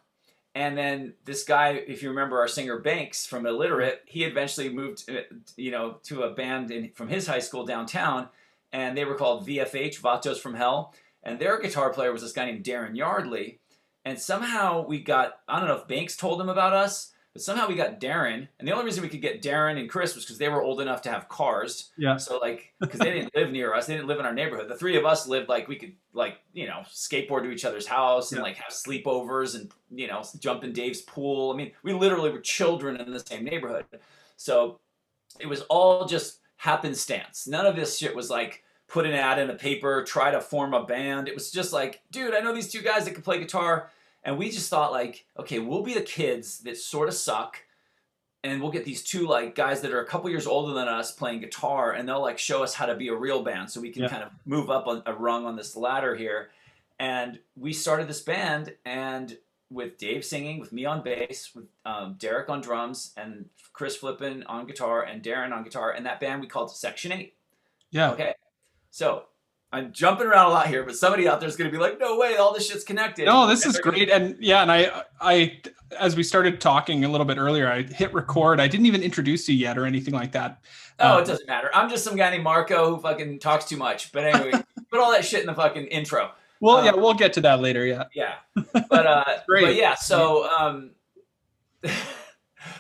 And 0.56 0.78
then 0.78 1.14
this 1.26 1.44
guy, 1.44 1.70
if 1.72 2.04
you 2.04 2.10
remember 2.10 2.40
our 2.40 2.48
singer 2.48 2.78
Banks 2.78 3.26
from 3.26 3.48
Illiterate, 3.48 4.04
he 4.06 4.24
eventually 4.24 4.70
moved, 4.70 5.10
uh, 5.10 5.22
you 5.58 5.72
know, 5.72 5.98
to 6.04 6.24
a 6.24 6.34
band 6.34 6.70
in, 6.70 6.92
from 6.92 7.08
his 7.08 7.26
high 7.26 7.40
school 7.40 7.66
downtown, 7.66 8.30
and 8.74 8.98
they 8.98 9.06
were 9.06 9.16
called 9.16 9.48
VFH, 9.48 10.02
Vatos 10.02 10.38
from 10.40 10.56
Hell. 10.56 10.94
And 11.24 11.40
their 11.40 11.62
guitar 11.62 11.92
player 11.94 12.12
was 12.12 12.22
this 12.22 12.34
guy 12.34 12.46
named 12.46 12.66
Darren 12.66 12.98
Yardley. 12.98 13.60
And 14.04 14.20
somehow 14.20 14.86
we 14.86 15.00
got, 15.00 15.36
I 15.48 15.60
don't 15.60 15.70
know 15.70 15.78
if 15.78 15.88
Banks 15.88 16.18
told 16.18 16.42
him 16.42 16.50
about 16.50 16.74
us, 16.74 17.12
But 17.32 17.42
somehow 17.42 17.68
we 17.68 17.74
got 17.76 18.00
Darren, 18.02 18.48
and 18.60 18.68
the 18.68 18.74
only 18.74 18.86
reason 18.86 19.02
we 19.02 19.10
could 19.10 19.22
get 19.22 19.42
Darren 19.42 19.80
and 19.80 19.90
Chris 19.90 20.14
was 20.14 20.24
because 20.26 20.38
they 20.38 20.50
were 20.50 20.62
old 20.62 20.82
enough 20.82 21.02
to 21.04 21.10
have 21.10 21.30
cars. 21.30 21.92
Yeah. 21.98 22.18
So 22.18 22.38
like, 22.38 22.74
because 22.80 23.00
they 23.00 23.12
didn't 23.12 23.34
live 23.36 23.50
near 23.52 23.74
us, 23.74 23.88
they 23.88 23.96
didn't 23.96 24.08
live 24.08 24.20
in 24.20 24.26
our 24.26 24.34
neighborhood. 24.36 24.68
The 24.70 24.78
three 24.78 24.98
of 24.98 25.06
us 25.06 25.28
lived 25.28 25.50
like 25.50 25.68
we 25.68 25.78
could 25.78 25.94
like 26.14 26.36
you 26.54 26.68
know 26.68 26.82
skateboard 26.92 27.42
to 27.44 27.50
each 27.52 27.66
other's 27.66 27.88
house 27.88 28.32
and 28.32 28.38
Yeah. 28.40 28.44
like 28.44 28.58
have 28.58 28.72
sleepovers 28.72 29.56
and 29.56 29.72
you 29.90 30.08
know 30.08 30.22
jump 30.40 30.64
in 30.64 30.74
Dave's 30.74 31.02
pool. 31.02 31.52
I 31.52 31.56
mean, 31.56 31.72
we 31.82 31.94
literally 31.94 32.30
were 32.30 32.40
children 32.42 32.98
in 32.98 33.12
the 33.12 33.20
same 33.22 33.46
neighborhood. 33.46 33.86
So 34.38 34.80
it 35.40 35.48
was 35.48 35.62
all 35.70 36.06
just 36.06 36.40
happenstance. 36.58 37.48
None 37.48 37.66
of 37.66 37.76
this 37.76 37.98
shit 37.98 38.16
was 38.16 38.30
like 38.30 38.63
put 38.94 39.08
an 39.08 39.14
ad 39.14 39.40
in 39.40 39.50
a 39.50 39.56
paper, 39.56 40.04
try 40.04 40.30
to 40.30 40.40
form 40.40 40.74
a 40.76 40.84
band. 40.86 41.28
It 41.28 41.34
was 41.34 41.50
just 41.50 41.74
like, 41.74 42.02
dude, 42.12 42.36
I 42.36 42.42
know 42.42 42.54
these 42.54 42.72
two 42.72 42.84
guys 42.84 43.06
that 43.06 43.16
can 43.16 43.24
play 43.24 43.40
guitar. 43.40 43.90
And 44.24 44.38
we 44.38 44.52
just 44.52 44.70
thought 44.70 44.92
like, 44.92 45.26
okay, 45.38 45.58
we'll 45.58 45.82
be 45.82 45.96
the 45.96 46.02
kids 46.02 46.60
that 46.60 46.78
sort 46.78 47.10
of 47.10 47.16
suck. 47.16 47.58
And 48.44 48.62
we'll 48.62 48.72
get 48.72 48.86
these 48.86 49.04
two 49.04 49.26
like 49.28 49.56
guys 49.56 49.82
that 49.82 49.92
are 49.92 50.02
a 50.02 50.06
couple 50.06 50.30
years 50.30 50.46
older 50.46 50.74
than 50.74 50.88
us 50.88 51.12
playing 51.12 51.40
guitar, 51.40 51.94
and 51.94 52.08
they'll 52.08 52.22
like 52.22 52.38
show 52.38 52.62
us 52.62 52.74
how 52.76 52.86
to 52.86 52.94
be 52.96 53.08
a 53.08 53.16
real 53.16 53.42
band, 53.42 53.72
so 53.72 53.80
we 53.82 53.90
can 53.90 54.04
Yeah. 54.04 54.10
kind 54.10 54.24
of 54.24 54.32
move 54.46 54.70
up 54.70 54.86
on 54.86 55.02
a 55.06 55.14
rung 55.14 55.46
on 55.46 55.56
this 55.56 55.76
ladder 55.76 56.14
here. 56.16 56.50
And 57.00 57.40
we 57.58 57.72
started 57.74 58.08
this 58.08 58.22
band, 58.22 58.76
and 58.86 59.38
with 59.72 59.98
Dave 59.98 60.24
singing, 60.26 60.60
with 60.60 60.72
me 60.74 60.86
on 60.86 61.02
bass, 61.02 61.52
with 61.56 61.66
um, 61.86 62.16
Derrick 62.20 62.50
on 62.50 62.60
drums, 62.62 63.14
and 63.18 63.50
Chris 63.72 63.96
Flippin 63.96 64.44
on 64.44 64.68
guitar, 64.68 65.02
and 65.04 65.24
Darren 65.24 65.52
on 65.54 65.64
guitar, 65.64 65.92
and 65.92 66.06
that 66.06 66.20
band 66.20 66.42
we 66.42 66.48
called 66.48 66.70
Section 66.70 67.12
Eight. 67.14 67.34
Yeah. 67.92 68.12
Okay, 68.12 68.34
so 68.94 69.24
I'm 69.72 69.92
jumping 69.92 70.28
around 70.28 70.52
a 70.52 70.54
lot 70.54 70.68
here, 70.68 70.84
but 70.84 70.96
somebody 70.96 71.28
out 71.28 71.40
there's 71.42 71.56
gonna 71.56 71.72
be 71.72 71.80
like, 71.80 72.00
"No 72.00 72.16
way, 72.16 72.36
all 72.38 72.54
this 72.54 72.70
shit's 72.70 72.84
connected." 72.84 73.26
No, 73.26 73.48
this 73.48 73.66
is 73.66 73.80
great. 73.80 74.08
And 74.12 74.38
yeah, 74.40 74.62
and 74.62 74.72
I, 74.72 75.02
I, 75.20 75.60
as 76.00 76.16
we 76.16 76.22
started 76.22 76.62
talking 76.62 77.04
a 77.04 77.10
little 77.10 77.26
bit 77.26 77.40
earlier, 77.40 77.68
I 77.72 77.82
hit 77.82 78.14
record. 78.14 78.60
I 78.60 78.68
didn't 78.68 78.86
even 78.86 79.02
introduce 79.02 79.50
you 79.50 79.56
yet 79.56 79.80
or 79.80 79.88
anything 79.88 80.14
like 80.14 80.32
that. 80.34 80.62
Oh, 81.00 81.16
Um, 81.16 81.24
it 81.24 81.26
doesn't 81.26 81.48
matter. 81.48 81.72
I'm 81.74 81.90
just 81.90 82.04
some 82.04 82.16
guy 82.16 82.30
named 82.30 82.44
Marko 82.44 82.94
who 82.96 83.02
fucking 83.02 83.40
talks 83.40 83.66
too 83.66 83.78
much. 83.78 84.12
But 84.12 84.26
anyway, 84.26 84.52
put 84.92 85.00
all 85.00 85.12
that 85.12 85.26
shit 85.26 85.42
in 85.42 85.48
the 85.48 85.56
fucking 85.56 85.88
intro. 85.88 86.30
Well, 86.60 86.78
uh, 86.78 86.84
yeah, 86.86 86.92
we'll 86.94 87.16
get 87.16 87.34
to 87.34 87.42
that 87.42 87.60
later. 87.60 87.84
Yeah. 87.88 88.04
Yeah. 88.14 88.36
But 88.90 89.08
uh 89.08 89.24
Great. 89.48 89.64
but 89.66 89.76
yeah, 89.76 89.96
so 89.96 90.48
um 90.56 90.92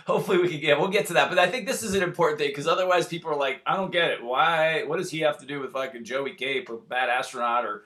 hopefully 0.06 0.38
we 0.38 0.50
can 0.50 0.60
get 0.60 0.80
we'll 0.80 0.89
get 0.89 1.08
to 1.08 1.13
that. 1.13 1.30
But 1.30 1.39
I 1.39 1.50
think 1.50 1.68
this 1.68 1.84
is 1.84 1.94
an 1.94 2.04
important 2.04 2.39
thing 2.39 2.50
because 2.50 2.68
otherwise 2.68 3.08
people 3.08 3.32
are 3.32 3.38
like, 3.38 3.62
I 3.66 3.76
don't 3.76 3.92
get 3.92 4.12
it. 4.12 4.24
Why 4.24 4.84
what 4.84 4.98
does 4.98 5.12
he 5.12 5.20
have 5.22 5.38
to 5.39 5.46
do 5.46 5.60
with 5.60 5.72
fucking 5.72 6.04
Joey 6.04 6.34
Cape 6.34 6.70
or 6.70 6.78
Bad 6.78 7.10
Astronaut 7.10 7.66
or 7.66 7.86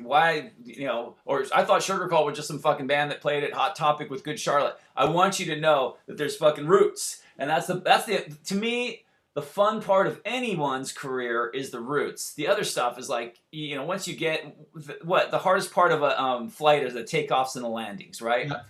why 0.00 0.50
you 0.64 0.86
know 0.86 1.16
or 1.24 1.44
I 1.54 1.64
thought 1.64 1.80
Sugarcult 1.80 2.26
was 2.26 2.36
just 2.36 2.48
some 2.48 2.58
fucking 2.58 2.86
band 2.86 3.10
that 3.10 3.20
played 3.20 3.44
at 3.44 3.52
Hot 3.52 3.76
Topic 3.76 4.10
with 4.10 4.24
Good 4.24 4.38
Charlotte. 4.38 4.76
I 4.96 5.06
want 5.06 5.38
you 5.38 5.46
to 5.46 5.60
know 5.60 5.96
that 6.06 6.18
there's 6.18 6.36
fucking 6.36 6.66
roots. 6.66 7.22
And 7.38 7.50
that's 7.50 7.66
the 7.66 7.74
that's 7.74 8.06
the 8.06 8.24
to 8.46 8.54
me 8.54 9.04
the 9.34 9.42
fun 9.42 9.82
part 9.82 10.06
of 10.06 10.20
anyone's 10.24 10.92
career 10.92 11.50
is 11.52 11.70
the 11.70 11.80
roots. 11.80 12.34
The 12.34 12.46
other 12.46 12.62
stuff 12.62 12.98
is 12.98 13.08
like 13.08 13.40
you 13.50 13.74
know 13.74 13.84
once 13.84 14.06
you 14.06 14.14
get 14.14 14.56
what 15.02 15.30
the 15.30 15.38
hardest 15.38 15.72
part 15.72 15.92
of 15.92 16.02
a 16.02 16.20
um, 16.20 16.48
flight 16.48 16.84
is 16.84 16.94
the 16.94 17.02
takeoffs 17.02 17.56
and 17.56 17.64
the 17.64 17.68
landings, 17.68 18.22
right? 18.22 18.48
Yeah. 18.48 18.60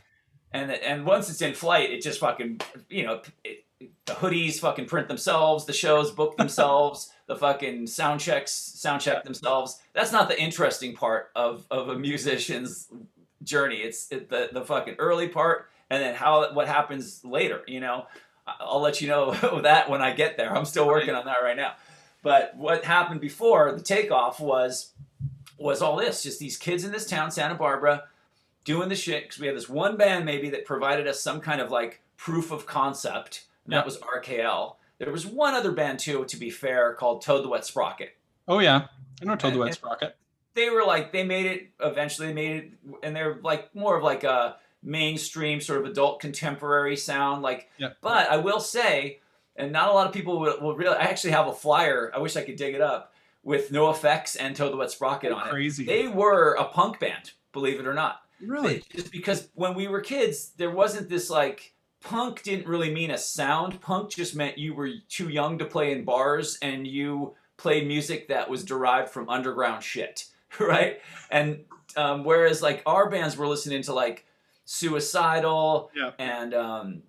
And 0.54 0.70
and 0.70 1.04
once 1.04 1.28
it's 1.28 1.42
in 1.42 1.52
flight, 1.52 1.90
it 1.90 2.00
just 2.00 2.20
fucking 2.20 2.60
you 2.88 3.04
know 3.04 3.20
it, 3.42 3.64
the 4.06 4.12
hoodies 4.12 4.60
fucking 4.60 4.86
print 4.86 5.08
themselves, 5.08 5.64
the 5.64 5.72
shows 5.72 6.12
book 6.12 6.36
themselves, 6.38 7.12
the 7.26 7.34
fucking 7.34 7.88
sound 7.88 8.20
checks 8.20 8.52
sound 8.52 9.02
check 9.02 9.24
themselves. 9.24 9.82
That's 9.92 10.12
not 10.12 10.28
the 10.28 10.40
interesting 10.40 10.94
part 10.94 11.30
of 11.34 11.66
of 11.72 11.88
a 11.88 11.98
musician's 11.98 12.88
journey. 13.42 13.78
It's 13.78 14.10
it, 14.12 14.30
the 14.30 14.48
the 14.52 14.64
fucking 14.64 14.94
early 15.00 15.26
part, 15.26 15.70
and 15.90 16.00
then 16.00 16.14
how 16.14 16.54
what 16.54 16.68
happens 16.68 17.24
later. 17.24 17.62
You 17.66 17.80
know, 17.80 18.06
I'll 18.46 18.80
let 18.80 19.00
you 19.00 19.08
know 19.08 19.32
that 19.62 19.90
when 19.90 20.02
I 20.02 20.12
get 20.12 20.36
there. 20.36 20.56
I'm 20.56 20.66
still 20.66 20.86
working 20.86 21.16
on 21.16 21.24
that 21.24 21.42
right 21.42 21.56
now. 21.56 21.74
But 22.22 22.56
what 22.56 22.84
happened 22.84 23.20
before 23.20 23.72
the 23.72 23.82
takeoff 23.82 24.38
was 24.38 24.92
was 25.58 25.82
all 25.82 25.96
this, 25.96 26.22
just 26.22 26.38
these 26.38 26.56
kids 26.56 26.84
in 26.84 26.92
this 26.92 27.06
town, 27.06 27.32
Santa 27.32 27.56
Barbara, 27.56 28.04
doing 28.64 28.88
the 28.88 28.96
shit 28.96 29.24
because 29.24 29.38
we 29.38 29.46
had 29.46 29.56
this 29.56 29.68
one 29.68 29.96
band 29.96 30.24
maybe 30.24 30.50
that 30.50 30.64
provided 30.64 31.06
us 31.06 31.20
some 31.22 31.40
kind 31.40 31.60
of 31.60 31.70
like 31.70 32.00
proof 32.16 32.50
of 32.50 32.66
concept, 32.66 33.44
and 33.64 33.72
Yeah. 33.72 33.78
that 33.78 33.84
was 33.86 33.98
RKL. 33.98 34.76
There 34.98 35.10
was 35.12 35.26
one 35.26 35.54
other 35.54 35.72
band 35.72 35.98
too, 35.98 36.24
to 36.24 36.36
be 36.36 36.50
fair, 36.50 36.94
called 36.94 37.22
Toad 37.22 37.44
the 37.44 37.48
Wet 37.48 37.64
Sprocket 37.66 38.16
Oh 38.48 38.58
yeah. 38.60 38.86
I 39.20 39.24
know 39.24 39.36
Toad 39.36 39.54
the 39.54 39.58
Wet 39.58 39.74
Sprocket. 39.74 40.16
they 40.54 40.70
were 40.70 40.84
like 40.84 41.12
they 41.12 41.24
made 41.24 41.46
it 41.46 41.68
eventually 41.80 42.28
they 42.28 42.34
made 42.34 42.56
it 42.56 42.70
and 43.02 43.14
they're 43.14 43.38
like 43.42 43.74
more 43.74 43.96
of 43.96 44.02
like 44.04 44.22
a 44.24 44.56
mainstream 44.82 45.60
sort 45.60 45.80
of 45.80 45.86
adult 45.86 46.20
contemporary 46.20 46.94
sound 46.96 47.42
like 47.42 47.70
Yeah. 47.78 47.90
but 48.02 48.30
i 48.30 48.36
will 48.36 48.60
say 48.60 49.20
and 49.56 49.72
not 49.72 49.88
a 49.88 49.92
lot 49.92 50.06
of 50.06 50.12
people 50.12 50.38
will, 50.38 50.60
will 50.60 50.76
really 50.76 50.94
i 50.96 51.02
actually 51.04 51.30
have 51.32 51.48
a 51.48 51.52
flyer 51.54 52.12
i 52.14 52.18
wish 52.18 52.36
i 52.36 52.42
could 52.42 52.56
dig 52.56 52.74
it 52.74 52.80
up 52.82 53.12
with 53.42 53.70
NOFX 53.72 54.36
and 54.40 54.54
Toad 54.56 54.72
the 54.72 54.76
Wet 54.78 54.90
Sprocket 54.90 55.30
on 55.30 55.46
it. 55.46 55.50
Crazy. 55.50 55.84
They 55.84 56.08
were 56.08 56.54
a 56.54 56.64
punk 56.64 56.98
band, 56.98 57.32
believe 57.52 57.78
it 57.78 57.86
or 57.86 57.92
not. 57.92 58.22
Really? 58.40 58.82
Just 58.94 59.10
because 59.12 59.48
when 59.54 59.74
we 59.74 59.88
were 59.88 60.00
kids, 60.00 60.52
there 60.56 60.70
wasn't 60.70 61.08
this 61.08 61.30
like 61.30 61.74
punk 62.00 62.42
didn't 62.42 62.66
really 62.66 62.92
mean 62.92 63.10
a 63.10 63.18
sound. 63.18 63.80
Punk 63.80 64.10
just 64.10 64.36
meant 64.36 64.58
you 64.58 64.74
were 64.74 64.90
too 65.08 65.28
young 65.28 65.58
to 65.58 65.64
play 65.64 65.92
in 65.92 66.04
bars 66.04 66.58
and 66.60 66.86
you 66.86 67.34
played 67.56 67.86
music 67.86 68.28
that 68.28 68.50
was 68.50 68.64
derived 68.64 69.08
from 69.10 69.28
underground 69.28 69.82
shit, 69.82 70.26
right? 70.60 71.00
And 71.30 71.64
um, 71.96 72.24
whereas 72.24 72.60
like 72.60 72.82
our 72.86 73.08
bands 73.08 73.36
were 73.36 73.46
listening 73.46 73.82
to 73.82 73.94
like 73.94 74.26
Suicidal 74.66 75.90
Yeah. 75.94 76.10
and 76.18 76.54
um, 76.54 77.02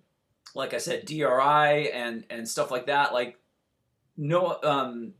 like 0.54 0.72
I 0.74 0.78
said, 0.78 1.04
DRI 1.04 1.90
and 1.92 2.24
and 2.30 2.48
stuff 2.48 2.70
like 2.70 2.86
that. 2.86 3.12
Like 3.12 3.38
no 4.16 4.58
um, 4.62 5.12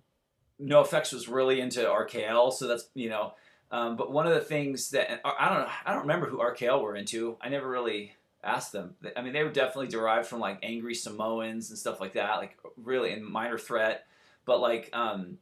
NOFX 0.63 1.13
was 1.13 1.29
really 1.29 1.61
into 1.61 1.81
RKL, 1.81 2.53
so 2.53 2.67
that's 2.67 2.89
you 2.95 3.09
know. 3.09 3.35
Um, 3.71 3.97
but 3.97 4.13
one 4.13 4.27
of 4.27 4.35
the 4.35 4.41
things 4.41 4.91
that 4.91 5.21
I 5.25 5.49
don't 5.49 5.61
know, 5.61 5.69
I 5.85 5.93
don't 5.93 6.03
remember 6.03 6.27
who 6.27 6.39
RKL 6.39 6.81
were 6.83 6.95
into. 6.97 7.37
I 7.41 7.49
never 7.49 7.69
really 7.69 8.13
asked 8.45 8.71
them. 8.73 8.95
I 9.17 9.23
mean, 9.23 9.33
they 9.33 9.43
were 9.43 9.51
definitely 9.51 9.89
derived 9.89 10.29
from 10.29 10.39
like 10.41 10.61
Angry 10.63 10.95
Samoans 10.95 11.71
and 11.71 11.79
stuff 11.79 12.01
like 12.01 12.13
that, 12.15 12.37
like 12.37 12.57
really 12.77 13.13
in 13.13 13.29
Minor 13.29 13.59
Threat. 13.59 14.07
But 14.45 14.61
like 14.61 14.91
um, 14.93 15.39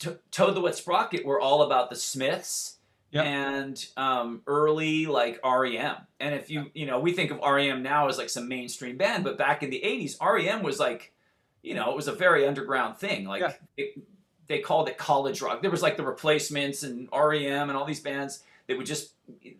To- 0.00 0.18
Toad 0.32 0.54
the 0.56 0.60
Wet 0.60 0.74
Sprocket 0.74 1.24
were 1.24 1.40
all 1.40 1.62
about 1.62 1.90
the 1.90 1.96
Smiths 1.96 2.78
Yep. 3.12 3.26
and 3.26 3.86
um, 3.98 4.40
early 4.46 5.04
like 5.04 5.38
REM. 5.44 5.96
And 6.18 6.34
if 6.34 6.48
you 6.48 6.70
you 6.74 6.86
know, 6.86 6.98
we 6.98 7.12
think 7.12 7.30
of 7.30 7.40
REM 7.40 7.82
now 7.82 8.08
as 8.08 8.16
like 8.16 8.30
some 8.30 8.48
mainstream 8.48 8.96
band, 8.96 9.22
but 9.22 9.36
back 9.36 9.62
in 9.62 9.68
the 9.68 9.82
'80s, 9.84 10.16
REM 10.18 10.62
was 10.62 10.80
like, 10.80 11.12
you 11.62 11.74
know, 11.74 11.90
it 11.90 11.96
was 11.96 12.08
a 12.08 12.12
very 12.12 12.46
underground 12.48 12.96
thing. 12.96 13.26
Like 13.26 13.42
Yeah. 13.42 13.52
it, 13.76 14.02
they 14.48 14.58
called 14.60 14.88
it 14.88 14.98
college 14.98 15.40
rock. 15.42 15.62
There 15.62 15.70
was 15.70 15.82
like 15.82 15.96
the 15.96 16.04
Replacements 16.04 16.82
and 16.82 17.08
REM 17.12 17.68
and 17.68 17.76
all 17.76 17.84
these 17.84 18.00
bands 18.00 18.42
that 18.66 18.76
would 18.76 18.86
just. 18.86 19.12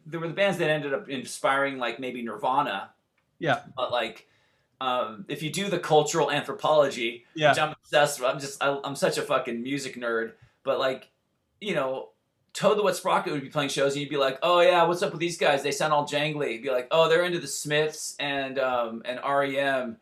There 0.07 0.21
were 0.21 0.29
the 0.29 0.35
bands 0.35 0.59
that 0.59 0.68
ended 0.68 0.92
up 0.92 1.09
inspiring 1.09 1.79
like 1.79 1.99
maybe 2.01 2.23
Nirvana. 2.23 2.90
Yeah. 3.38 3.61
But 3.77 3.90
like, 3.92 4.29
um, 4.81 5.25
if 5.29 5.42
you 5.42 5.51
do 5.51 5.68
the 5.68 5.79
cultural 5.79 6.31
anthropology, 6.31 7.25
Yeah. 7.35 7.51
which 7.51 7.59
I'm 7.59 7.73
obsessed 7.73 8.21
with. 8.21 8.29
I'm 8.29 8.40
just 8.40 8.62
I, 8.62 8.79
I'm 8.85 8.97
such 8.97 9.18
a 9.18 9.23
fucking 9.23 9.62
music 9.62 9.97
nerd. 9.97 10.33
But 10.64 10.79
like, 10.79 11.11
you 11.61 11.75
know, 11.75 12.11
Toad 12.53 12.77
the 12.77 12.83
Wet 12.83 12.95
Sprocket 12.97 13.33
would 13.33 13.40
be 13.42 13.49
playing 13.49 13.71
shows, 13.71 13.92
and 13.95 14.01
you'd 14.03 14.11
be 14.11 14.16
like, 14.18 14.38
"Oh 14.42 14.61
yeah, 14.61 14.83
what's 14.85 15.03
up 15.03 15.11
with 15.12 15.21
these 15.21 15.38
guys? 15.38 15.62
They 15.62 15.73
sound 15.73 15.92
all 15.92 16.07
jangly." 16.07 16.53
You'd 16.53 16.62
be 16.62 16.71
like, 16.71 16.87
"Oh, 16.90 17.09
they're 17.09 17.25
into 17.25 17.38
the 17.38 17.47
Smiths 17.47 18.14
and 18.21 18.59
um, 18.59 19.01
and 19.07 19.18
REM," 19.25 19.97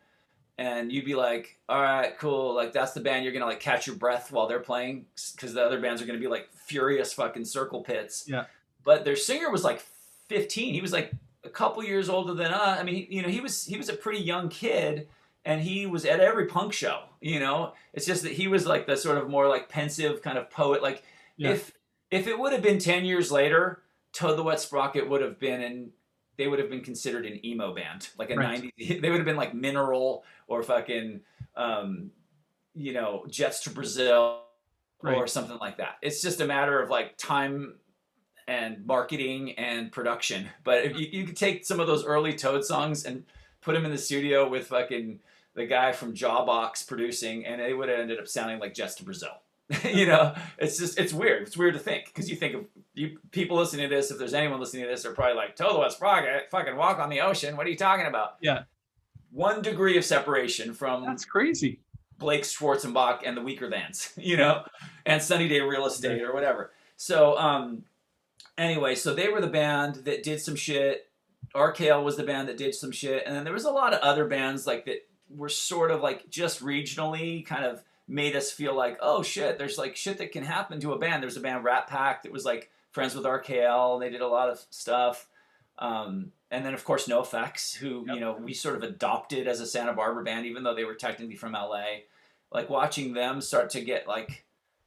and 0.61 0.91
you'd 0.91 1.05
be 1.05 1.15
like, 1.15 1.57
"All 1.69 1.81
right, 1.81 2.17
cool. 2.19 2.53
Like 2.55 2.71
that's 2.73 2.93
the 2.93 3.01
band 3.01 3.23
you're 3.23 3.33
gonna 3.33 3.45
like 3.53 3.59
catch 3.59 3.87
your 3.87 3.95
breath 3.95 4.31
while 4.31 4.47
they're 4.47 4.59
playing, 4.71 5.05
because 5.35 5.53
the 5.53 5.63
other 5.63 5.79
bands 5.79 6.01
are 6.01 6.05
gonna 6.05 6.19
be 6.19 6.27
like 6.27 6.49
furious 6.53 7.13
fucking 7.13 7.45
circle 7.45 7.81
pits." 7.81 8.25
Yeah. 8.27 8.45
But 8.83 9.03
their 9.05 9.15
singer 9.15 9.49
was 9.51 9.63
like 9.63 9.83
15. 10.27 10.73
He 10.73 10.81
was 10.81 10.93
like 10.93 11.11
a 11.43 11.49
couple 11.49 11.83
years 11.83 12.09
older 12.09 12.33
than 12.33 12.51
us. 12.51 12.79
I 12.79 12.83
mean, 12.83 13.07
you 13.09 13.21
know, 13.21 13.29
he 13.29 13.41
was 13.41 13.65
he 13.65 13.77
was 13.77 13.89
a 13.89 13.93
pretty 13.93 14.21
young 14.23 14.49
kid 14.49 15.07
and 15.43 15.61
he 15.61 15.87
was 15.87 16.05
at 16.05 16.19
every 16.19 16.45
punk 16.45 16.71
show 16.71 16.99
you 17.19 17.39
know 17.39 17.73
it's 17.93 18.05
just 18.05 18.21
that 18.21 18.31
he 18.33 18.47
was 18.47 18.67
like 18.67 18.85
the 18.85 18.95
sort 18.95 19.17
of 19.17 19.27
more 19.27 19.47
like 19.47 19.67
pensive 19.69 20.21
kind 20.21 20.37
of 20.37 20.47
poet 20.51 20.83
like 20.83 21.01
Yeah. 21.35 21.53
if 21.53 21.71
if 22.11 22.27
it 22.27 22.37
would 22.37 22.53
have 22.53 22.61
been 22.61 22.77
10 22.77 23.05
years 23.05 23.31
later 23.31 23.81
toad 24.13 24.37
the 24.37 24.43
wet 24.43 24.59
sprocket 24.59 25.09
would 25.09 25.21
have 25.21 25.39
been 25.39 25.61
in 25.63 25.91
they 26.41 26.47
would 26.47 26.59
have 26.59 26.69
been 26.69 26.81
considered 26.81 27.25
an 27.25 27.45
emo 27.45 27.73
band 27.73 28.09
like 28.17 28.29
a 28.31 28.35
Right. 28.35 28.71
90s 28.77 29.01
they 29.01 29.09
would 29.09 29.19
have 29.19 29.25
been 29.25 29.37
like 29.37 29.53
mineral 29.53 30.23
or 30.47 30.63
fucking 30.63 31.21
um 31.55 32.11
you 32.73 32.93
know 32.93 33.25
jets 33.29 33.63
to 33.63 33.69
brazil 33.69 34.43
or 35.03 35.27
something 35.27 35.57
like 35.57 35.77
that 35.77 35.95
it's 36.01 36.21
just 36.21 36.41
a 36.41 36.45
matter 36.45 36.79
of 36.81 36.89
like 36.89 37.17
time 37.17 37.75
and 38.47 38.85
marketing 38.85 39.51
and 39.53 39.91
production 39.91 40.47
but 40.63 40.85
if 40.85 40.97
you, 40.97 41.07
you 41.11 41.25
could 41.25 41.37
take 41.37 41.65
some 41.65 41.79
of 41.79 41.87
those 41.87 42.05
early 42.05 42.33
toad 42.33 42.63
songs 42.63 43.05
and 43.05 43.23
put 43.61 43.73
them 43.73 43.85
in 43.85 43.91
the 43.91 43.97
studio 43.97 44.47
with 44.49 44.67
fucking 44.67 45.19
the 45.53 45.65
guy 45.65 45.91
from 45.91 46.13
Jawbox 46.13 46.87
producing, 46.87 47.45
and 47.45 47.61
it 47.61 47.73
would 47.73 47.89
have 47.89 47.99
ended 47.99 48.19
up 48.19 48.27
sounding 48.27 48.59
like 48.59 48.73
Jets 48.73 48.95
to 48.95 49.03
Brazil. 49.03 49.41
you 49.93 50.05
know, 50.05 50.35
it's 50.57 50.77
just 50.77 50.99
it's 50.99 51.13
weird. 51.13 51.43
It's 51.43 51.57
weird 51.57 51.73
to 51.73 51.79
think 51.79 52.05
because 52.05 52.29
you 52.29 52.35
think 52.35 52.55
of 52.55 52.65
you 52.93 53.19
people 53.31 53.57
listening 53.57 53.89
to 53.89 53.95
this. 53.95 54.11
If 54.11 54.17
there's 54.17 54.33
anyone 54.33 54.59
listening 54.59 54.83
to 54.83 54.89
this, 54.89 55.03
they're 55.03 55.13
probably 55.13 55.35
like, 55.35 55.55
"Toad 55.55 55.75
the 55.75 55.79
Wet 55.79 55.91
Sprocket, 55.91 56.49
fucking 56.49 56.75
walk 56.75 56.99
on 56.99 57.09
the 57.09 57.21
ocean." 57.21 57.55
What 57.55 57.67
are 57.67 57.69
you 57.69 57.77
talking 57.77 58.05
about? 58.05 58.35
Yeah. 58.41 58.63
one 59.31 59.61
degree 59.61 59.97
of 59.97 60.03
separation 60.05 60.73
from 60.73 61.05
That's 61.05 61.25
crazy. 61.25 61.79
Blake 62.17 62.43
Schwarzenbach 62.43 63.21
and 63.25 63.35
the 63.35 63.41
Weakerthans, 63.41 64.11
you 64.17 64.37
know, 64.37 64.63
and 65.05 65.21
Sunny 65.21 65.47
Day 65.47 65.61
Real 65.61 65.85
Estate 65.85 66.21
or 66.21 66.33
whatever. 66.33 66.71
So, 66.97 67.37
um, 67.37 67.83
anyway, 68.57 68.95
so 68.95 69.13
they 69.13 69.27
were 69.29 69.41
the 69.41 69.47
band 69.47 69.95
that 70.05 70.21
did 70.23 70.39
some 70.39 70.55
shit. 70.55 71.07
RKL 71.55 72.03
was 72.03 72.17
the 72.17 72.23
band 72.23 72.47
that 72.47 72.57
did 72.57 72.75
some 72.75 72.91
shit, 72.91 73.23
and 73.25 73.35
then 73.35 73.43
there 73.43 73.53
was 73.53 73.65
a 73.65 73.71
lot 73.71 73.93
of 73.93 73.99
other 74.01 74.25
bands 74.25 74.67
like 74.67 74.85
that 74.85 75.07
were 75.29 75.49
sort 75.49 75.91
of 75.91 76.01
like 76.01 76.29
just 76.29 76.61
regionally 76.63 77.45
kind 77.45 77.65
of 77.65 77.83
made 78.11 78.35
us 78.35 78.51
feel 78.51 78.75
like, 78.75 78.97
oh 79.01 79.23
shit, 79.23 79.57
there's 79.57 79.77
like 79.77 79.95
shit 79.95 80.17
that 80.17 80.31
can 80.31 80.43
happen 80.43 80.79
to 80.81 80.91
a 80.93 80.99
band. 80.99 81.23
There's 81.23 81.37
a 81.37 81.41
band 81.41 81.63
Rat 81.63 81.87
Pack 81.87 82.23
that 82.23 82.31
was 82.31 82.45
like 82.45 82.69
friends 82.91 83.15
with 83.15 83.23
RKL, 83.25 83.93
and 83.93 84.01
they 84.01 84.09
did 84.09 84.21
a 84.21 84.27
lot 84.27 84.49
of 84.49 84.63
stuff. 84.69 85.27
Um, 85.79 86.31
and 86.51 86.65
then 86.65 86.73
of 86.73 86.83
course 86.83 87.07
NOFX, 87.07 87.75
who 87.77 88.03
Yep. 88.05 88.15
you 88.15 88.19
know 88.21 88.33
we 88.33 88.53
sort 88.53 88.75
of 88.75 88.83
adopted 88.83 89.47
as 89.47 89.61
a 89.61 89.65
Santa 89.65 89.93
Barbara 89.93 90.23
band, 90.23 90.45
even 90.45 90.63
though 90.63 90.75
they 90.75 90.83
were 90.83 90.93
technically 90.95 91.35
from 91.37 91.53
LA. 91.53 91.85
Like 92.51 92.69
watching 92.69 93.13
them 93.13 93.39
start 93.39 93.69
to 93.71 93.81
get 93.81 94.07
like 94.07 94.43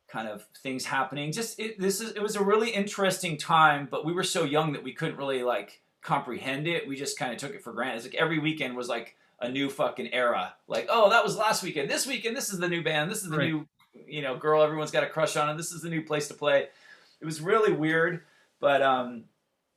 kind 0.06 0.28
of 0.28 0.46
things 0.62 0.84
happening. 0.84 1.32
Just 1.32 1.58
it, 1.58 1.80
this 1.80 2.00
is 2.02 2.12
it 2.12 2.22
was 2.22 2.36
a 2.36 2.44
really 2.44 2.70
interesting 2.70 3.38
time, 3.38 3.88
but 3.90 4.04
we 4.04 4.12
were 4.12 4.22
so 4.22 4.44
young 4.44 4.72
that 4.72 4.84
we 4.84 4.92
couldn't 4.92 5.16
really 5.16 5.42
like 5.42 5.80
comprehend 6.02 6.68
it. 6.68 6.86
We 6.86 6.94
just 6.94 7.18
kind 7.18 7.32
of 7.32 7.38
took 7.38 7.52
it 7.52 7.64
for 7.64 7.72
granted. 7.72 7.96
It's 7.96 8.04
like 8.04 8.14
every 8.14 8.38
weekend 8.38 8.76
was 8.76 8.88
like 8.88 9.16
a 9.40 9.48
new 9.48 9.68
fucking 9.68 10.12
era. 10.12 10.54
Like 10.68 10.86
oh 10.90 11.10
that 11.10 11.24
was 11.24 11.36
last 11.36 11.62
weekend. 11.62 11.90
This 11.90 12.06
weekend 12.06 12.36
this 12.36 12.52
is 12.52 12.58
the 12.58 12.68
new 12.68 12.82
band. 12.82 13.10
This 13.10 13.22
is 13.22 13.30
the 13.30 13.38
Right. 13.38 13.50
new 13.50 13.66
you 14.06 14.22
know 14.22 14.36
girl 14.36 14.62
everyone's 14.62 14.90
got 14.90 15.04
a 15.04 15.08
crush 15.08 15.36
on, 15.36 15.48
and 15.48 15.58
this 15.58 15.72
is 15.72 15.82
the 15.82 15.90
new 15.90 16.02
place 16.02 16.28
to 16.28 16.34
play. 16.34 16.68
It 17.20 17.24
was 17.24 17.40
really 17.40 17.72
weird, 17.72 18.22
but 18.60 18.82
um 18.82 19.24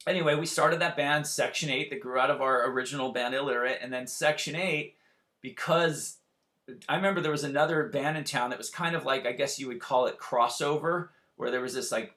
anyway, 0.07 0.35
we 0.35 0.45
started 0.45 0.79
that 0.81 0.95
band, 0.95 1.27
Section 1.27 1.69
8, 1.69 1.89
that 1.89 1.99
grew 1.99 2.17
out 2.17 2.29
of 2.31 2.41
our 2.41 2.69
original 2.71 3.11
band, 3.11 3.35
Illiterate. 3.35 3.79
And 3.81 3.91
then 3.91 4.07
Section 4.07 4.55
8, 4.55 4.95
because 5.41 6.17
I 6.87 6.95
remember 6.95 7.19
there 7.21 7.31
was 7.31 7.43
another 7.43 7.83
band 7.89 8.17
in 8.17 8.23
town 8.23 8.49
that 8.51 8.57
was 8.57 8.69
kind 8.69 8.95
of 8.95 9.03
like, 9.05 9.25
I 9.25 9.33
guess 9.33 9.59
you 9.59 9.67
would 9.67 9.79
call 9.81 10.05
it 10.07 10.17
crossover, 10.17 11.09
where 11.35 11.51
there 11.51 11.61
was 11.61 11.73
this 11.73 11.91
like 11.91 12.13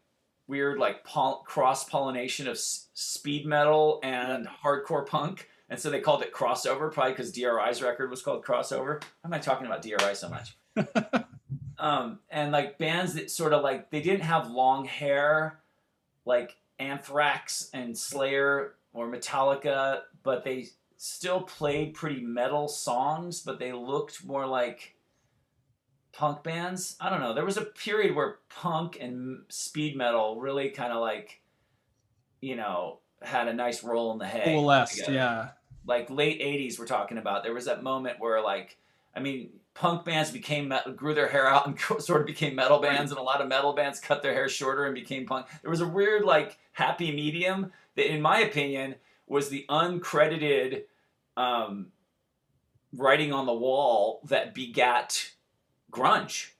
weird, 0.47 0.78
like 0.78 1.05
pol- 1.05 1.43
cross 1.47 1.88
pollination 1.88 2.47
of 2.49 2.55
s- 2.55 2.86
speed 2.95 3.45
metal 3.47 3.99
and 4.05 4.47
hardcore 4.47 5.07
punk. 5.07 5.49
And 5.71 5.79
so 5.79 5.89
they 5.89 6.01
called 6.01 6.23
it 6.23 6.35
crossover, 6.35 6.93
probably 6.93 7.12
because 7.12 7.31
DRI's 7.31 7.81
record 7.81 8.11
was 8.11 8.23
called 8.23 8.45
Crossover. 8.45 9.01
Why 9.01 9.29
am 9.29 9.33
I 9.33 9.39
talking 9.39 9.66
about 9.66 9.83
DRI 9.83 10.14
so 10.14 10.29
much? 10.29 10.57
um, 11.79 12.18
and 12.29 12.51
like 12.51 12.77
bands 12.77 13.14
that 13.14 13.31
sort 13.31 13.53
of 13.53 13.62
like 13.62 13.89
they 13.91 14.03
didn't 14.03 14.23
have 14.23 14.51
long 14.51 14.85
hair, 14.85 15.61
like 16.25 16.57
Anthrax 16.81 17.71
and 17.73 17.97
Slayer 17.97 18.75
or 18.93 19.09
Metallica, 19.09 20.01
but 20.25 20.43
they 20.43 20.66
still 20.97 21.43
played 21.43 21.95
pretty 21.95 22.21
metal 22.21 22.66
songs, 22.66 23.41
but 23.41 23.61
they 23.61 23.73
looked 23.73 24.25
more 24.25 24.47
like 24.47 24.97
punk 26.12 26.43
bands. 26.43 26.97
I 27.01 27.11
don't 27.11 27.21
know. 27.21 27.33
There 27.33 27.45
was 27.45 27.57
a 27.57 27.64
period 27.64 28.16
where 28.16 28.39
punk 28.49 28.99
and 29.01 29.43
speed 29.49 29.97
metal 29.97 30.41
really 30.41 30.71
kind 30.71 30.93
of 30.93 31.01
like, 31.01 31.41
you 32.41 32.57
know, 32.57 32.99
had 33.23 33.47
a 33.47 33.55
nice 33.55 33.85
roll 33.85 34.12
in 34.12 34.18
the 34.18 34.27
hay. 34.27 34.43
Coalesced, 34.45 35.09
yeah. 35.09 35.51
Like 35.87 36.11
late 36.11 36.41
80s 36.41 36.78
we're 36.78 36.87
talking 36.87 37.18
about 37.18 37.43
there 37.43 37.55
was 37.55 37.64
that 37.64 37.83
moment 37.83 38.20
where 38.20 38.43
like 38.43 38.76
i 39.14 39.20
mean 39.20 39.51
punk 39.74 40.05
bands 40.05 40.31
became 40.31 40.68
met- 40.68 40.97
grew 40.97 41.14
their 41.14 41.28
hair 41.28 41.49
out 41.49 41.66
and 41.66 41.78
sort 42.03 42.20
of 42.20 42.26
became 42.26 42.55
metal 42.55 42.81
bands 42.81 43.11
and 43.11 43.18
a 43.18 43.22
lot 43.22 43.41
of 43.41 43.49
metal 43.49 43.72
bands 43.72 44.01
cut 44.01 44.22
their 44.22 44.35
hair 44.35 44.49
shorter 44.49 44.87
and 44.87 44.95
became 44.95 45.26
punk 45.26 45.47
there 45.62 45.70
was 45.70 45.81
a 45.81 45.89
weird 45.89 46.24
like 46.24 46.59
happy 46.72 47.12
medium 47.12 47.72
that 47.97 48.12
in 48.12 48.20
my 48.20 48.41
opinion 48.41 48.95
was 49.26 49.49
the 49.49 49.64
uncredited 49.68 50.83
um, 51.37 51.87
writing 52.93 53.33
on 53.33 53.47
the 53.47 53.55
wall 53.55 54.20
that 54.24 54.55
begat 54.55 55.31
grunge 55.91 56.51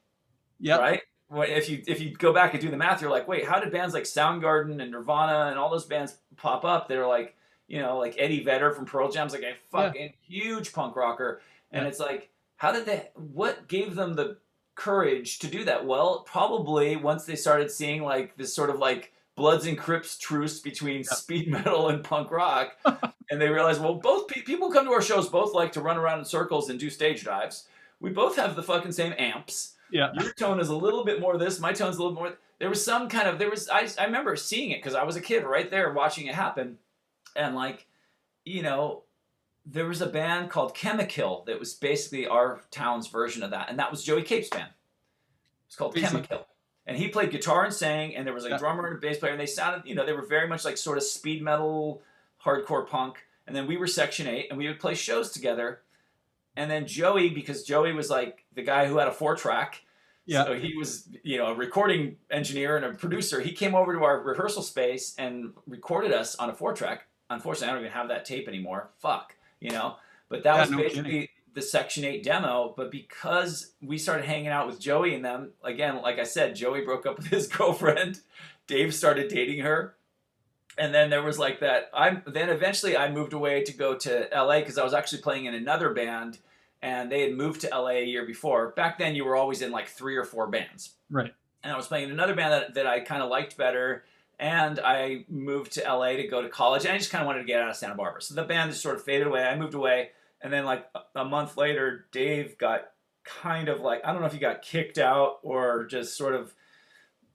yeah 0.59 0.79
right? 0.79 1.01
If 1.33 1.69
you 1.71 1.83
if 1.87 2.01
you 2.01 2.13
go 2.13 2.33
back 2.33 2.55
and 2.55 2.61
do 2.61 2.71
the 2.71 2.77
math, 2.77 3.01
you're 3.01 3.11
like, 3.11 3.29
wait, 3.29 3.47
how 3.47 3.61
did 3.61 3.71
bands 3.71 3.95
like 3.95 4.03
Soundgarden 4.03 4.83
and 4.83 4.91
Nirvana 4.91 5.49
and 5.51 5.59
all 5.59 5.71
those 5.71 5.85
bands 5.85 6.17
pop 6.37 6.65
up? 6.65 6.89
They're 6.89 7.07
like, 7.07 7.37
you 7.71 7.81
know, 7.81 7.97
like 7.97 8.17
Eddie 8.19 8.43
Vedder 8.45 8.73
from 8.73 8.85
Pearl 8.85 9.11
Jam's 9.11 9.33
like 9.33 9.43
a 9.43 9.55
fucking 9.71 10.13
huge 10.21 10.73
punk 10.75 10.97
rocker, 10.97 11.41
and 11.73 11.83
Yeah. 11.85 11.89
it's 11.89 12.01
like, 12.01 12.29
how 12.57 12.73
did 12.73 12.85
they? 12.85 13.09
What 13.15 13.69
gave 13.69 13.95
them 13.95 14.15
the 14.15 14.37
courage 14.75 15.39
to 15.39 15.47
do 15.47 15.65
that? 15.65 15.87
Well, 15.87 16.21
probably 16.27 16.97
once 16.97 17.25
they 17.25 17.37
started 17.37 17.71
seeing 17.71 18.03
like 18.03 18.37
this 18.37 18.55
sort 18.55 18.71
of 18.71 18.79
like 18.79 19.13
Bloods 19.37 19.67
and 19.67 19.79
Crips 19.79 20.19
truce 20.19 20.61
between 20.61 21.05
speed 21.05 21.49
metal 21.57 21.89
and 21.89 22.03
punk 22.05 22.31
rock, 22.31 22.73
and 23.31 23.41
they 23.41 23.49
realized, 23.49 23.81
well, 23.81 23.95
both 23.95 24.29
pe- 24.29 24.43
people 24.43 24.71
come 24.71 24.85
to 24.87 24.93
our 24.93 25.01
shows 25.03 25.29
both 25.29 25.55
like 25.55 25.73
to 25.73 25.81
run 25.81 25.97
around 25.97 26.19
in 26.19 26.25
circles 26.25 26.69
and 26.71 26.79
do 26.81 26.91
stage 26.91 27.25
dives. 27.25 27.67
We 28.01 28.11
both 28.11 28.37
have 28.37 28.57
the 28.57 28.63
fucking 28.63 28.93
same 28.93 29.15
amps 29.19 29.75
Yeah. 29.93 30.11
your 30.15 30.33
tone 30.33 30.59
is 30.61 30.69
a 30.71 30.75
little 30.77 31.05
bit 31.05 31.21
more 31.21 31.37
this 31.39 31.61
my 31.61 31.73
tone's 31.73 31.97
a 31.99 32.03
little 32.03 32.15
more 32.17 32.33
there 32.59 32.69
was 32.71 32.83
some 32.85 33.09
kind 33.11 33.29
of 33.29 33.39
there 33.39 33.51
was 33.51 33.69
i, 33.69 33.87
I 33.99 34.07
remember 34.07 34.37
seeing 34.37 34.71
it 34.71 34.79
because 34.79 34.95
i 34.95 35.03
was 35.05 35.17
a 35.17 35.21
kid 35.21 35.45
right 35.45 35.71
there 35.71 35.93
watching 35.93 36.27
it 36.27 36.35
happen 36.35 36.79
and 37.37 37.55
like 37.55 37.87
you 38.45 38.63
know 38.63 39.03
there 39.67 39.87
was 39.87 40.01
a 40.01 40.07
band 40.07 40.51
called 40.51 40.75
chemical 40.75 41.45
that 41.47 41.59
was 41.59 41.75
basically 41.75 42.27
our 42.27 42.61
town's 42.71 43.07
version 43.09 43.43
of 43.43 43.51
that 43.51 43.69
and 43.69 43.79
that 43.79 43.91
was 43.91 44.03
joey 44.03 44.23
cape's 44.23 44.49
band 44.49 44.71
it's 45.67 45.77
called 45.77 45.93
Crazy. 45.93 46.07
chemical 46.07 46.47
and 46.87 46.97
he 46.97 47.09
played 47.09 47.31
guitar 47.31 47.65
and 47.65 47.73
sang 47.75 48.17
and 48.17 48.27
there 48.27 48.35
was 48.35 48.45
a 48.47 48.49
Yeah. 48.51 48.59
drummer 48.59 48.87
and 48.87 48.97
a 48.97 49.01
bass 49.01 49.19
player 49.19 49.33
and 49.33 49.41
they 49.41 49.47
sounded 49.47 49.87
you 49.89 49.95
know 49.95 50.05
they 50.07 50.13
were 50.13 50.27
very 50.27 50.49
much 50.49 50.65
like 50.65 50.77
sort 50.77 50.97
of 50.97 51.05
speed 51.05 51.43
metal 51.43 52.03
hardcore 52.45 52.87
punk 52.87 53.19
and 53.47 53.55
then 53.55 53.67
we 53.67 53.77
were 53.77 53.87
section 53.87 54.27
8 54.27 54.47
and 54.51 54.59
we 54.59 54.67
would 54.67 54.81
play 54.81 54.95
shows 54.95 55.31
together 55.31 55.83
and 56.57 56.71
then 56.71 56.87
joey 56.87 57.29
because 57.31 57.63
joey 57.65 57.93
was 57.93 58.09
like 58.11 58.45
the 58.55 58.63
guy 58.63 58.87
who 58.87 58.97
had 58.99 59.09
a 59.09 59.13
four 59.13 59.37
track 59.37 59.83
Yeah. 60.27 60.45
so 60.45 60.55
he 60.55 60.75
was, 60.77 61.09
you 61.23 61.39
know, 61.39 61.47
a 61.47 61.55
recording 61.55 62.17
engineer 62.31 62.77
and 62.77 62.85
a 62.85 62.93
producer. 62.93 63.41
He 63.41 63.53
came 63.53 63.75
over 63.75 63.93
to 63.93 64.05
our 64.05 64.21
rehearsal 64.21 64.63
space 64.63 65.15
and 65.19 65.53
recorded 65.67 66.13
us 66.13 66.35
on 66.37 66.51
a 66.51 66.55
four 66.55 66.73
track. 66.73 67.07
Unfortunately, 67.31 67.69
I 67.69 67.73
don't 67.73 67.83
even 67.85 67.93
have 67.93 68.09
that 68.09 68.25
tape 68.25 68.49
anymore. 68.49 68.91
Fuck, 68.99 69.37
you 69.61 69.71
know. 69.71 69.97
But 70.29 70.43
that 70.43 70.55
Yeah, 70.55 70.61
was 70.61 70.71
no 70.71 70.77
basically 70.79 71.11
kidding. 71.13 71.29
the 71.55 71.63
Section 71.63 72.05
Eight 72.05 72.23
demo. 72.23 72.75
But 72.77 72.91
because 72.91 73.73
we 73.81 73.97
started 73.99 74.27
hanging 74.27 74.49
out 74.49 74.67
with 74.67 74.81
Joey 74.81 75.15
and 75.15 75.25
them 75.25 75.53
again, 75.65 76.03
like 76.03 76.19
I 76.19 76.25
said, 76.25 76.55
Joey 76.57 76.83
broke 76.83 77.07
up 77.07 77.17
with 77.19 77.27
his 77.29 77.47
girlfriend. 77.49 78.21
Dave 78.67 78.95
started 78.95 79.29
dating 79.29 79.61
her. 79.61 79.95
And 80.79 80.95
then 80.95 81.11
there 81.11 81.23
was 81.23 81.39
like 81.39 81.61
that. 81.61 81.91
I 81.93 82.23
then 82.27 82.49
eventually 82.49 82.97
I 82.97 83.11
moved 83.11 83.33
away 83.33 83.65
to 83.65 83.73
go 83.73 83.95
to 83.97 84.29
LA 84.33 84.61
because 84.61 84.79
I 84.79 84.85
was 84.85 84.95
actually 84.95 85.23
playing 85.23 85.45
in 85.47 85.55
another 85.55 85.93
band 85.93 86.39
and 86.81 87.11
they 87.13 87.23
had 87.23 87.35
moved 87.37 87.61
to 87.63 87.69
LA 87.69 87.89
a 87.89 88.05
year 88.05 88.25
before. 88.25 88.71
Back 88.71 88.97
then, 88.99 89.15
you 89.15 89.25
were 89.25 89.37
always 89.37 89.61
in 89.63 89.71
like 89.73 89.89
three 89.89 90.17
or 90.17 90.25
four 90.25 90.47
bands. 90.47 90.95
Right. 91.11 91.35
And 91.63 91.73
I 91.73 91.77
was 91.77 91.87
playing 91.89 92.07
in 92.07 92.13
another 92.13 92.35
band 92.35 92.53
that, 92.53 92.75
that 92.75 92.87
I 92.87 93.01
kind 93.01 93.23
of 93.23 93.29
liked 93.29 93.57
better. 93.59 94.05
And 94.41 94.81
I 94.81 95.27
moved 95.29 95.73
to 95.73 95.83
LA 95.83 96.13
to 96.13 96.27
go 96.27 96.41
to 96.41 96.49
college. 96.49 96.87
And 96.87 96.95
I 96.95 96.99
just 96.99 97.11
kind 97.11 97.21
of 97.21 97.27
wanted 97.27 97.41
to 97.41 97.45
get 97.45 97.61
out 97.61 97.69
of 97.69 97.77
Santa 97.77 97.95
Barbara. 97.95 98.23
So 98.23 98.35
the 98.35 98.43
band 98.43 98.71
just 98.71 98.83
sort 98.83 98.97
of 98.97 99.05
faded 99.05 99.27
away. 99.27 99.43
I 99.45 99.55
moved 99.55 99.75
away. 99.75 100.11
And 100.41 100.51
then, 100.51 100.65
like 100.65 100.87
a- 101.15 101.25
month 101.27 101.59
later, 101.59 102.07
Dave 102.11 102.57
got 102.57 102.89
kind 103.23 103.69
of 103.69 103.83
like, 103.83 104.01
I 104.03 104.13
don't 104.13 104.23
know 104.23 104.27
if 104.27 104.33
he 104.33 104.39
got 104.39 104.63
kicked 104.63 104.97
out 104.97 105.41
or 105.43 105.85
just 105.85 106.17
sort 106.17 106.35
of 106.35 106.55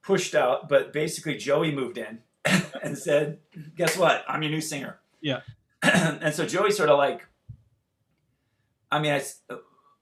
pushed 0.02 0.34
out. 0.34 0.68
But 0.68 0.92
basically, 0.92 1.36
Joey 1.36 1.70
moved 1.70 1.96
in 1.96 2.18
and 2.82 2.98
said, 2.98 3.38
Guess 3.76 3.96
what? 3.96 4.24
I'm 4.26 4.42
your 4.42 4.50
new 4.50 4.60
singer. 4.60 4.98
Yeah. 5.20 5.42
and 5.82 6.34
so 6.34 6.44
Joey 6.44 6.72
sort 6.72 6.88
of 6.88 6.98
like, 6.98 7.24
I 8.90 8.98
mean, 8.98 9.12
I, 9.12 9.22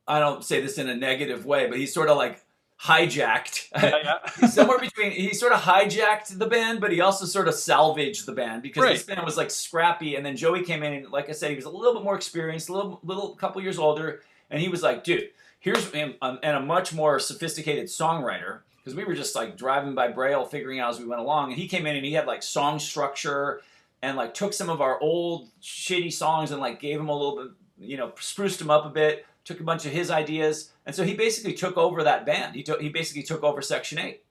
I 0.09 0.19
don't 0.21 0.43
say 0.43 0.63
this 0.63 0.79
in 0.79 0.89
a 0.89 0.97
negative 0.97 1.45
way, 1.45 1.67
but 1.69 1.79
he 1.79 1.85
sort 1.87 2.09
of 2.09 2.17
like 2.17 2.44
hijacked. 2.83 3.69
Yeah, 3.83 4.19
yeah. 4.41 4.47
Somewhere 4.49 4.79
between. 4.79 5.11
He 5.13 5.35
sort 5.35 5.53
of 5.53 5.61
hijacked 5.61 6.39
the 6.39 6.47
band, 6.47 6.81
but 6.81 6.93
he 6.93 7.01
also 7.01 7.27
sort 7.27 7.49
of 7.49 7.55
salvaged 7.55 8.27
the 8.27 8.33
band 8.33 8.63
because 8.63 8.85
this 8.85 9.03
band 9.03 9.25
was 9.25 9.37
like 9.37 9.51
scrappy. 9.51 10.17
And 10.17 10.25
then 10.25 10.37
Joey 10.37 10.63
came 10.63 10.83
in, 10.83 10.93
and 10.93 11.11
like 11.11 11.29
I 11.29 11.33
said, 11.33 11.51
he 11.51 11.57
was 11.57 11.65
a 11.65 11.71
little 11.71 11.95
bit 11.95 12.05
more 12.05 12.15
experienced, 12.15 12.69
a 12.69 12.73
little, 12.73 13.01
little 13.03 13.35
couple 13.37 13.61
years 13.63 13.79
older, 13.79 14.23
and 14.51 14.61
he 14.61 14.69
was 14.69 14.83
like, 14.83 15.05
"Dude, 15.05 15.31
here's 15.61 15.93
um, 15.95 16.39
and 16.43 16.57
a 16.57 16.61
much 16.61 16.93
more 16.93 17.19
sophisticated 17.19 17.87
songwriter." 17.87 18.61
Because 18.77 18.95
we 18.95 19.05
were 19.05 19.15
just 19.15 19.35
like 19.35 19.57
driving 19.57 19.95
by 19.95 20.09
Braille, 20.09 20.45
figuring 20.45 20.79
out 20.79 20.91
as 20.91 21.01
we 21.01 21.07
went 21.07 21.21
along, 21.21 21.51
and 21.51 21.59
he 21.59 21.69
came 21.69 21.87
in 21.87 21.97
and 21.97 22.05
he 22.05 22.13
had 22.13 22.27
like 22.27 22.43
song 22.43 22.79
structure, 22.79 23.63
and 24.03 24.17
like 24.17 24.35
took 24.35 24.53
some 24.53 24.69
of 24.69 24.81
our 24.81 25.01
old 25.01 25.49
shitty 25.63 26.13
songs 26.13 26.51
and 26.51 26.61
like 26.61 26.81
gave 26.81 26.99
them 26.99 27.09
a 27.09 27.17
little 27.17 27.37
bit, 27.37 27.53
you 27.79 27.97
know, 27.97 28.13
spruced 28.21 28.59
them 28.59 28.71
up 28.71 28.85
a 28.85 28.91
bit, 28.91 29.27
took 29.45 29.61
a 29.61 29.65
bunch 29.65 29.85
of 29.87 29.93
his 29.93 30.11
ideas, 30.11 30.71
and 30.87 30.95
so 30.95 31.05
he 31.05 31.15
basically 31.15 31.53
took 31.53 31.77
over 31.77 32.03
that 32.05 32.25
band. 32.27 32.55
He 32.55 32.63
took 32.63 32.81
he 32.81 32.89
basically 32.89 33.23
took 33.23 33.43
over 33.43 33.61
Section 33.63 33.99
Eight, 33.99 34.25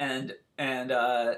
and 0.00 0.34
and 0.58 0.90
uh, 0.92 1.34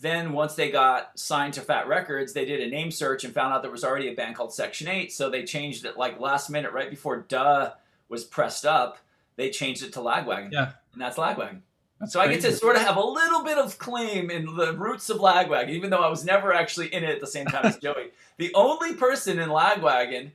then 0.00 0.32
once 0.32 0.54
they 0.54 0.70
got 0.70 1.18
signed 1.18 1.54
to 1.54 1.60
Fat 1.60 1.86
Wreck 1.88 2.06
Chords, 2.06 2.32
they 2.32 2.44
did 2.44 2.60
a 2.60 2.68
name 2.70 2.90
search 2.90 3.24
and 3.24 3.34
found 3.34 3.52
out 3.52 3.62
there 3.62 3.70
was 3.70 3.84
already 3.84 4.08
a 4.08 4.14
band 4.14 4.36
called 4.36 4.52
Section 4.54 4.88
Eight. 4.88 5.12
So 5.12 5.28
they 5.30 5.44
changed 5.44 5.84
it 5.84 5.96
like 5.98 6.20
last 6.20 6.48
minute, 6.50 6.72
right 6.72 6.88
before 6.90 7.18
Duh 7.28 7.72
was 8.08 8.24
pressed 8.24 8.64
up. 8.64 8.98
They 9.36 9.50
changed 9.50 9.82
it 9.82 9.92
to 9.94 10.00
Lagwagon, 10.00 10.52
Yeah. 10.52 10.72
and 10.92 11.00
that's 11.02 11.16
Lagwagon. 11.16 11.60
That's 11.98 12.12
So 12.12 12.20
I 12.20 12.28
get 12.28 12.40
to 12.42 12.52
sort 12.52 12.76
of 12.76 12.82
have 12.82 12.96
a 12.96 13.04
little 13.04 13.42
bit 13.44 13.58
of 13.58 13.78
claim 13.78 14.30
in 14.30 14.46
the 14.56 14.72
roots 14.74 15.10
of 15.10 15.18
Lagwagon, 15.18 15.68
even 15.70 15.90
though 15.90 16.02
I 16.02 16.08
was 16.08 16.24
never 16.24 16.52
actually 16.52 16.92
in 16.94 17.04
it 17.04 17.10
at 17.10 17.20
the 17.20 17.26
same 17.26 17.46
time 17.46 17.64
as 17.66 17.76
Joey. 17.82 18.10
The 18.38 18.52
only 18.54 18.94
person 18.94 19.38
in 19.38 19.48
Lagwagon 19.50 20.30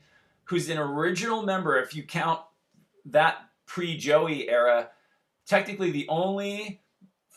who's 0.45 0.69
an 0.69 0.77
original 0.77 1.43
member, 1.43 1.77
if 1.79 1.95
you 1.95 2.03
count 2.03 2.39
that 3.05 3.37
pre 3.65 3.97
Joey 3.97 4.49
era, 4.49 4.89
technically 5.45 5.91
the 5.91 6.07
only 6.07 6.81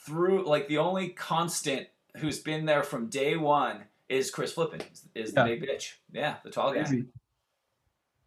through 0.06 0.46
like 0.46 0.68
the 0.68 0.78
only 0.78 1.10
constant 1.10 1.86
who's 2.16 2.38
been 2.38 2.64
there 2.64 2.82
from 2.82 3.08
day 3.08 3.36
one 3.36 3.84
is 4.08 4.30
Chris 4.30 4.52
Flippin, 4.52 4.80
is 5.14 5.32
the 5.32 5.40
Yeah. 5.40 5.46
big 5.46 5.62
bitch. 5.62 5.92
Yeah, 6.12 6.36
the 6.42 6.50
tall 6.50 6.72
guy. 6.72 7.02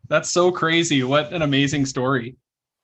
That's 0.08 0.30
so 0.32 0.52
crazy. 0.52 1.04
What 1.04 1.32
an 1.34 1.42
amazing 1.42 1.86
story. 1.86 2.36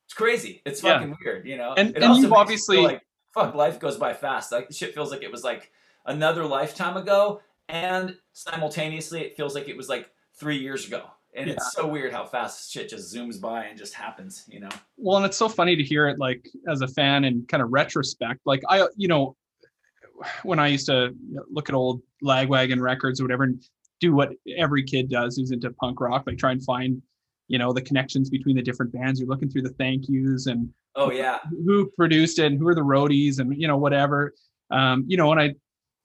It's 0.05 0.13
crazy. 0.13 0.61
It's 0.65 0.81
Yeah. 0.81 0.99
fucking 0.99 1.17
weird, 1.23 1.45
you 1.45 1.57
know. 1.57 1.73
And- 1.77 1.95
It 1.95 2.01
and 2.01 2.15
you've 2.17 2.33
obviously- 2.33 2.77
like 2.77 3.03
fuck. 3.33 3.53
Life 3.53 3.79
goes 3.79 3.97
by 3.97 4.13
fast. 4.13 4.51
Like 4.51 4.71
shit 4.71 4.93
feels 4.95 5.11
like 5.11 5.21
it 5.21 5.31
was 5.31 5.43
like 5.43 5.71
another 6.05 6.45
lifetime 6.45 6.97
ago, 6.97 7.41
and 7.67 8.17
simultaneously 8.33 9.21
it 9.21 9.35
feels 9.35 9.53
like 9.53 9.67
it 9.67 9.77
was 9.77 9.89
like 9.89 10.09
three 10.33 10.57
years 10.57 10.87
ago. 10.87 11.11
And 11.38 11.49
it's 11.49 11.73
so 11.73 11.88
weird 11.88 12.11
how 12.11 12.25
fast 12.25 12.71
shit 12.71 12.89
just 12.89 13.13
zooms 13.13 13.39
by 13.39 13.65
and 13.65 13.77
just 13.77 13.93
happens, 13.93 14.43
you 14.47 14.59
know. 14.59 14.69
Well, 14.97 15.17
and 15.17 15.25
it's 15.25 15.38
so 15.38 15.47
funny 15.47 15.75
to 15.75 15.83
hear 15.83 16.07
it 16.07 16.19
like 16.19 16.47
as 16.67 16.81
a 16.81 16.88
fan 16.88 17.25
and 17.25 17.47
kind 17.47 17.61
of 17.61 17.71
retrospect. 17.71 18.41
Like 18.45 18.61
I, 18.69 18.88
you 18.95 19.07
know, 19.07 19.35
when 20.43 20.57
I 20.59 20.67
used 20.67 20.88
to 20.88 21.13
look 21.51 21.69
at 21.69 21.75
old 21.75 22.01
Lagwagon 22.23 22.81
records 22.81 23.21
or 23.21 23.25
whatever 23.25 23.43
and 23.43 23.63
do 23.99 24.15
what 24.15 24.31
every 24.57 24.83
kid 24.83 25.09
does 25.09 25.38
who's 25.38 25.51
into 25.51 25.69
punk 25.71 26.01
rock, 26.01 26.23
like 26.25 26.38
try 26.38 26.51
and 26.51 26.63
find, 26.63 27.01
you 27.47 27.59
know, 27.59 27.71
the 27.71 27.81
connections 27.81 28.29
between 28.29 28.55
the 28.55 28.61
different 28.61 28.91
bands. 28.91 29.19
You're 29.19 29.29
looking 29.29 29.49
through 29.49 29.63
the 29.63 29.73
thank 29.77 30.09
yous 30.09 30.47
and 30.47 30.69
Oh 30.99 31.11
yeah, 31.11 31.38
who 31.65 31.91
produced 31.95 32.39
it 32.39 32.47
and 32.47 32.57
who 32.57 32.67
are 32.67 32.73
the 32.73 32.81
roadies 32.81 33.38
and 33.39 33.55
you 33.55 33.67
know 33.67 33.77
whatever 33.77 34.33
um 34.71 35.05
you 35.07 35.17
know 35.17 35.29
when 35.29 35.39
i 35.39 35.53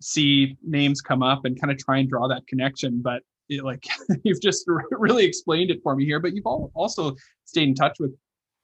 see 0.00 0.56
names 0.66 1.00
come 1.00 1.22
up 1.22 1.44
and 1.44 1.60
kind 1.60 1.70
of 1.70 1.78
try 1.78 1.98
and 1.98 2.08
draw 2.08 2.28
that 2.28 2.46
connection 2.46 3.00
but 3.02 3.22
like 3.60 3.84
you've 4.24 4.40
just 4.40 4.64
really 4.90 5.24
explained 5.24 5.70
it 5.70 5.80
for 5.82 5.94
me 5.94 6.04
here 6.04 6.20
but 6.20 6.34
you've 6.34 6.46
all 6.46 6.70
also 6.74 7.14
stayed 7.44 7.68
in 7.68 7.74
touch 7.74 7.98
with 8.00 8.14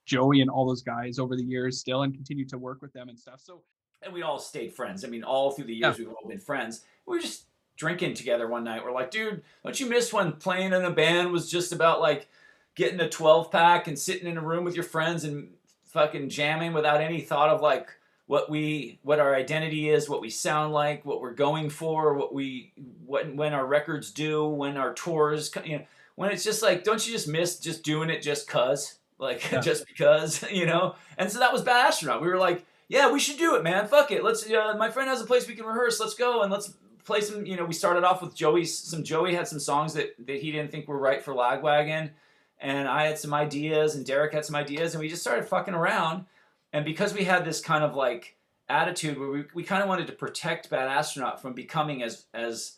joey 0.06 0.40
and 0.40 0.50
all 0.50 0.66
those 0.66 0.82
guys 0.82 1.18
over 1.18 1.36
the 1.36 1.44
years 1.44 1.78
still 1.78 2.02
and 2.02 2.14
continue 2.14 2.46
to 2.46 2.58
work 2.58 2.80
with 2.80 2.92
them 2.92 3.08
and 3.08 3.18
stuff 3.18 3.40
so 3.40 3.62
and 4.02 4.12
we 4.12 4.22
all 4.22 4.38
stayed 4.38 4.72
friends. 4.72 5.04
I 5.04 5.08
mean, 5.08 5.24
all 5.24 5.50
through 5.50 5.66
the 5.66 5.74
years 5.74 5.98
we've 5.98 6.08
all 6.08 6.28
been 6.28 6.38
friends. 6.38 6.84
We 7.06 7.16
were 7.16 7.22
just 7.22 7.46
drinking 7.76 8.14
together 8.14 8.48
one 8.48 8.64
night. 8.64 8.84
We're 8.84 8.92
like, 8.92 9.10
dude, 9.10 9.42
don't 9.64 9.78
you 9.78 9.86
miss 9.86 10.12
when 10.12 10.32
playing 10.32 10.72
in 10.72 10.84
a 10.84 10.90
band 10.90 11.32
was 11.32 11.50
just 11.50 11.72
about 11.72 12.00
like 12.00 12.28
getting 12.74 13.00
a 13.00 13.08
12 13.08 13.50
pack 13.50 13.88
and 13.88 13.98
sitting 13.98 14.28
in 14.28 14.36
a 14.36 14.42
room 14.42 14.64
with 14.64 14.74
your 14.74 14.84
friends 14.84 15.24
and 15.24 15.50
fucking 15.84 16.28
jamming 16.28 16.72
without 16.72 17.00
any 17.00 17.20
thought 17.20 17.48
of 17.48 17.60
like 17.60 17.88
what 18.28 18.50
we 18.50 19.00
what 19.02 19.18
our 19.18 19.34
identity 19.34 19.88
is, 19.88 20.08
what 20.08 20.20
we 20.20 20.28
sound 20.30 20.72
like, 20.72 21.04
what 21.04 21.20
we're 21.20 21.32
going 21.32 21.70
for, 21.70 22.14
what 22.14 22.32
we 22.32 22.72
what 23.04 23.34
when 23.34 23.54
our 23.54 23.66
records 23.66 24.12
do, 24.12 24.46
when 24.46 24.76
our 24.76 24.92
tours, 24.92 25.50
you 25.64 25.78
know, 25.78 25.84
when 26.14 26.30
it's 26.30 26.44
just 26.44 26.62
like, 26.62 26.84
don't 26.84 27.04
you 27.06 27.12
just 27.12 27.26
miss 27.26 27.58
just 27.58 27.82
doing 27.82 28.10
it 28.10 28.20
just 28.20 28.46
cause, 28.46 28.98
like 29.18 29.50
Yeah. 29.50 29.60
just 29.62 29.86
because, 29.86 30.44
you 30.52 30.66
know? 30.66 30.94
And 31.16 31.32
so 31.32 31.38
that 31.38 31.52
was 31.52 31.62
Bad 31.62 31.86
Astronaut. 31.86 32.20
We 32.20 32.28
were 32.28 32.36
like, 32.36 32.66
yeah, 32.88 33.10
we 33.10 33.18
should 33.18 33.38
do 33.38 33.56
it, 33.56 33.62
man. 33.62 33.88
Fuck 33.88 34.10
it. 34.10 34.22
Let's. 34.22 34.48
Uh, 34.48 34.74
my 34.78 34.90
friend 34.90 35.08
has 35.08 35.22
a 35.22 35.26
place 35.26 35.48
we 35.48 35.54
can 35.54 35.64
rehearse. 35.64 35.98
Let's 35.98 36.14
go 36.14 36.42
and 36.42 36.52
let's 36.52 36.74
play 37.04 37.22
some. 37.22 37.46
You 37.46 37.56
know, 37.56 37.64
we 37.64 37.72
started 37.72 38.04
off 38.04 38.20
with 38.20 38.34
Joey's. 38.34 38.76
Some 38.76 39.04
Joey 39.04 39.34
had 39.34 39.48
some 39.48 39.60
songs 39.60 39.94
that 39.94 40.14
that 40.26 40.40
he 40.40 40.52
didn't 40.52 40.70
think 40.70 40.86
were 40.86 40.98
right 40.98 41.22
for 41.22 41.34
Lagwagon, 41.34 42.10
and 42.58 42.88
I 42.88 43.06
had 43.06 43.18
some 43.18 43.32
ideas, 43.32 43.94
and 43.94 44.04
Derrick 44.04 44.32
had 44.32 44.44
some 44.44 44.56
ideas, 44.56 44.94
and 44.94 45.00
we 45.00 45.08
just 45.08 45.22
started 45.22 45.46
fucking 45.46 45.74
around. 45.74 46.24
And 46.72 46.84
because 46.84 47.14
we 47.14 47.24
had 47.24 47.44
this 47.44 47.60
kind 47.60 47.82
of 47.82 47.94
like 47.94 48.36
attitude 48.68 49.18
where 49.18 49.30
we, 49.30 49.44
we 49.54 49.62
kind 49.62 49.82
of 49.82 49.88
wanted 49.88 50.06
to 50.08 50.12
protect 50.12 50.70
Bad 50.70 50.88
Astronaut 50.88 51.40
from 51.40 51.54
becoming 51.54 52.02
as 52.02 52.26
as 52.34 52.76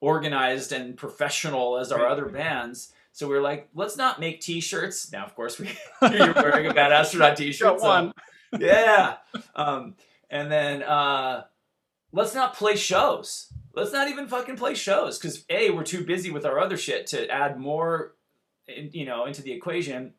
organized 0.00 0.72
and 0.72 0.96
professional 0.96 1.78
as 1.78 1.92
our 1.92 2.06
other 2.06 2.26
bands. 2.26 2.92
So 3.12 3.28
we 3.28 3.36
are 3.36 3.42
like, 3.42 3.68
let's 3.74 3.96
not 3.96 4.18
make 4.20 4.40
T-shirts. 4.40 5.12
Now, 5.12 5.24
of 5.24 5.34
course, 5.36 5.58
we 5.58 5.68
you're 6.02 6.32
wearing 6.34 6.66
a 6.66 6.74
Bad 6.74 6.92
Astronaut 6.92 7.36
T-shirt. 7.36 7.80
so- 7.80 7.86
one 7.86 8.12
yeah. 8.58 9.16
Um, 9.54 9.94
and 10.30 10.50
then 10.50 10.82
uh, 10.82 11.44
let's 12.12 12.34
not 12.34 12.54
play 12.54 12.76
shows. 12.76 13.52
Let's 13.74 13.92
not 13.92 14.08
even 14.08 14.28
fucking 14.28 14.56
play 14.56 14.74
shows 14.74 15.18
because 15.18 15.44
a 15.48 15.70
we're 15.70 15.84
too 15.84 16.04
busy 16.04 16.30
with 16.30 16.44
our 16.44 16.58
other 16.58 16.76
shit 16.76 17.06
to 17.08 17.28
add 17.30 17.58
more, 17.58 18.14
in, 18.66 18.90
you 18.92 19.06
know, 19.06 19.24
into 19.24 19.42
the 19.42 19.52
equation. 19.52 20.14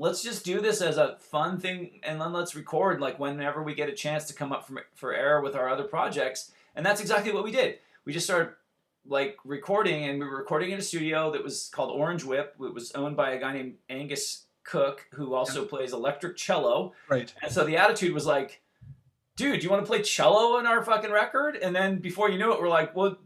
Let's 0.00 0.22
just 0.22 0.44
do 0.44 0.60
this 0.60 0.80
as 0.80 0.96
a 0.96 1.16
fun 1.18 1.58
thing, 1.58 2.00
and 2.04 2.20
then 2.20 2.32
let's 2.32 2.54
record 2.54 3.00
like 3.00 3.18
whenever 3.18 3.62
we 3.62 3.74
get 3.74 3.88
a 3.88 3.92
chance 3.92 4.26
to 4.26 4.34
come 4.34 4.52
up 4.52 4.66
for, 4.66 4.86
for 4.94 5.12
air 5.12 5.40
with 5.40 5.56
our 5.56 5.68
other 5.68 5.84
projects. 5.84 6.52
And 6.76 6.86
that's 6.86 7.00
exactly 7.00 7.32
what 7.32 7.42
we 7.42 7.50
did. 7.50 7.78
We 8.04 8.12
just 8.12 8.24
started 8.24 8.54
like 9.04 9.36
recording, 9.44 10.04
and 10.04 10.20
we 10.20 10.26
were 10.26 10.36
recording 10.36 10.70
in 10.70 10.78
a 10.78 10.82
studio 10.82 11.32
that 11.32 11.42
was 11.42 11.68
called 11.74 11.90
Orange 11.90 12.24
Whip. 12.24 12.54
It 12.60 12.72
was 12.72 12.92
owned 12.92 13.16
by 13.16 13.32
a 13.32 13.40
guy 13.40 13.52
named 13.52 13.74
Angus 13.90 14.44
Cooke, 14.62 15.06
who 15.12 15.34
also 15.34 15.64
plays 15.64 15.92
electric 15.92 16.36
cello. 16.36 16.92
right 17.08 17.32
And 17.42 17.50
so 17.50 17.64
the 17.64 17.76
attitude 17.76 18.12
was 18.14 18.26
like, 18.26 18.62
dude, 19.36 19.64
you 19.64 19.70
want 19.70 19.82
to 19.82 19.86
play 19.86 20.02
cello 20.02 20.58
on 20.58 20.66
our 20.66 20.82
fucking 20.84 21.10
record? 21.10 21.56
And 21.56 21.74
then 21.74 21.98
before 21.98 22.30
you 22.30 22.38
knew 22.38 22.52
it, 22.52 22.60
we're 22.60 22.68
like, 22.68 22.94
well, 22.94 23.16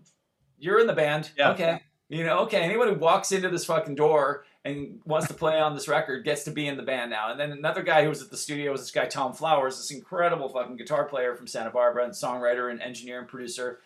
you're 0.59 0.81
in 0.81 0.87
the 0.87 0.93
band. 0.93 1.33
Yeah. 1.37 1.51
Okay. 1.51 1.83
You 2.09 2.25
know, 2.25 2.41
okay. 2.41 2.61
Anyone 2.61 2.89
who 2.89 2.95
walks 2.95 3.33
into 3.33 3.49
this 3.49 3.65
fucking 3.65 3.97
door 3.97 4.45
and 4.65 5.01
wants 5.05 5.27
to 5.29 5.35
play 5.35 5.59
on 5.59 5.75
this 5.75 5.89
record 5.89 6.25
gets 6.25 6.45
to 6.45 6.51
be 6.51 6.69
in 6.69 6.77
the 6.77 6.83
band 6.83 7.11
now. 7.11 7.31
And 7.31 7.41
then 7.41 7.51
another 7.51 7.83
guy 7.83 8.03
who 8.03 8.09
was 8.09 8.23
at 8.23 8.31
the 8.31 8.37
studio 8.37 8.71
was 8.71 8.81
this 8.81 8.91
guy, 8.93 9.07
Tom 9.07 9.33
Flowers, 9.33 9.77
this 9.77 9.91
incredible 9.91 10.49
fucking 10.49 10.77
guitar 10.77 11.05
player 11.05 11.35
from 11.35 11.47
Santa 11.47 11.71
Barbara 11.71 12.05
and 12.05 12.13
songwriter 12.13 12.71
and 12.71 12.81
engineer 12.81 13.19
and 13.19 13.29
producer. 13.29 13.81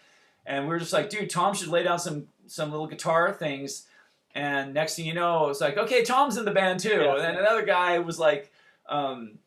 And 0.44 0.64
we 0.64 0.70
were 0.70 0.78
just 0.78 0.92
like, 0.92 1.08
dude, 1.08 1.30
Tom 1.30 1.54
should 1.54 1.68
lay 1.68 1.82
down 1.82 1.98
some 1.98 2.28
some 2.46 2.70
little 2.70 2.86
guitar 2.86 3.32
things. 3.32 3.86
And 4.34 4.74
next 4.74 4.96
thing 4.96 5.06
you 5.06 5.14
know, 5.14 5.48
it's 5.48 5.62
like, 5.62 5.78
okay, 5.78 6.04
Tom's 6.04 6.36
in 6.36 6.44
the 6.44 6.50
band 6.50 6.80
too. 6.80 6.90
Yeah. 6.90 7.14
And 7.14 7.20
then 7.22 7.36
another 7.36 7.64
guy 7.64 7.98
was 8.00 8.18
like, 8.18 8.52
um, 8.86 9.38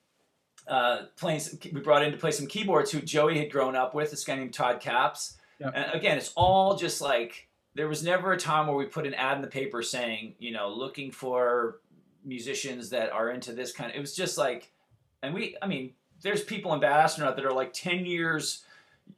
uh, 0.67 1.03
playing. 1.15 1.39
Some, 1.41 1.59
we 1.71 1.79
brought 1.81 2.03
in 2.03 2.11
to 2.11 2.17
play 2.17 2.31
some 2.31 2.47
keyboards 2.47 2.91
who 2.91 3.01
Joey 3.01 3.37
had 3.37 3.51
grown 3.51 3.75
up 3.75 3.93
with. 3.93 4.09
This 4.09 4.25
guy 4.25 4.35
named 4.35 4.53
Todd 4.53 4.79
Capps. 4.79 5.37
Yeah. 5.59 5.69
And 5.73 5.93
again, 5.93 6.17
it's 6.17 6.33
all 6.35 6.75
just 6.75 7.01
like 7.01 7.48
there 7.79 7.87
was 7.87 8.03
never 8.03 8.33
a 8.33 8.37
time 8.37 8.67
where 8.67 8.75
we 8.75 8.83
put 8.83 9.07
an 9.07 9.13
ad 9.13 9.37
in 9.37 9.41
the 9.41 9.47
paper 9.47 9.81
saying, 9.81 10.35
you 10.37 10.51
know, 10.51 10.67
looking 10.67 11.11
for 11.11 11.79
musicians 12.25 12.89
that 12.89 13.09
are 13.13 13.29
into 13.29 13.53
this 13.53 13.71
kind 13.71 13.89
of. 13.89 13.95
It 13.95 14.01
was 14.01 14.13
just 14.13 14.37
like, 14.37 14.73
and 15.23 15.33
we. 15.33 15.55
I 15.61 15.67
mean, 15.67 15.93
there's 16.21 16.43
people 16.43 16.73
in 16.73 16.81
Bad 16.81 16.91
Astronaut 16.91 17.37
that 17.37 17.45
are 17.45 17.53
like 17.53 17.71
ten 17.71 18.05
years. 18.05 18.65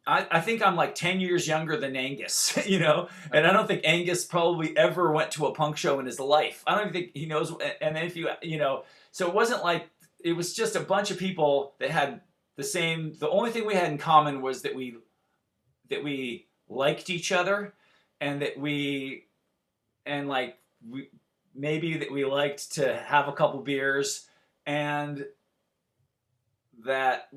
I, 0.05 0.27
I 0.29 0.41
think 0.41 0.61
I'm 0.61 0.77
like 0.77 0.95
10 0.95 1.19
years 1.19 1.45
younger 1.45 1.75
than 1.75 1.97
Angus, 1.97 2.57
you 2.65 2.79
know? 2.79 3.09
And 3.33 3.45
I 3.45 3.51
don't 3.51 3.67
think 3.67 3.81
Angus 3.83 4.23
probably 4.23 4.75
ever 4.77 5.11
went 5.11 5.31
to 5.31 5.47
a 5.47 5.53
punk 5.53 5.75
show 5.75 5.99
in 5.99 6.05
his 6.05 6.17
life. 6.17 6.63
I 6.65 6.75
don't 6.75 6.87
even 6.87 6.93
think 6.93 7.11
he 7.13 7.25
knows. 7.25 7.51
And 7.81 7.93
then 7.93 8.05
if 8.05 8.15
you, 8.15 8.29
you 8.41 8.57
know, 8.57 8.85
so 9.11 9.27
it 9.27 9.33
wasn't 9.33 9.65
like, 9.65 9.89
it 10.21 10.31
was 10.31 10.53
just 10.53 10.77
a 10.77 10.79
bunch 10.79 11.11
of 11.11 11.17
people 11.17 11.73
that 11.79 11.91
had 11.91 12.21
the 12.55 12.63
same, 12.63 13.15
the 13.19 13.29
only 13.29 13.51
thing 13.51 13.67
we 13.67 13.75
had 13.75 13.91
in 13.91 13.97
common 13.97 14.41
was 14.41 14.61
that 14.61 14.73
we, 14.73 14.95
that 15.89 16.05
we 16.05 16.47
liked 16.69 17.09
each 17.09 17.33
other 17.33 17.73
and 18.21 18.41
that 18.41 18.57
we, 18.57 19.25
and 20.05 20.29
like, 20.29 20.57
we, 20.89 21.09
maybe 21.53 21.97
that 21.97 22.11
we 22.11 22.23
liked 22.23 22.75
to 22.75 22.95
have 22.95 23.27
a 23.27 23.33
couple 23.33 23.59
beers 23.61 24.27
and 24.65 25.25
that 26.85 27.29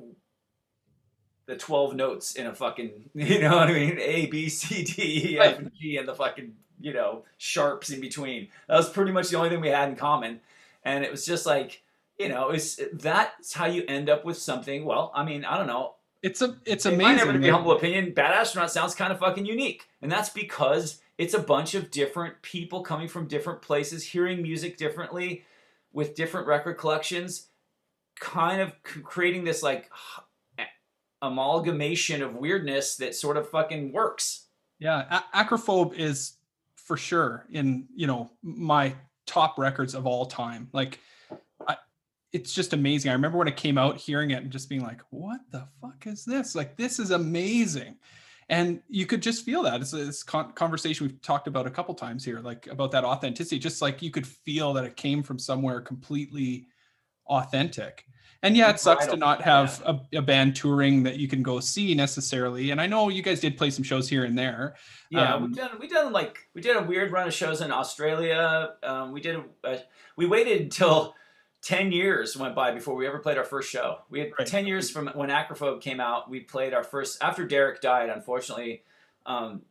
the 1.47 1.57
12 1.57 1.95
notes 1.95 2.37
in 2.37 2.47
a 2.47 2.55
fucking, 2.55 3.11
you 3.15 3.41
know 3.41 3.57
what 3.57 3.69
I 3.69 3.73
mean? 3.73 3.99
A, 3.99 4.27
B, 4.27 4.49
C, 4.49 4.85
D, 4.85 5.33
E, 5.33 5.39
F, 5.41 5.59
and 5.59 5.73
G, 5.81 5.97
and 5.97 6.07
the 6.07 6.15
fucking, 6.15 6.55
you 6.81 6.93
know, 6.93 7.25
sharps 7.39 7.91
in 7.91 8.01
between. 8.01 8.49
That 8.69 8.77
was 8.77 8.89
pretty 8.89 9.13
much 9.13 9.31
the 9.31 9.39
only 9.39 9.51
thing 9.51 9.61
we 9.61 9.69
had 9.69 9.89
in 9.89 9.97
common. 9.97 10.41
And 10.85 11.03
it 11.03 11.11
was 11.11 11.27
just 11.27 11.47
like, 11.47 11.83
you 12.19 12.29
know, 12.29 12.51
it's 12.51 12.79
that's 12.93 13.55
how 13.55 13.67
you 13.67 13.85
end 13.89 14.09
up 14.09 14.25
with 14.25 14.39
something. 14.39 14.85
Well, 14.85 15.11
I 15.15 15.25
mean, 15.25 15.45
I 15.45 15.57
don't 15.57 15.67
know. 15.67 15.95
It's 16.25 16.41
a 16.41 16.57
it's 16.65 16.87
In 16.87 16.97
my 16.97 17.11
amazing 17.11 17.17
never 17.19 17.33
to 17.35 17.39
be 17.39 17.51
humble 17.51 17.73
opinion, 17.73 18.15
Bad 18.15 18.33
Astronaut 18.33 18.71
sounds 18.71 18.95
kind 18.95 19.13
of 19.13 19.19
fucking 19.19 19.45
unique. 19.45 19.89
And 20.01 20.11
that's 20.11 20.31
because 20.31 21.01
it's 21.19 21.35
a 21.35 21.39
bunch 21.39 21.75
of 21.75 21.91
different 21.91 22.41
people 22.41 22.83
coming 22.83 23.09
from 23.09 23.29
different 23.29 23.61
places, 23.61 24.03
hearing 24.03 24.43
music 24.43 24.79
differently, 24.79 25.45
with 25.93 26.15
different 26.15 26.47
record 26.47 26.79
collections, 26.79 27.49
kind 28.19 28.63
of 28.63 28.73
creating 28.83 29.45
this 29.45 29.63
like 29.63 29.91
amalgamation 31.21 32.23
of 32.23 32.35
weirdness 32.37 32.97
that 32.97 33.15
sort 33.15 33.37
of 33.37 33.49
fucking 33.51 33.93
works. 33.93 34.47
Yeah, 34.79 35.21
A- 35.35 35.45
Acrophobe 35.45 35.95
is 35.95 36.39
for 36.77 36.97
sure 36.97 37.47
in 37.51 37.87
you 37.95 38.07
know 38.07 38.31
my 38.43 38.95
top 39.27 39.59
records 39.59 39.95
of 39.95 40.07
all 40.07 40.25
time. 40.25 40.69
Like, 40.73 41.01
it's 42.35 42.53
just 42.53 42.73
amazing. 42.73 43.11
I 43.11 43.15
remember 43.15 43.39
when 43.39 43.47
it 43.47 43.57
came 43.57 43.79
out, 43.79 43.97
hearing 43.97 44.33
it 44.33 44.43
and 44.43 44.51
just 44.51 44.69
being 44.69 44.83
like, 44.83 45.01
"What 45.11 45.41
the 45.53 45.69
fuck 45.81 46.07
is 46.07 46.25
this? 46.25 46.57
Like, 46.57 46.77
this 46.77 46.99
is 46.99 47.13
amazing." 47.13 47.97
And 48.49 48.83
you 48.89 49.07
could 49.07 49.23
just 49.23 49.45
feel 49.45 49.63
that. 49.63 49.81
It's 49.81 49.93
this 49.93 50.23
conversation 50.23 51.07
we've 51.07 51.23
talked 51.23 51.47
about 51.47 51.67
a 51.67 51.71
couple 51.71 51.95
times 51.95 52.25
here, 52.25 52.41
like 52.41 52.67
about 52.67 52.91
that 52.91 53.05
authenticity. 53.05 53.59
Just 53.59 53.81
like 53.81 54.03
you 54.03 54.11
could 54.11 54.27
feel 54.27 54.75
that 54.75 54.85
it 54.85 54.97
came 54.97 55.23
from 55.23 55.39
somewhere 55.39 55.81
completely 55.81 56.67
authentic. 57.27 58.05
And 58.43 58.55
yeah, 58.55 58.69
it 58.69 58.79
sucks 58.79 59.07
to 59.07 59.17
not 59.17 59.41
have 59.41 59.81
a, 59.87 60.19
a, 60.19 60.21
band 60.21 60.55
touring 60.55 61.03
that 61.05 61.17
you 61.17 61.29
can 61.29 61.43
go 61.43 61.61
see 61.61 61.95
necessarily. 61.95 62.73
And 62.73 62.81
I 62.81 62.87
know 62.87 63.09
you 63.09 63.23
guys 63.23 63.41
did 63.41 63.57
play 63.57 63.71
some 63.71 63.83
shows 63.83 64.07
here 64.07 64.25
and 64.25 64.37
there. 64.37 64.75
Yeah, 65.09 65.37
um, 65.37 65.45
we 65.45 65.55
did. 65.55 65.71
We 65.81 65.89
did 65.89 66.11
like 66.11 66.39
we 66.53 66.61
did 66.61 66.77
a 66.77 66.83
weird 66.83 67.11
run 67.11 67.27
of 67.27 67.33
shows 67.33 67.63
in 67.63 67.73
Australia. 67.73 68.75
Um, 68.83 69.13
we 69.13 69.23
did. 69.23 69.43
A, 69.63 69.79
we 70.19 70.27
waited 70.27 70.61
until 70.61 71.15
10 71.65 71.93
years 71.93 72.37
went 72.37 72.55
by 72.55 72.71
before 72.73 72.95
we 72.95 73.07
ever 73.07 73.19
played 73.19 73.39
our 73.39 73.45
first 73.45 73.71
show. 73.71 74.01
We 74.11 74.21
had 74.21 74.33
right. 74.39 74.47
10 74.47 74.67
years 74.67 74.91
from 74.91 75.09
when 75.15 75.31
Acrophobe 75.31 75.81
came 75.81 75.99
out, 75.99 76.29
we 76.29 76.41
played 76.41 76.75
our 76.75 76.85
first, 76.85 77.23
after 77.23 77.47
Derrick 77.47 77.81
died, 77.81 78.11
unfortunately, 78.11 78.83
um, 79.25 79.63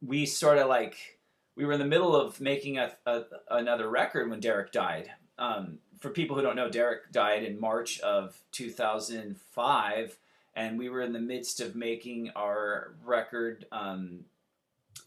we 0.00 0.26
sort 0.26 0.58
of 0.58 0.68
like, 0.68 1.18
we 1.56 1.64
were 1.64 1.72
in 1.72 1.80
the 1.80 1.84
middle 1.84 2.14
of 2.14 2.40
making 2.40 2.78
a, 2.78 2.92
a 3.04 3.24
another 3.50 3.90
record 3.90 4.30
when 4.30 4.38
Derrick 4.38 4.70
died. 4.70 5.10
Um, 5.38 5.78
for 5.98 6.10
people 6.10 6.36
who 6.36 6.42
don't 6.42 6.54
know, 6.54 6.70
Derrick 6.70 7.10
died 7.10 7.42
in 7.42 7.58
March 7.58 7.98
of 8.00 8.40
2005, 8.52 10.18
and 10.54 10.78
we 10.78 10.88
were 10.88 11.02
in 11.02 11.12
the 11.12 11.18
midst 11.18 11.60
of 11.60 11.74
making 11.74 12.30
our 12.36 12.94
record, 13.04 13.66
um, 13.72 14.20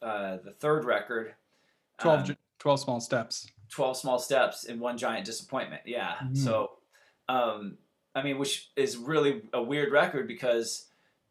uh, 0.02 0.38
the 0.44 0.52
third 0.52 0.84
record. 0.84 1.36
12, 2.00 2.32
um, 2.32 2.38
12 2.60 2.80
small 2.82 3.00
steps. 3.00 3.48
12 3.74 3.98
small 3.98 4.20
steps 4.20 4.66
in 4.66 4.80
one 4.80 4.98
giant 4.98 5.26
disappointment. 5.26 5.82
Yeah. 5.86 6.14
Mm-hmm. 6.24 6.36
So, 6.36 6.72
um, 7.28 7.78
I 8.14 8.22
mean, 8.22 8.38
which 8.38 8.70
is 8.76 8.98
really 8.98 9.42
a 9.52 9.62
weird 9.62 9.92
record 9.92 10.28
because 10.28 10.86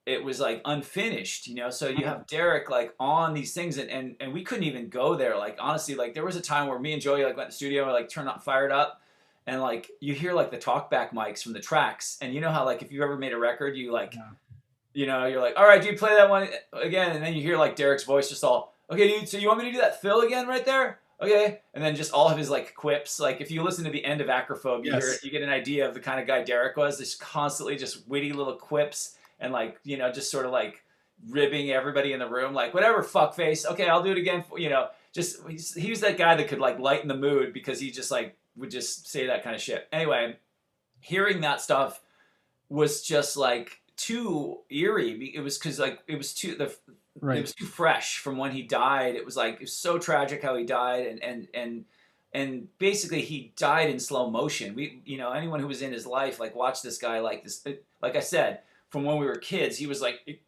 it 0.05 0.25
was 0.25 0.41
like 0.41 0.61
unfinished, 0.65 1.47
you 1.47 1.55
know? 1.55 1.71
So 1.71 1.89
you 1.89 2.05
have 2.05 2.27
Derrick 2.27 2.69
like 2.69 2.95
on 2.99 3.35
these 3.35 3.55
things 3.55 3.79
and, 3.79 3.89
and, 3.89 4.17
and 4.19 4.33
we 4.33 4.43
couldn't 4.43 4.65
even 4.65 4.89
go 4.89 5.15
there. 5.15 5.39
Like, 5.39 5.57
honestly, 5.61 5.95
like 5.95 6.15
there 6.15 6.25
was 6.25 6.35
a 6.35 6.41
time 6.41 6.67
where 6.67 6.81
me 6.81 6.93
and 6.93 7.01
Joey 7.01 7.25
like 7.25 7.37
went 7.37 7.51
to 7.51 7.53
the 7.53 7.57
studio 7.57 7.85
and 7.85 7.93
like 7.93 8.09
turned 8.09 8.29
on, 8.29 8.41
fired 8.41 8.73
up 8.73 9.01
and 9.47 9.61
like 9.61 9.91
you 10.01 10.13
hear 10.13 10.33
like 10.33 10.51
the 10.51 10.59
talkback 10.59 11.13
mics 11.13 11.43
from 11.43 11.53
the 11.53 11.61
tracks. 11.61 12.19
And 12.21 12.35
you 12.35 12.41
know 12.41 12.51
how 12.51 12.65
like 12.65 12.83
if 12.83 12.91
you've 12.91 13.03
ever 13.03 13.17
made 13.17 13.33
a 13.33 13.39
record, 13.39 13.77
you 13.77 13.93
like, 13.93 14.15
yeah. 14.15 14.31
you 14.93 15.07
know, 15.07 15.27
you're 15.27 15.41
like, 15.41 15.55
all 15.57 15.65
right, 15.65 15.81
dude, 15.81 15.99
play 15.99 16.15
that 16.17 16.29
one 16.29 16.49
again. 16.73 17.15
And 17.15 17.25
then 17.25 17.35
you 17.35 17.43
hear 17.43 17.57
like 17.57 17.77
Derrick's 17.77 18.05
voice 18.05 18.29
just 18.29 18.43
all, 18.43 18.75
okay, 18.91 19.07
dude, 19.07 19.29
so 19.29 19.39
you 19.39 19.47
want 19.47 19.61
me 19.61 19.67
to 19.67 19.73
do 19.73 19.79
that 19.79 20.03
fill 20.03 20.23
again 20.23 20.49
right 20.49 20.65
there? 20.65 20.99
Okay, 21.23 21.61
and 21.73 21.83
then 21.83 21.95
just 21.95 22.13
all 22.13 22.29
of 22.29 22.37
his 22.37 22.51
like 22.51 22.75
quips. 22.75 23.21
Like 23.21 23.41
if 23.41 23.51
you 23.51 23.63
listen 23.63 23.85
to 23.85 23.91
the 23.91 24.05
end 24.05 24.21
of 24.21 24.27
Acrophobe, 24.27 24.85
you, 24.85 24.93
yes. 24.93 25.05
hear, 25.05 25.15
you 25.23 25.31
get 25.31 25.43
an 25.43 25.49
idea 25.49 25.87
of 25.87 25.95
the 25.95 26.01
kind 26.01 26.21
of 26.21 26.27
guy 26.27 26.43
Derrick 26.43 26.77
was. 26.77 26.99
Just 26.99 27.21
constantly 27.21 27.77
just 27.77 28.09
witty 28.09 28.33
little 28.33 28.57
quips 28.57 29.17
and 29.41 29.53
like 29.53 29.79
you 29.85 29.97
know 29.97 30.11
just 30.11 30.31
sort 30.31 30.47
of 30.47 30.53
like 30.53 30.83
ribbing 31.29 31.71
everybody 31.71 32.13
in 32.13 32.19
the 32.19 32.29
room, 32.29 32.55
like 32.55 32.75
whatever 32.75 33.03
fuck 33.03 33.35
face. 33.35 33.65
Okay, 33.65 33.89
I'll 33.89 34.03
do 34.03 34.13
it 34.13 34.19
again. 34.19 34.43
For, 34.43 34.59
you 34.59 34.69
know, 34.69 34.89
just 35.13 35.49
he 35.49 35.91
was 35.91 36.01
that 36.01 36.19
guy 36.19 36.35
that 36.35 36.49
could 36.49 36.59
like 36.59 36.79
lighten 36.79 37.09
the 37.09 37.17
mood 37.17 37.53
because 37.53 37.79
he 37.79 37.91
just 37.91 38.11
like 38.11 38.37
would 38.57 38.71
just 38.71 39.09
say 39.09 39.27
that 39.27 39.45
kind 39.45 39.55
of 39.55 39.63
shit. 39.63 39.89
Anyway, 39.93 40.37
hearing 41.01 41.41
that 41.43 41.61
stuff 41.61 42.01
was 42.69 43.03
just 43.03 43.37
like 43.37 43.81
too 43.97 44.61
eerie. 44.71 45.33
It 45.35 45.41
was 45.41 45.59
because 45.59 45.79
like 45.79 46.01
it 46.07 46.17
was 46.17 46.35
too 46.35 46.55
the 46.55 46.75
Right. 47.21 47.39
It 47.39 47.43
was 47.43 47.55
too 47.55 47.67
fresh 47.67 48.19
from 48.19 48.39
when 48.39 48.53
he 48.53 48.63
died. 48.63 49.17
It 49.17 49.25
was 49.25 49.37
like 49.37 49.55
it 49.55 49.61
was 49.61 49.77
so 49.77 49.99
tragic 49.99 50.43
how 50.43 50.57
he 50.57 50.65
died, 50.65 51.07
and 51.07 51.23
and 51.23 51.49
and 51.53 51.85
and 52.33 52.79
basically 52.79 53.21
he 53.21 53.53
died 53.57 53.91
in 53.91 54.01
slow 54.01 54.31
motion. 54.31 54.75
We, 54.75 55.03
you 55.05 55.19
know, 55.19 55.33
anyone 55.33 55.61
who 55.61 55.67
was 55.67 55.83
in 55.83 55.93
his 55.93 56.07
life 56.07 56.41
like 56.41 56.55
watched 56.55 56.83
this 56.83 56.99
guy 56.99 57.21
like 57.21 57.45
this. 57.45 57.65
Like 58.01 58.17
I 58.17 58.21
said, 58.21 58.61
from 58.89 59.05
when 59.05 59.19
we 59.19 59.27
were 59.27 59.37
kids, 59.37 59.77
he 59.77 59.87
was 59.87 60.01
like 60.01 60.41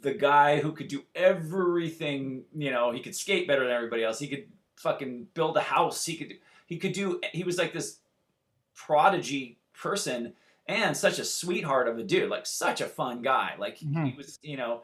the 0.00 0.14
guy 0.14 0.60
who 0.60 0.72
could 0.72 0.88
do 0.88 1.02
everything. 1.14 2.44
You 2.54 2.70
know, 2.70 2.92
he 2.92 3.00
could 3.00 3.16
skate 3.16 3.48
better 3.48 3.64
than 3.64 3.72
everybody 3.72 4.04
else. 4.04 4.20
He 4.20 4.28
could 4.28 4.46
fucking 4.76 5.28
build 5.34 5.56
a 5.56 5.60
house. 5.60 6.06
He 6.06 6.16
could 6.16 6.34
he 6.66 6.78
could 6.78 6.92
do. 6.92 7.20
He 7.32 7.42
was 7.42 7.58
like 7.58 7.72
this 7.72 7.98
prodigy 8.76 9.58
person 9.76 10.34
and 10.66 10.96
such 10.96 11.18
a 11.18 11.24
sweetheart 11.24 11.88
of 11.88 11.98
a 11.98 12.04
dude. 12.04 12.30
Like 12.30 12.46
such 12.46 12.80
a 12.80 12.86
fun 12.86 13.22
guy. 13.22 13.54
Like 13.58 13.80
mm-hmm. 13.80 14.04
he 14.04 14.14
was, 14.16 14.38
you 14.40 14.56
know 14.56 14.82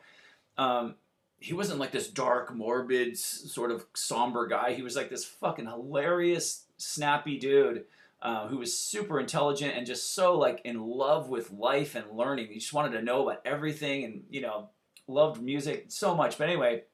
um, 0.61 0.95
he 1.39 1.55
wasn't 1.55 1.81
like 1.81 1.91
this 1.91 2.09
dark, 2.09 2.55
morbid, 2.55 3.17
sort 3.17 3.71
of 3.71 3.87
somber 3.95 4.47
guy. 4.47 4.75
He 4.75 4.83
was 4.83 4.95
like 4.95 5.09
this 5.09 5.25
fucking 5.25 5.67
hilarious, 5.67 6.65
snappy 6.77 7.39
dude 7.39 7.87
uh, 8.21 8.47
who 8.49 8.59
was 8.59 8.79
super 8.79 9.19
intelligent 9.19 9.75
and 9.75 9.87
just 9.87 10.15
so 10.15 10.37
like 10.37 10.61
in 10.67 10.79
love 10.83 11.31
with 11.31 11.51
life 11.51 11.95
and 11.95 12.13
learning. 12.13 12.49
He 12.49 12.59
just 12.59 12.75
wanted 12.75 12.93
to 12.93 13.03
know 13.03 13.27
about 13.27 13.41
everything 13.47 14.05
and 14.05 14.25
you 14.29 14.43
know 14.43 14.69
loved 15.07 15.43
music 15.43 15.87
so 15.89 16.15
much. 16.15 16.37
But 16.37 16.51
anyway, 16.51 16.85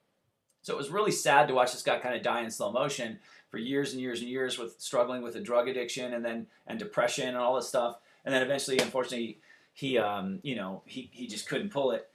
so 0.61 0.73
it 0.73 0.77
was 0.77 0.89
really 0.89 1.11
sad 1.11 1.49
to 1.49 1.53
watch 1.53 1.73
this 1.73 1.83
guy 1.83 1.99
kind 1.99 2.15
of 2.15 2.23
die 2.23 2.41
in 2.43 2.49
slow 2.49 2.71
motion 2.71 3.19
for 3.49 3.57
years 3.57 3.91
and 3.91 4.01
years 4.01 4.21
and 4.21 4.29
years 4.29 4.57
with 4.57 4.79
struggling 4.79 5.21
with 5.21 5.35
a 5.35 5.41
drug 5.41 5.67
addiction 5.67 6.13
and 6.13 6.23
then 6.23 6.47
and 6.67 6.79
depression 6.79 7.27
and 7.27 7.37
all 7.37 7.55
this 7.55 7.67
stuff. 7.67 7.97
And 8.23 8.33
then 8.33 8.41
eventually, 8.41 8.79
unfortunately, 8.79 9.41
he 9.73 9.97
um, 9.97 10.39
you 10.41 10.55
know 10.55 10.83
he 10.85 11.09
he 11.11 11.27
just 11.27 11.49
couldn't 11.49 11.71
pull 11.71 11.91
it. 11.91 12.09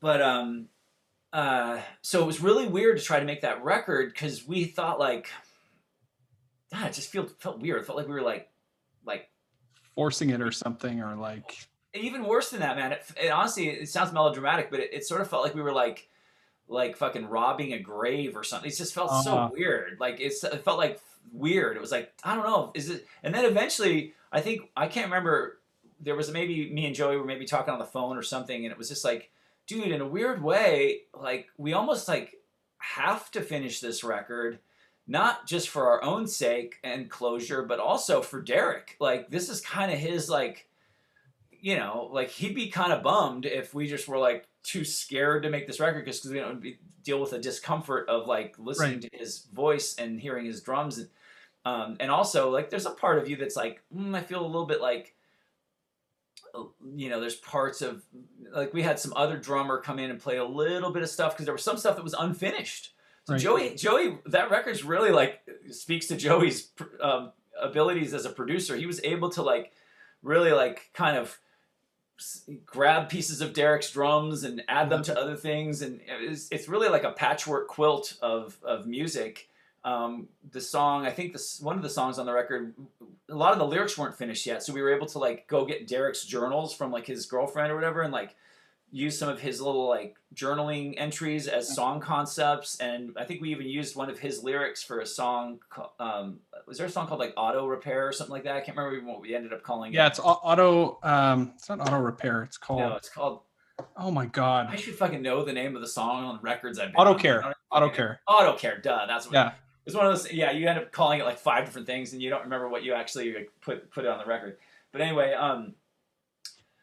But 0.00 0.22
um, 0.22 0.68
uh, 1.32 1.80
so 2.00 2.22
it 2.22 2.26
was 2.26 2.40
really 2.40 2.66
weird 2.66 2.98
to 2.98 3.04
try 3.04 3.20
to 3.20 3.26
make 3.26 3.42
that 3.42 3.62
record 3.62 4.12
because 4.12 4.46
we 4.46 4.64
thought 4.64 4.98
like, 4.98 5.28
God, 6.72 6.86
it 6.86 6.94
just 6.94 7.12
felt 7.12 7.40
felt 7.40 7.60
weird. 7.60 7.82
It 7.82 7.86
felt 7.86 7.98
like 7.98 8.08
we 8.08 8.14
were 8.14 8.22
like, 8.22 8.48
like 9.04 9.28
forcing 9.94 10.30
it 10.30 10.40
or 10.40 10.52
something, 10.52 11.00
or 11.02 11.16
like 11.16 11.68
even 11.94 12.24
worse 12.24 12.50
than 12.50 12.60
that, 12.60 12.76
man. 12.76 12.92
It, 12.92 13.04
it 13.22 13.28
honestly, 13.28 13.68
it 13.68 13.88
sounds 13.88 14.12
melodramatic, 14.12 14.70
but 14.70 14.80
it, 14.80 14.90
it, 14.92 15.06
sort 15.06 15.20
of 15.20 15.28
felt 15.28 15.42
like 15.42 15.54
we 15.54 15.62
were 15.62 15.72
like, 15.72 16.08
like 16.66 16.96
fucking 16.96 17.28
robbing 17.28 17.72
a 17.72 17.78
grave 17.78 18.36
or 18.36 18.44
something. 18.44 18.70
It 18.70 18.76
just 18.76 18.94
felt 18.94 19.10
uh-huh. 19.10 19.22
so 19.22 19.50
weird. 19.52 19.98
Like 20.00 20.20
it 20.20 20.32
felt 20.64 20.78
like 20.78 21.00
weird. 21.32 21.76
It 21.76 21.80
was 21.80 21.92
like 21.92 22.12
I 22.24 22.34
don't 22.34 22.44
know, 22.44 22.72
is 22.74 22.88
it? 22.88 23.06
And 23.22 23.34
then 23.34 23.44
eventually, 23.44 24.14
I 24.32 24.40
think 24.40 24.62
I 24.76 24.86
can't 24.88 25.06
remember. 25.06 25.60
There 26.00 26.14
was 26.14 26.30
maybe 26.30 26.72
me 26.72 26.86
and 26.86 26.94
Joey 26.94 27.16
were 27.16 27.24
maybe 27.24 27.44
talking 27.44 27.72
on 27.72 27.78
the 27.78 27.84
phone 27.84 28.16
or 28.16 28.22
something, 28.22 28.64
and 28.64 28.72
it 28.72 28.78
was 28.78 28.88
just 28.88 29.04
like 29.04 29.30
dude, 29.68 29.92
in 29.92 30.00
a 30.00 30.08
weird 30.08 30.42
way, 30.42 31.02
like 31.14 31.46
we 31.56 31.74
almost 31.74 32.08
like 32.08 32.34
have 32.78 33.30
to 33.32 33.40
finish 33.40 33.80
this 33.80 34.02
record, 34.02 34.58
not 35.06 35.46
just 35.46 35.68
for 35.68 35.88
our 35.88 36.02
own 36.02 36.26
sake 36.26 36.76
and 36.82 37.08
closure, 37.08 37.62
but 37.62 37.78
also 37.78 38.20
for 38.20 38.42
Derrick. 38.42 38.96
Like 38.98 39.30
this 39.30 39.48
is 39.48 39.60
kind 39.60 39.92
of 39.92 39.98
his 39.98 40.28
like, 40.28 40.68
you 41.50 41.76
know, 41.76 42.08
like 42.12 42.30
he'd 42.30 42.54
be 42.54 42.68
kind 42.68 42.92
of 42.92 43.02
bummed 43.02 43.46
if 43.46 43.74
we 43.74 43.86
just 43.86 44.08
were 44.08 44.18
like 44.18 44.46
too 44.64 44.84
scared 44.84 45.44
to 45.44 45.50
make 45.50 45.66
this 45.66 45.80
record 45.80 46.04
because 46.04 46.24
we 46.24 46.40
don't 46.40 46.64
deal 47.02 47.20
with 47.20 47.30
the 47.30 47.38
discomfort 47.38 48.08
of 48.08 48.26
like 48.26 48.56
listening 48.58 49.00
right. 49.00 49.02
to 49.02 49.18
his 49.18 49.46
voice 49.52 49.94
and 49.96 50.20
hearing 50.20 50.46
his 50.46 50.62
drums 50.62 50.98
and 50.98 51.08
um, 51.64 51.96
and 52.00 52.10
also 52.10 52.50
like 52.50 52.70
there's 52.70 52.86
a 52.86 52.90
part 52.90 53.18
of 53.18 53.28
you 53.28 53.36
that's 53.36 53.56
like 53.56 53.82
mm, 53.94 54.16
I 54.16 54.22
feel 54.22 54.44
a 54.44 54.46
little 54.46 54.66
bit 54.66 54.80
like 54.80 55.14
you 56.96 57.08
know, 57.08 57.20
there's 57.20 57.36
parts 57.36 57.82
of 57.82 58.02
like 58.52 58.72
we 58.72 58.82
had 58.82 58.98
some 58.98 59.12
other 59.14 59.36
drummer 59.36 59.80
come 59.80 59.98
in 59.98 60.10
and 60.10 60.20
play 60.20 60.36
a 60.36 60.44
little 60.44 60.90
bit 60.90 61.02
of 61.02 61.08
stuff 61.08 61.34
because 61.34 61.44
there 61.44 61.54
was 61.54 61.62
some 61.62 61.76
stuff 61.76 61.96
that 61.96 62.04
was 62.04 62.14
unfinished. 62.14 62.94
So 63.24 63.34
right. 63.34 63.42
Joey, 63.42 63.74
Joey, 63.74 64.18
that 64.26 64.50
record's 64.50 64.84
really 64.84 65.10
like 65.10 65.40
speaks 65.70 66.06
to 66.08 66.16
Joey's 66.16 66.70
um, 67.00 67.32
abilities 67.60 68.14
as 68.14 68.24
a 68.24 68.30
producer. 68.30 68.76
He 68.76 68.86
was 68.86 69.02
able 69.04 69.28
to 69.30 69.42
like 69.42 69.72
really 70.22 70.52
like 70.52 70.90
kind 70.94 71.16
of 71.16 71.38
grab 72.64 73.08
pieces 73.08 73.40
of 73.40 73.52
Derrick's 73.52 73.90
drums 73.92 74.44
and 74.44 74.62
add 74.68 74.90
them 74.90 75.02
to 75.04 75.18
other 75.18 75.36
things, 75.36 75.82
and 75.82 76.00
it's, 76.06 76.48
it's 76.50 76.68
really 76.68 76.88
like 76.88 77.04
a 77.04 77.12
patchwork 77.12 77.68
quilt 77.68 78.16
of 78.22 78.58
of 78.62 78.86
music. 78.86 79.47
Um, 79.88 80.28
the 80.50 80.60
song, 80.60 81.06
I 81.06 81.10
think 81.10 81.32
this 81.32 81.60
one 81.60 81.76
of 81.76 81.82
the 81.82 81.88
songs 81.88 82.18
on 82.18 82.26
the 82.26 82.32
record 82.32 82.74
a 83.30 83.34
lot 83.34 83.52
of 83.52 83.58
the 83.58 83.66
lyrics 83.66 83.96
weren't 83.96 84.16
finished 84.16 84.44
yet, 84.44 84.62
so 84.62 84.72
we 84.72 84.82
were 84.82 84.94
able 84.94 85.06
to 85.06 85.18
like 85.18 85.46
go 85.46 85.64
get 85.64 85.86
Derrick's 85.86 86.24
journals 86.24 86.74
from 86.74 86.90
like 86.90 87.06
his 87.06 87.26
girlfriend 87.26 87.72
or 87.72 87.74
whatever, 87.74 88.02
and 88.02 88.12
like 88.12 88.36
use 88.90 89.18
some 89.18 89.28
of 89.28 89.40
his 89.40 89.60
little 89.60 89.88
like 89.88 90.16
journaling 90.34 90.94
entries 90.98 91.46
as 91.46 91.74
song 91.74 92.00
concepts. 92.00 92.78
And 92.80 93.12
I 93.16 93.24
think 93.24 93.40
we 93.40 93.50
even 93.50 93.66
used 93.66 93.96
one 93.96 94.10
of 94.10 94.18
his 94.18 94.42
lyrics 94.42 94.82
for 94.82 95.00
a 95.00 95.06
song. 95.06 95.60
Um, 95.98 96.40
was 96.66 96.78
there 96.78 96.86
a 96.86 96.90
song 96.90 97.06
called 97.06 97.20
like 97.20 97.34
Auto 97.36 97.66
Repair 97.66 98.08
or 98.08 98.12
something 98.12 98.32
like 98.32 98.44
that? 98.44 98.56
I 98.56 98.60
can't 98.60 98.76
remember 98.76 98.96
even 98.96 99.08
what 99.08 99.22
we 99.22 99.34
ended 99.34 99.52
up 99.52 99.62
calling 99.62 99.92
yeah, 99.92 100.00
it. 100.00 100.02
Yeah, 100.02 100.08
it's 100.08 100.20
auto. 100.20 100.98
Um, 101.02 101.52
it's 101.54 101.68
not 101.68 101.80
auto 101.80 101.98
repair. 101.98 102.42
It's 102.42 102.58
called. 102.58 102.80
No, 102.80 102.94
it's 102.96 103.08
called. 103.08 103.40
Oh 103.96 104.10
my 104.10 104.26
god! 104.26 104.68
I 104.70 104.76
should 104.76 104.96
fucking 104.96 105.22
know 105.22 105.44
the 105.44 105.52
name 105.52 105.76
of 105.76 105.82
the 105.82 105.88
song 105.88 106.24
on 106.24 106.36
the 106.36 106.42
records 106.42 106.78
I've 106.78 106.88
been. 106.88 106.96
Auto 106.96 107.14
care. 107.14 107.54
Auto 107.70 107.88
care. 107.90 108.20
Auto 108.26 108.56
care. 108.56 108.78
Duh. 108.78 109.06
That's 109.06 109.26
what. 109.26 109.34
Yeah. 109.34 109.52
It's 109.88 109.96
one 109.96 110.04
of 110.04 110.12
those. 110.12 110.30
Yeah, 110.30 110.50
you 110.50 110.68
end 110.68 110.78
up 110.78 110.92
calling 110.92 111.18
it 111.18 111.24
like 111.24 111.38
five 111.38 111.64
different 111.64 111.86
things, 111.86 112.12
and 112.12 112.20
you 112.20 112.28
don't 112.28 112.44
remember 112.44 112.68
what 112.68 112.84
you 112.84 112.92
actually 112.92 113.32
like, 113.32 113.52
put 113.62 113.90
put 113.90 114.04
it 114.04 114.10
on 114.10 114.18
the 114.18 114.26
record. 114.26 114.58
But 114.92 115.00
anyway, 115.00 115.32
um, 115.32 115.72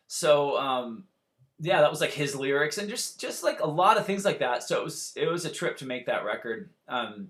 so 0.08 0.58
um, 0.58 1.03
yeah, 1.60 1.82
that 1.82 1.91
was 1.91 2.01
like 2.01 2.14
his 2.14 2.36
lyrics, 2.36 2.80
and 2.80 2.89
just 2.89 3.20
just 3.20 3.43
like 3.43 3.60
a 3.60 3.68
lot 3.68 3.97
of 3.97 4.08
things 4.08 4.26
like 4.26 4.39
that. 4.39 4.64
So 4.64 4.80
it 4.80 4.84
was 4.84 5.14
it 5.16 5.28
was 5.28 5.45
a 5.45 5.51
trip 5.51 5.78
to 5.78 5.86
make 5.86 6.08
that 6.08 6.26
record. 6.26 6.72
Um, 6.88 7.30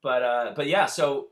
but 0.00 0.22
uh, 0.22 0.52
but 0.54 0.68
yeah, 0.68 0.86
so. 0.86 1.28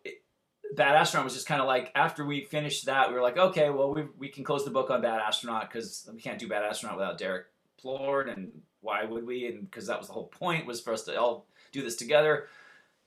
Bad 0.77 0.97
Astronaut 0.97 1.25
was 1.25 1.33
just 1.33 1.47
kind 1.47 1.63
of 1.63 1.67
like 1.67 1.91
after 1.95 2.27
we 2.27 2.45
finished 2.45 2.85
that, 2.85 3.09
we 3.09 3.15
were 3.15 3.23
like, 3.23 3.39
okay, 3.39 3.71
well, 3.71 3.95
we, 3.95 4.03
we 4.19 4.29
can 4.29 4.45
close 4.45 4.67
the 4.67 4.71
book 4.71 4.91
on 4.91 5.01
Bad 5.01 5.19
Astronaut 5.19 5.63
because 5.67 6.07
we 6.13 6.21
can't 6.21 6.39
do 6.39 6.47
Bad 6.47 6.63
Astronaut 6.63 6.99
without 6.99 7.17
Derrick 7.17 7.47
Plourde, 7.83 8.31
and 8.31 8.53
why 8.83 9.03
would 9.07 9.27
we? 9.27 9.47
And 9.47 9.63
because 9.63 9.87
that 9.87 9.99
was 9.99 10.09
the 10.09 10.13
whole 10.13 10.27
point 10.27 10.67
was 10.67 10.79
for 10.79 10.93
us 10.93 11.05
to 11.05 11.19
all 11.19 11.47
do 11.73 11.81
this 11.81 11.97
together 11.97 12.49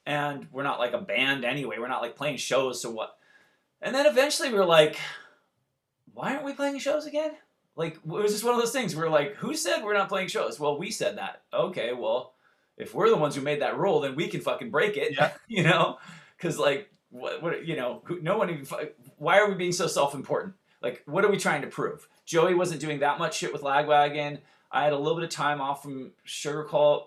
and 0.06 0.46
we're 0.52 0.62
not 0.62 0.78
like 0.78 0.92
a 0.92 1.00
band 1.00 1.44
anyway. 1.44 1.76
We're 1.78 1.88
not 1.88 2.02
like 2.02 2.16
playing 2.16 2.38
shows, 2.38 2.80
so 2.80 2.90
what? 2.90 3.16
And 3.80 3.94
then 3.94 4.06
eventually 4.06 4.50
we 4.50 4.58
were 4.58 4.64
like, 4.64 4.96
why 6.14 6.32
aren't 6.32 6.44
we 6.44 6.52
playing 6.52 6.78
shows 6.78 7.06
again? 7.06 7.32
Like 7.74 7.96
it 7.96 8.06
was 8.06 8.32
just 8.32 8.44
one 8.44 8.54
of 8.54 8.60
those 8.60 8.72
things. 8.72 8.94
We 8.94 9.02
are 9.02 9.10
like, 9.10 9.36
who 9.36 9.54
said 9.54 9.82
we're 9.82 9.94
not 9.94 10.08
playing 10.08 10.28
shows? 10.28 10.60
Well, 10.60 10.78
we 10.78 10.90
said 10.90 11.18
that. 11.18 11.42
Okay, 11.52 11.92
well, 11.92 12.34
if 12.76 12.94
we're 12.94 13.08
the 13.08 13.16
ones 13.16 13.34
who 13.34 13.42
made 13.42 13.62
that 13.62 13.78
rule, 13.78 14.00
then 14.00 14.14
we 14.14 14.28
can 14.28 14.40
fucking 14.40 14.70
break 14.70 14.96
it. 14.96 15.14
Yeah. 15.16 15.32
you 15.48 15.62
know, 15.62 15.98
because 16.36 16.58
like 16.58 16.90
what, 17.10 17.42
what 17.42 17.66
you 17.66 17.76
know, 17.76 18.02
no 18.20 18.38
one 18.38 18.50
even. 18.50 18.66
Why 19.16 19.38
are 19.38 19.48
we 19.48 19.54
being 19.54 19.72
so 19.72 19.86
self-important? 19.86 20.54
Like, 20.82 21.02
what 21.06 21.24
are 21.24 21.30
we 21.30 21.38
trying 21.38 21.62
to 21.62 21.68
prove? 21.68 22.08
Joey 22.24 22.54
wasn't 22.54 22.80
doing 22.80 23.00
that 23.00 23.18
much 23.18 23.38
shit 23.38 23.52
with 23.52 23.62
Lagwagon. 23.62 24.38
I 24.70 24.84
had 24.84 24.92
a 24.92 24.98
little 24.98 25.14
bit 25.14 25.24
of 25.24 25.30
time 25.30 25.60
off 25.60 25.82
from 25.82 26.12
Sugarcult, 26.26 27.04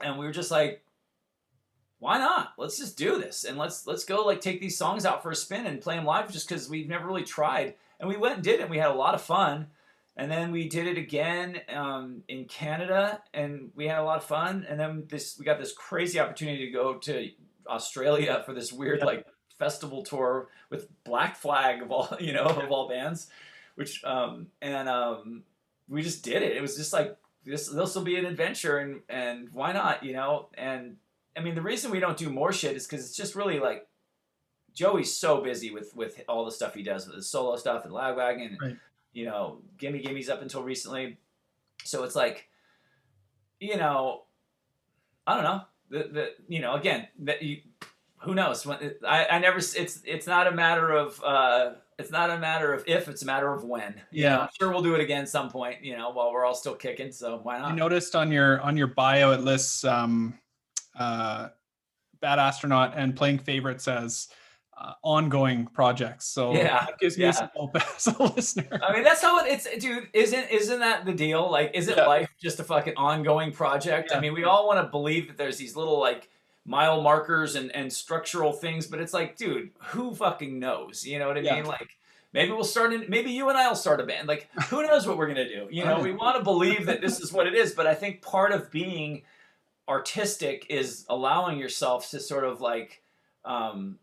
and 0.00 0.18
we 0.18 0.24
were 0.24 0.32
just 0.32 0.50
like, 0.50 0.82
why 1.98 2.18
not? 2.18 2.52
Let's 2.58 2.78
just 2.78 2.98
do 2.98 3.18
this 3.18 3.44
and 3.44 3.56
let's 3.56 3.86
let's 3.86 4.04
go 4.04 4.24
like 4.24 4.40
take 4.40 4.60
these 4.60 4.76
songs 4.76 5.06
out 5.06 5.22
for 5.22 5.30
a 5.30 5.36
spin 5.36 5.66
and 5.66 5.80
play 5.80 5.96
them 5.96 6.04
live 6.04 6.30
just 6.32 6.48
because 6.48 6.68
we've 6.68 6.88
never 6.88 7.06
really 7.06 7.24
tried. 7.24 7.74
And 7.98 8.08
we 8.08 8.16
went 8.16 8.34
and 8.34 8.42
did 8.44 8.60
it. 8.60 8.62
and 8.62 8.70
We 8.70 8.78
had 8.78 8.90
a 8.90 8.94
lot 8.94 9.14
of 9.14 9.22
fun. 9.22 9.68
And 10.16 10.30
then 10.30 10.52
we 10.52 10.68
did 10.68 10.86
it 10.86 10.96
again 10.96 11.60
um, 11.74 12.22
in 12.28 12.44
Canada, 12.44 13.20
and 13.32 13.70
we 13.74 13.88
had 13.88 13.98
a 13.98 14.04
lot 14.04 14.18
of 14.18 14.24
fun. 14.24 14.64
And 14.68 14.78
then 14.78 15.04
this, 15.08 15.36
we 15.36 15.44
got 15.44 15.58
this 15.58 15.72
crazy 15.72 16.20
opportunity 16.20 16.66
to 16.66 16.70
go 16.70 16.94
to 16.98 17.30
Australia 17.68 18.42
for 18.46 18.54
this 18.54 18.72
weird 18.72 18.98
Yep. 19.00 19.06
like 19.06 19.26
festival 19.58 20.04
tour 20.04 20.48
with 20.70 20.86
Black 21.02 21.36
Flag 21.36 21.82
of 21.82 21.90
all 21.90 22.08
you 22.20 22.32
know 22.32 22.44
of 22.44 22.70
all 22.70 22.88
bands, 22.88 23.28
which 23.74 24.04
um, 24.04 24.48
and 24.62 24.88
um, 24.88 25.42
we 25.88 26.02
just 26.02 26.22
did 26.22 26.42
it. 26.42 26.56
It 26.56 26.62
was 26.62 26.76
just 26.76 26.92
like 26.92 27.16
this. 27.44 27.68
This 27.68 27.94
will 27.96 28.02
be 28.02 28.16
an 28.16 28.24
adventure, 28.26 28.78
and 28.78 29.00
and 29.08 29.48
why 29.52 29.72
not? 29.72 30.04
You 30.04 30.12
know. 30.12 30.48
And 30.54 30.96
I 31.36 31.40
mean, 31.40 31.54
the 31.54 31.62
reason 31.62 31.90
we 31.90 32.00
don't 32.00 32.16
do 32.16 32.30
more 32.30 32.52
shit 32.52 32.76
is 32.76 32.86
because 32.86 33.06
it's 33.06 33.16
just 33.16 33.34
really 33.34 33.58
like 33.60 33.86
Joey's 34.72 35.14
so 35.16 35.40
busy 35.40 35.70
with 35.70 35.94
with 35.96 36.20
all 36.28 36.44
the 36.44 36.50
stuff 36.52 36.74
he 36.74 36.82
does 36.82 37.06
with 37.06 37.16
his 37.16 37.28
solo 37.28 37.56
stuff 37.56 37.84
and 37.84 37.92
Lagwagon, 37.92 38.46
and 38.46 38.58
Right. 38.60 38.76
you 39.12 39.24
know, 39.26 39.58
Gimme 39.78 40.00
Gimme's 40.00 40.28
up 40.28 40.42
until 40.42 40.62
recently. 40.62 41.18
So 41.84 42.04
it's 42.04 42.16
like, 42.16 42.48
you 43.60 43.76
know, 43.76 44.22
I 45.26 45.34
don't 45.34 45.44
know. 45.44 45.60
The 45.90 46.08
the 46.12 46.30
you 46.48 46.60
know 46.60 46.74
again 46.74 47.08
that 47.20 47.42
you 47.42 47.60
who 48.18 48.34
knows 48.34 48.64
when 48.64 48.94
I 49.06 49.26
I 49.26 49.38
never 49.38 49.58
it's 49.58 50.00
it's 50.04 50.26
not 50.26 50.46
a 50.46 50.52
matter 50.52 50.90
of 50.92 51.22
uh 51.22 51.72
it's 51.98 52.10
not 52.10 52.30
a 52.30 52.38
matter 52.38 52.72
of 52.72 52.82
if 52.86 53.06
it's 53.06 53.22
a 53.22 53.26
matter 53.26 53.52
of 53.52 53.64
when 53.64 53.94
you 54.10 54.22
Yeah. 54.24 54.36
know, 54.36 54.40
I'm 54.42 54.48
sure 54.58 54.70
we'll 54.70 54.82
do 54.82 54.94
it 54.94 55.00
again 55.00 55.26
some 55.26 55.50
point 55.50 55.84
you 55.84 55.94
know 55.96 56.10
while 56.10 56.32
we're 56.32 56.44
all 56.44 56.54
still 56.54 56.74
kicking 56.74 57.12
so 57.12 57.38
why 57.42 57.58
not 57.58 57.72
I 57.72 57.74
noticed 57.74 58.16
on 58.16 58.32
your 58.32 58.60
on 58.62 58.76
your 58.78 58.86
bio 58.86 59.32
it 59.32 59.42
lists 59.42 59.84
um, 59.84 60.38
uh, 60.98 61.48
Bad 62.20 62.38
Astronaut 62.38 62.94
and 62.96 63.14
playing 63.14 63.38
favorites 63.38 63.86
as 63.88 64.28
uh, 64.76 64.92
ongoing 65.02 65.66
projects. 65.66 66.26
So 66.26 66.52
Yeah, 66.52 66.84
that 66.86 66.98
gives 66.98 67.16
me 67.16 67.30
some 67.32 67.50
hope 67.54 67.76
as 67.96 68.06
a 68.08 68.22
listener. 68.22 68.80
I 68.82 68.92
mean 68.92 69.04
that's 69.04 69.22
how 69.22 69.44
it, 69.44 69.52
it's 69.52 69.68
dude 69.78 70.08
isn't 70.12 70.50
isn't 70.50 70.80
that 70.80 71.04
the 71.04 71.12
deal 71.12 71.48
like 71.50 71.70
isn't 71.74 71.96
Yeah. 71.96 72.06
life 72.06 72.28
just 72.40 72.58
a 72.60 72.64
fucking 72.64 72.94
ongoing 72.96 73.52
project 73.52 74.10
I 74.14 74.20
mean 74.20 74.32
we 74.34 74.44
all 74.44 74.66
want 74.66 74.84
to 74.84 74.90
believe 74.90 75.28
that 75.28 75.36
there's 75.36 75.58
these 75.58 75.76
little 75.76 76.00
like 76.00 76.28
mile 76.64 77.02
markers 77.02 77.54
and 77.54 77.70
and 77.76 77.92
structural 77.92 78.52
things 78.52 78.86
but 78.88 78.98
it's 79.00 79.12
like 79.14 79.36
dude 79.36 79.70
who 79.78 80.12
fucking 80.14 80.58
knows 80.58 81.06
you 81.06 81.18
know 81.20 81.28
what 81.28 81.36
I 81.36 81.40
Yeah. 81.42 81.54
mean 81.56 81.66
like 81.66 81.90
maybe 82.32 82.50
we'll 82.50 82.64
start 82.64 82.92
in 82.92 83.04
maybe 83.08 83.30
you 83.30 83.48
and 83.50 83.56
I'll 83.58 83.76
start 83.76 84.00
a 84.00 84.04
band 84.04 84.26
like 84.26 84.48
who 84.70 84.82
knows 84.84 85.06
what 85.06 85.18
we're 85.18 85.28
gonna 85.28 85.48
do 85.48 85.68
you 85.70 85.84
know 85.84 86.00
we 86.08 86.10
want 86.12 86.36
to 86.38 86.42
believe 86.42 86.86
that 86.86 87.00
this 87.00 87.20
is 87.20 87.32
what 87.32 87.46
it 87.46 87.54
is 87.54 87.72
but 87.74 87.86
I 87.86 87.94
think 87.94 88.22
part 88.22 88.50
of 88.50 88.70
being 88.72 89.22
artistic 89.88 90.66
is 90.70 91.04
allowing 91.08 91.58
yourself 91.58 92.10
to 92.10 92.20
sort 92.20 92.44
of 92.44 92.60
like 92.60 93.02
um 93.44 93.98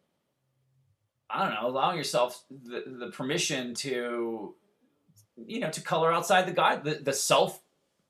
I 1.30 1.46
don't 1.46 1.54
know, 1.54 1.68
allowing 1.70 1.98
yourself 1.98 2.44
the, 2.52 2.84
the 3.00 3.08
permission 3.08 3.74
to, 3.76 4.54
you 5.38 5.60
know, 5.62 5.70
to 5.70 5.82
color 5.82 6.12
outside 6.12 6.46
the 6.46 6.52
guide, 6.52 6.84
the, 6.84 6.96
the 6.96 7.14
self, 7.14 7.62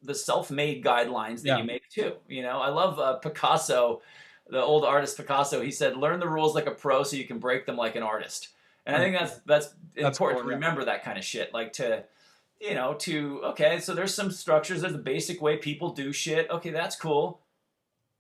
the 0.02 0.16
self-made 0.16 0.84
guidelines 0.84 1.44
that 1.44 1.50
Yeah. 1.50 1.58
you 1.60 1.64
make 1.64 1.88
too. 1.90 2.14
You 2.28 2.42
know, 2.42 2.58
I 2.60 2.70
love 2.70 2.98
uh, 2.98 3.18
Picasso, 3.18 4.02
the 4.50 4.60
old 4.60 4.84
artist 4.86 5.18
Picasso. 5.18 5.62
He 5.62 5.70
said, 5.72 5.96
"Learn 5.98 6.20
the 6.20 6.28
rules 6.28 6.56
like 6.56 6.66
a 6.66 6.72
pro, 6.72 7.04
so 7.04 7.16
you 7.16 7.26
can 7.28 7.38
break 7.38 7.68
them 7.68 7.78
like 7.78 7.96
an 7.96 8.02
artist." 8.02 8.48
And 8.88 8.96
I 8.96 9.00
think 9.00 9.16
that's 9.20 9.38
that's, 9.46 9.76
That's 9.96 10.18
important 10.18 10.40
cool, 10.42 10.50
to 10.50 10.50
yeah. 10.50 10.56
remember 10.56 10.86
that 10.86 11.04
kind 11.04 11.20
of 11.20 11.24
shit. 11.24 11.54
Like 11.54 11.74
to, 11.74 12.04
you 12.60 12.74
know, 12.74 12.96
to 12.96 13.42
okay, 13.52 13.80
so 13.80 13.94
there's 13.94 14.16
some 14.16 14.32
structures. 14.32 14.82
There's 14.82 14.94
the 14.94 15.00
basic 15.00 15.44
way 15.44 15.58
people 15.58 15.94
do 15.94 16.12
shit. 16.12 16.50
Okay, 16.50 16.72
that's 16.72 16.96
cool. 16.96 17.41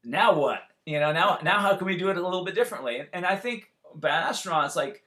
Now 0.03 0.33
what? 0.33 0.61
You 0.85 0.99
know, 0.99 1.11
now 1.11 1.39
now 1.43 1.59
how 1.59 1.75
can 1.75 1.87
we 1.87 1.97
do 1.97 2.09
it 2.09 2.17
a 2.17 2.21
little 2.21 2.43
bit 2.43 2.55
differently? 2.55 2.99
And, 2.99 3.09
and 3.13 3.25
I 3.25 3.35
think 3.35 3.71
Bad 3.95 4.31
Astronauts 4.31 4.75
like 4.75 5.03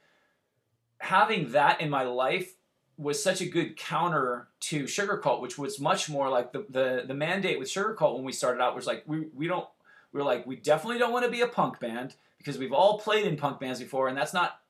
having 0.99 1.51
that 1.51 1.81
in 1.81 1.89
my 1.89 2.03
life 2.03 2.55
was 2.97 3.21
such 3.21 3.41
a 3.41 3.45
good 3.45 3.75
counter 3.75 4.47
to 4.61 4.83
Sugarcult, 4.83 5.41
which 5.41 5.57
was 5.57 5.79
much 5.79 6.09
more 6.09 6.29
like 6.29 6.53
the 6.53 6.65
the, 6.69 7.03
the 7.07 7.13
mandate 7.13 7.59
with 7.59 7.67
Sugarcult 7.67 8.15
when 8.15 8.23
we 8.23 8.31
started 8.31 8.61
out 8.61 8.75
was 8.75 8.87
like 8.87 9.03
we 9.05 9.27
we 9.33 9.47
don't 9.47 9.67
we 10.13 10.21
are 10.21 10.23
like 10.23 10.45
we 10.45 10.55
definitely 10.55 10.97
don't 10.97 11.11
want 11.11 11.25
to 11.25 11.31
be 11.31 11.41
a 11.41 11.47
punk 11.47 11.79
band 11.79 12.15
because 12.37 12.57
we've 12.57 12.73
all 12.73 12.99
played 12.99 13.25
in 13.25 13.35
punk 13.35 13.59
bands 13.59 13.79
before 13.79 14.07
and 14.07 14.17
that's 14.17 14.33
not 14.33 14.61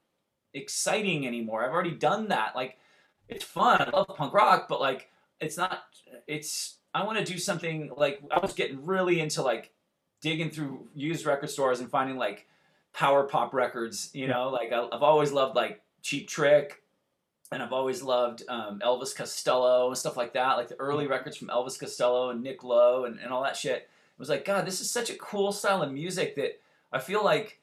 exciting 0.54 1.28
anymore. 1.28 1.64
I've 1.64 1.72
already 1.72 1.92
done 1.92 2.30
that. 2.30 2.56
Like 2.56 2.78
it's 3.30 3.44
fun. 3.44 3.82
I 3.82 3.90
love 3.90 4.08
punk 4.16 4.34
rock, 4.34 4.68
but 4.68 4.80
like 4.82 5.10
it's 5.40 5.58
not 5.58 5.84
it's 6.28 6.78
I 6.94 7.04
want 7.04 7.20
to 7.20 7.26
do 7.26 7.38
something 7.38 7.92
like 7.96 8.22
I 8.32 8.40
was 8.40 8.54
getting 8.54 8.86
really 8.86 9.20
into 9.20 9.42
like 9.44 9.72
digging 10.26 10.50
through 10.50 10.88
used 10.96 11.24
record 11.24 11.52
stores 11.52 11.82
and 11.82 11.92
finding 11.92 12.18
like 12.18 12.48
power 12.94 13.26
pop 13.26 13.54
records, 13.54 14.10
you 14.12 14.28
know, 14.28 14.50
like 14.50 14.74
I, 14.74 14.88
I've 14.92 15.04
always 15.04 15.32
loved 15.32 15.56
like 15.56 15.84
Cheap 16.02 16.28
Trick 16.28 16.82
and 17.52 17.62
I've 17.62 17.72
always 17.72 18.02
loved 18.02 18.42
um, 18.50 18.80
Elvis 18.84 19.16
Costello 19.16 19.88
and 19.88 19.96
stuff 19.96 20.18
like 20.18 20.34
that, 20.34 20.54
like 20.54 20.68
the 20.68 20.80
early 20.80 21.06
records 21.06 21.38
from 21.38 21.50
Elvis 21.50 21.80
Costello 21.80 22.32
and 22.32 22.42
Nick 22.42 22.64
Lowe 22.64 23.06
and, 23.06 23.20
and 23.20 23.32
all 23.32 23.44
that 23.44 23.56
shit. 23.56 23.84
It 23.84 24.18
was 24.18 24.28
like, 24.28 24.46
God, 24.46 24.66
this 24.66 24.82
is 24.82 24.90
such 24.90 25.12
a 25.12 25.18
cool 25.18 25.52
style 25.52 25.84
of 25.84 25.92
music 25.92 26.36
that 26.38 26.60
I 26.92 26.98
feel 26.98 27.24
like, 27.24 27.60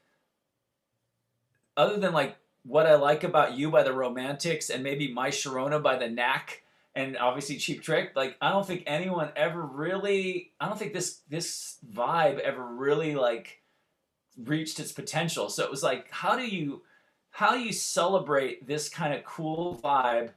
other 1.76 1.96
than 1.96 2.12
like 2.12 2.36
what 2.62 2.86
I 2.86 2.94
like 2.94 3.24
about 3.24 3.54
you 3.54 3.72
by 3.72 3.82
the 3.82 3.92
Romantics 3.92 4.70
and 4.70 4.84
maybe 4.84 5.12
My 5.12 5.30
Sharona 5.30 5.82
by 5.82 5.96
the 5.96 6.08
Knack 6.08 6.62
and 6.94 7.16
obviously 7.16 7.56
Cheap 7.56 7.82
Trick, 7.82 8.12
like 8.14 8.36
I 8.40 8.50
don't 8.50 8.66
think 8.66 8.84
anyone 8.86 9.30
ever 9.36 9.62
really, 9.62 10.52
I 10.60 10.68
don't 10.68 10.78
think 10.78 10.92
this 10.92 11.20
this 11.28 11.78
vibe 11.92 12.38
ever 12.40 12.64
really 12.64 13.14
like 13.14 13.60
reached 14.44 14.80
its 14.80 14.92
potential. 14.92 15.48
So 15.48 15.64
it 15.64 15.70
was 15.70 15.82
like, 15.82 16.10
how 16.10 16.36
do 16.36 16.46
you 16.46 16.82
how 17.30 17.52
do 17.52 17.60
you 17.60 17.72
celebrate 17.72 18.66
this 18.66 18.88
kind 18.88 19.14
of 19.14 19.24
cool 19.24 19.80
vibe, 19.82 20.30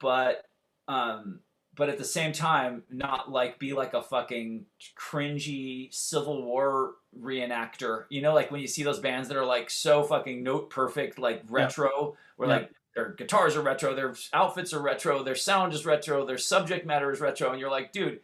but 0.00 0.44
um, 0.88 1.40
but 1.74 1.88
at 1.88 1.96
the 1.96 2.04
same 2.04 2.32
time 2.32 2.82
not 2.90 3.30
like 3.30 3.58
be 3.58 3.72
like 3.72 3.94
a 3.94 4.02
fucking 4.02 4.66
cringy 4.96 5.92
Civil 5.94 6.42
War 6.44 6.96
reenactor. 7.18 8.04
You 8.10 8.20
know, 8.20 8.34
like 8.34 8.50
when 8.50 8.60
you 8.60 8.66
see 8.66 8.82
those 8.82 8.98
bands 8.98 9.28
that 9.28 9.36
are 9.36 9.46
like 9.46 9.70
so 9.70 10.02
fucking 10.02 10.42
note 10.42 10.68
perfect, 10.68 11.18
like 11.18 11.42
retro, 11.48 12.16
where 12.36 12.48
Yeah. 12.48 12.56
like 12.56 12.70
their 12.94 13.10
guitars 13.10 13.56
are 13.56 13.62
retro, 13.62 13.94
their 13.94 14.14
outfits 14.32 14.72
are 14.72 14.82
retro, 14.82 15.22
their 15.22 15.34
sound 15.34 15.72
is 15.72 15.86
retro, 15.86 16.26
their 16.26 16.38
subject 16.38 16.86
matter 16.86 17.10
is 17.10 17.20
retro, 17.20 17.50
and 17.50 17.60
you're 17.60 17.70
like, 17.70 17.92
dude, 17.92 18.20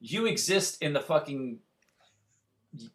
you 0.00 0.26
exist 0.26 0.82
in 0.82 0.92
the 0.92 1.00
fucking 1.00 1.58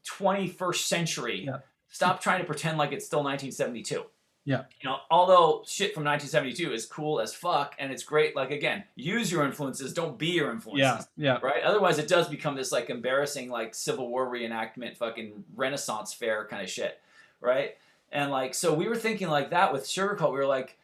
21st 0.05 0.75
century. 0.75 1.45
Yeah. 1.45 1.59
Stop 1.89 2.21
trying 2.21 2.39
to 2.39 2.45
pretend 2.45 2.77
like 2.77 2.91
it's 2.91 3.05
still 3.05 3.23
1972. 3.23 4.05
Yeah. 4.47 4.63
You 4.81 4.89
know, 4.89 4.97
although 5.11 5.63
shit 5.65 5.93
from 5.93 6.05
1972 6.05 6.73
is 6.73 6.85
cool 6.85 7.19
as 7.19 7.33
fuck 7.33 7.75
and 7.79 7.91
it's 7.91 8.03
great, 8.03 8.35
like 8.35 8.51
again, 8.51 8.83
use 8.95 9.29
your 9.31 9.43
influences, 9.43 9.93
don't 9.93 10.17
be 10.17 10.27
your 10.27 10.51
influences. 10.51 11.07
Yeah, 11.17 11.33
yeah, 11.33 11.39
Right? 11.41 11.63
Otherwise 11.63 11.97
it 11.97 12.07
does 12.07 12.29
become 12.29 12.55
this 12.55 12.71
like 12.71 12.89
embarrassing 12.89 13.49
like 13.49 13.75
Civil 13.75 14.07
War 14.07 14.25
reenactment 14.25 14.95
fucking 14.95 15.43
Renaissance 15.55 16.13
fair 16.13 16.45
kind 16.45 16.63
of 16.63 16.69
shit. 16.69 17.01
Right? 17.41 17.75
And 18.11 18.31
like 18.31 18.53
so 18.53 18.73
we 18.73 18.87
were 18.87 18.95
thinking 18.95 19.27
like 19.27 19.49
that 19.49 19.73
with 19.73 19.83
Sugarcult. 19.83 20.31
We 20.31 20.37
were 20.37 20.45
like, 20.45 20.77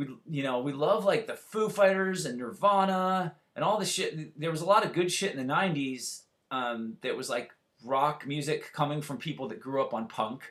we 0.00 0.08
you 0.28 0.42
know, 0.42 0.60
we 0.60 0.72
love 0.72 1.04
like 1.04 1.26
the 1.26 1.34
Foo 1.36 1.68
Fighters 1.68 2.24
and 2.24 2.38
Nirvana 2.38 3.34
and 3.54 3.62
all 3.64 3.78
the 3.78 3.84
shit. 3.84 4.38
There 4.40 4.50
was 4.50 4.62
a 4.62 4.66
lot 4.66 4.84
of 4.84 4.94
good 4.94 5.12
shit 5.12 5.34
in 5.34 5.46
the 5.46 5.52
90s 5.52 6.22
um, 6.50 6.96
that 7.02 7.16
was 7.16 7.28
like 7.28 7.50
rock 7.84 8.26
music 8.26 8.72
coming 8.72 9.02
from 9.02 9.18
people 9.18 9.48
that 9.48 9.60
grew 9.60 9.82
up 9.82 9.92
on 9.92 10.08
punk. 10.08 10.42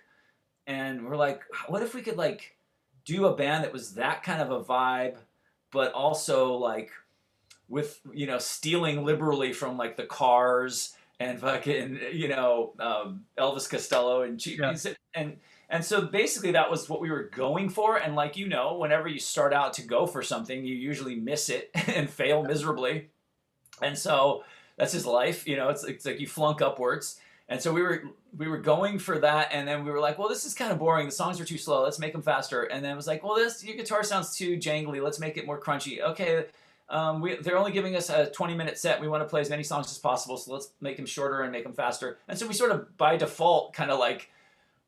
And 0.67 1.05
we're 1.05 1.15
like, 1.15 1.41
what 1.67 1.81
if 1.81 1.95
we 1.95 2.01
could 2.01 2.17
like 2.17 2.55
do 3.05 3.25
a 3.25 3.35
band 3.35 3.63
that 3.63 3.73
was 3.73 3.95
that 3.95 4.21
kind 4.21 4.39
of 4.41 4.51
a 4.51 4.63
vibe, 4.63 5.15
but 5.71 5.93
also 5.93 6.53
like 6.53 6.91
with 7.67 7.99
you 8.13 8.27
know 8.27 8.37
stealing 8.37 9.03
liberally 9.03 9.51
from 9.51 9.77
like 9.77 9.97
the 9.97 10.05
Cars 10.05 10.95
and 11.19 11.39
fucking 11.39 11.99
you 12.13 12.27
know 12.27 12.73
um, 12.79 13.25
Elvis 13.37 13.67
Costello 13.67 14.21
and 14.21 14.39
Cheap 14.39 14.59
Yeah. 14.59 14.75
and 15.15 15.37
and 15.69 15.85
so 15.85 16.01
basically 16.01 16.51
that 16.51 16.71
was 16.71 16.89
what 16.89 17.01
we 17.01 17.11
were 17.11 17.23
going 17.23 17.69
for. 17.69 17.97
And 17.97 18.15
like 18.15 18.37
you 18.37 18.47
know, 18.47 18.77
whenever 18.77 19.07
you 19.07 19.19
start 19.19 19.53
out 19.53 19.73
to 19.73 19.81
go 19.81 20.07
for 20.07 20.23
something, 20.23 20.65
you 20.65 20.75
usually 20.75 21.15
miss 21.15 21.49
it 21.49 21.69
and 21.87 22.09
fail 22.09 22.43
miserably. 22.43 23.09
And 23.81 23.97
so 23.97 24.43
that's 24.77 24.93
his 24.93 25.05
life. 25.05 25.47
You 25.47 25.57
know, 25.57 25.69
it's 25.69 25.83
it's 25.83 26.05
like 26.05 26.19
you 26.19 26.27
flunk 26.27 26.61
upwards. 26.61 27.19
And 27.49 27.59
so 27.59 27.73
we 27.73 27.81
were 27.81 28.03
we 28.37 28.47
were 28.47 28.59
going 28.59 28.99
for 28.99 29.19
that, 29.19 29.49
and 29.51 29.67
then 29.67 29.83
we 29.83 29.91
were 29.91 29.99
like, 29.99 30.19
well, 30.19 30.29
this 30.29 30.45
is 30.45 30.53
kind 30.53 30.71
of 30.71 30.77
boring. 30.77 31.07
The 31.07 31.11
songs 31.11 31.41
are 31.41 31.45
too 31.45 31.57
slow. 31.57 31.83
Let's 31.83 31.99
make 31.99 32.13
them 32.13 32.21
faster. 32.21 32.63
And 32.63 32.85
then 32.85 32.91
it 32.91 32.95
was 32.95 33.07
like, 33.07 33.23
well, 33.23 33.35
this 33.35 33.63
your 33.63 33.75
guitar 33.75 34.03
sounds 34.03 34.35
too 34.35 34.57
jangly. 34.57 35.01
Let's 35.01 35.19
make 35.19 35.37
it 35.37 35.45
more 35.45 35.59
crunchy. 35.59 36.01
Okay. 36.01 36.45
Um, 36.89 37.21
we, 37.21 37.35
they're 37.35 37.57
only 37.57 37.71
giving 37.71 37.95
us 37.95 38.09
a 38.09 38.31
20 38.31 38.55
minute 38.55 38.77
set. 38.77 38.99
We 38.99 39.07
want 39.07 39.23
to 39.23 39.29
play 39.29 39.41
as 39.41 39.49
many 39.49 39.63
songs 39.63 39.91
as 39.91 39.97
possible, 39.99 40.37
so 40.37 40.53
let's 40.53 40.71
make 40.81 40.97
them 40.97 41.05
shorter 41.05 41.41
and 41.41 41.51
make 41.51 41.63
them 41.63 41.73
faster. 41.73 42.17
And 42.27 42.37
so 42.37 42.47
we 42.47 42.53
sort 42.53 42.71
of 42.71 42.97
by 42.97 43.15
default 43.15 43.73
kind 43.73 43.91
of 43.91 43.99
like, 43.99 44.31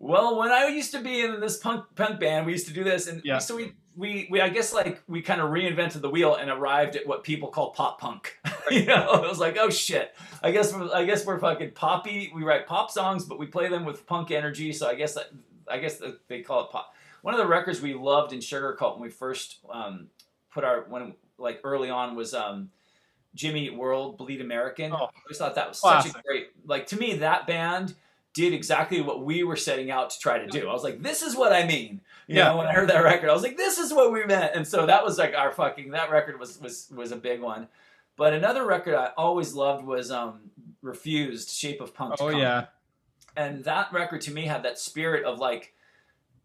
well, 0.01 0.39
when 0.39 0.51
I 0.51 0.65
used 0.65 0.91
to 0.93 0.99
be 0.99 1.21
in 1.21 1.39
this 1.39 1.57
punk 1.57 1.85
punk 1.95 2.19
band, 2.19 2.47
we 2.47 2.53
used 2.53 2.67
to 2.67 2.73
do 2.73 2.83
this, 2.83 3.07
and 3.07 3.21
Yeah. 3.23 3.37
so 3.37 3.55
we 3.55 3.73
we 3.95 4.27
we 4.31 4.41
I 4.41 4.49
guess 4.49 4.73
like 4.73 4.99
we 5.07 5.21
kind 5.21 5.39
of 5.39 5.51
reinvented 5.51 6.01
the 6.01 6.09
wheel 6.09 6.35
and 6.35 6.49
arrived 6.49 6.95
at 6.95 7.05
what 7.05 7.23
people 7.23 7.49
call 7.49 7.69
pop 7.69 8.01
punk. 8.01 8.35
you 8.71 8.85
know, 8.85 9.13
it 9.23 9.29
was 9.29 9.37
like, 9.39 9.57
oh 9.59 9.69
shit. 9.69 10.15
I 10.41 10.49
guess 10.49 10.73
we're, 10.73 10.91
I 10.91 11.05
guess 11.05 11.23
we're 11.23 11.39
fucking 11.39 11.71
poppy. 11.71 12.31
We 12.33 12.41
write 12.41 12.65
pop 12.65 12.89
songs, 12.89 13.25
but 13.25 13.37
we 13.37 13.45
play 13.45 13.69
them 13.69 13.85
with 13.85 14.07
punk 14.07 14.31
energy. 14.31 14.73
So 14.73 14.89
I 14.89 14.95
guess 14.95 15.13
that 15.13 15.27
I 15.69 15.77
guess 15.77 16.01
they 16.27 16.41
call 16.41 16.65
it 16.65 16.71
pop. 16.71 16.95
One 17.21 17.35
of 17.35 17.39
the 17.39 17.45
records 17.45 17.79
we 17.79 17.93
loved 17.93 18.33
in 18.33 18.39
Sugarcult 18.39 18.93
when 18.93 19.03
we 19.03 19.09
first 19.09 19.59
um, 19.69 20.07
put 20.51 20.63
our 20.63 20.85
when 20.89 21.13
like 21.37 21.59
early 21.63 21.91
on 21.91 22.15
was 22.15 22.33
um, 22.33 22.71
Jimmy 23.35 23.69
World 23.69 24.17
Bleed 24.17 24.41
American. 24.41 24.93
Oh, 24.93 24.95
I 24.95 24.99
always 24.99 25.37
thought 25.37 25.53
that 25.53 25.69
was 25.69 25.79
such 25.79 26.07
a 26.07 26.21
great 26.25 26.47
like 26.65 26.87
to 26.87 26.97
me 26.97 27.17
that 27.17 27.45
band 27.45 27.93
did 28.33 28.53
exactly 28.53 29.01
what 29.01 29.25
we 29.25 29.43
were 29.43 29.55
setting 29.57 29.91
out 29.91 30.09
to 30.11 30.19
try 30.19 30.37
to 30.39 30.47
do. 30.47 30.69
I 30.69 30.73
was 30.73 30.83
like, 30.83 31.01
this 31.01 31.21
is 31.21 31.35
what 31.35 31.51
I 31.51 31.65
mean. 31.65 32.01
You 32.27 32.37
Yeah. 32.37 32.49
know, 32.49 32.57
when 32.57 32.67
I 32.67 32.73
heard 32.73 32.89
that 32.89 33.03
record, 33.03 33.29
I 33.29 33.33
was 33.33 33.43
like, 33.43 33.57
this 33.57 33.77
is 33.77 33.93
what 33.93 34.11
we 34.11 34.23
meant. 34.25 34.55
And 34.55 34.65
so 34.65 34.85
that 34.85 35.03
was 35.03 35.17
like 35.17 35.33
our 35.35 35.51
fucking 35.51 35.91
that 35.91 36.09
record 36.11 36.39
was 36.39 36.59
was 36.61 36.89
was 36.95 37.11
a 37.11 37.17
big 37.17 37.41
one. 37.41 37.67
But 38.15 38.33
another 38.33 38.65
record 38.65 38.95
I 38.95 39.11
always 39.17 39.53
loved 39.53 39.85
was 39.85 40.11
um 40.11 40.51
Refused, 40.81 41.49
Shape 41.51 41.79
of 41.81 41.93
Punk. 41.93 42.15
to 42.17 42.23
Oh 42.23 42.31
Come 42.31 42.39
yeah. 42.39 42.65
and 43.35 43.63
that 43.65 43.91
record 43.93 44.21
to 44.21 44.31
me 44.31 44.45
had 44.45 44.63
that 44.63 44.79
spirit 44.79 45.25
of 45.25 45.39
like 45.39 45.73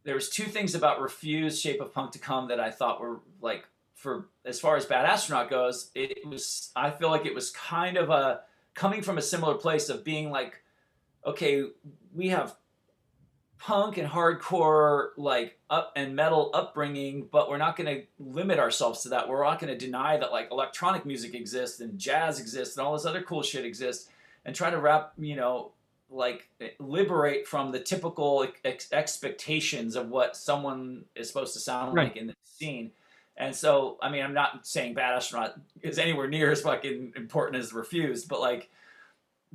there 0.05 0.15
was 0.15 0.29
two 0.29 0.45
things 0.45 0.75
about 0.75 1.01
refused 1.01 1.61
shape 1.61 1.81
of 1.81 1.93
punk 1.93 2.13
to 2.13 2.19
come 2.21 2.47
that 2.49 2.61
i 2.61 2.71
thought 2.71 3.01
were 3.01 3.19
like 3.41 3.67
for 3.97 4.29
as 4.45 4.61
far 4.61 4.77
as 4.77 4.85
bad 4.85 5.05
astronaut 5.05 5.51
goes 5.51 5.91
it 5.97 6.25
was 6.29 6.71
i 6.77 6.91
feel 6.91 7.11
like 7.11 7.27
it 7.27 7.35
was 7.35 7.51
kind 7.51 7.97
of 7.97 8.09
a 8.11 8.41
coming 8.75 9.03
from 9.03 9.19
a 9.19 9.23
similar 9.23 9.55
place 9.55 9.89
of 9.89 10.05
being 10.05 10.31
like 10.31 10.63
okay 11.27 11.65
we 12.15 12.29
have 12.29 12.57
punk 13.59 13.97
and 13.97 14.09
hardcore 14.09 15.09
like 15.17 15.59
up 15.71 15.93
and 15.97 16.15
metal 16.15 16.51
upbringing 16.55 17.27
but 17.33 17.49
we're 17.49 17.57
not 17.57 17.77
going 17.77 17.87
to 17.87 18.03
limit 18.19 18.59
ourselves 18.59 19.03
to 19.03 19.09
that 19.09 19.29
we're 19.29 19.43
not 19.43 19.59
going 19.59 19.73
to 19.73 19.79
deny 19.79 20.17
that 20.17 20.31
like 20.31 20.49
electronic 20.51 21.07
music 21.07 21.35
exists 21.35 21.81
and 21.81 21.99
jazz 21.99 22.39
exists 22.39 22.77
and 22.77 22.87
all 22.87 22.93
this 22.93 23.07
other 23.07 23.23
cool 23.23 23.43
shit 23.43 23.65
exists 23.65 24.09
and 24.45 24.55
try 24.55 24.71
to 24.71 24.79
wrap 24.79 25.13
you 25.19 25.35
know 25.37 25.73
like 26.11 26.49
liberate 26.79 27.49
from 27.49 27.73
the 27.73 27.81
typical 27.81 28.47
ex- 28.65 28.93
expectations 28.93 29.97
of 29.97 30.09
what 30.09 30.37
someone 30.37 31.05
is 31.17 31.27
supposed 31.27 31.53
to 31.55 31.59
sound 31.59 31.95
Right. 31.95 32.09
like 32.09 32.17
in 32.17 32.29
the 32.29 32.35
scene. 32.45 32.93
And 33.37 33.55
so, 33.55 33.99
I 34.01 34.09
mean, 34.09 34.23
I'm 34.23 34.33
not 34.33 34.67
saying 34.69 34.95
Bad 34.95 35.15
Astronaut 35.15 35.59
is 35.83 35.99
anywhere 35.99 36.29
near 36.29 36.53
as 36.53 36.61
fucking 36.63 37.15
important 37.17 37.61
as 37.61 37.73
Refused, 37.73 38.29
but 38.29 38.39
like 38.41 38.71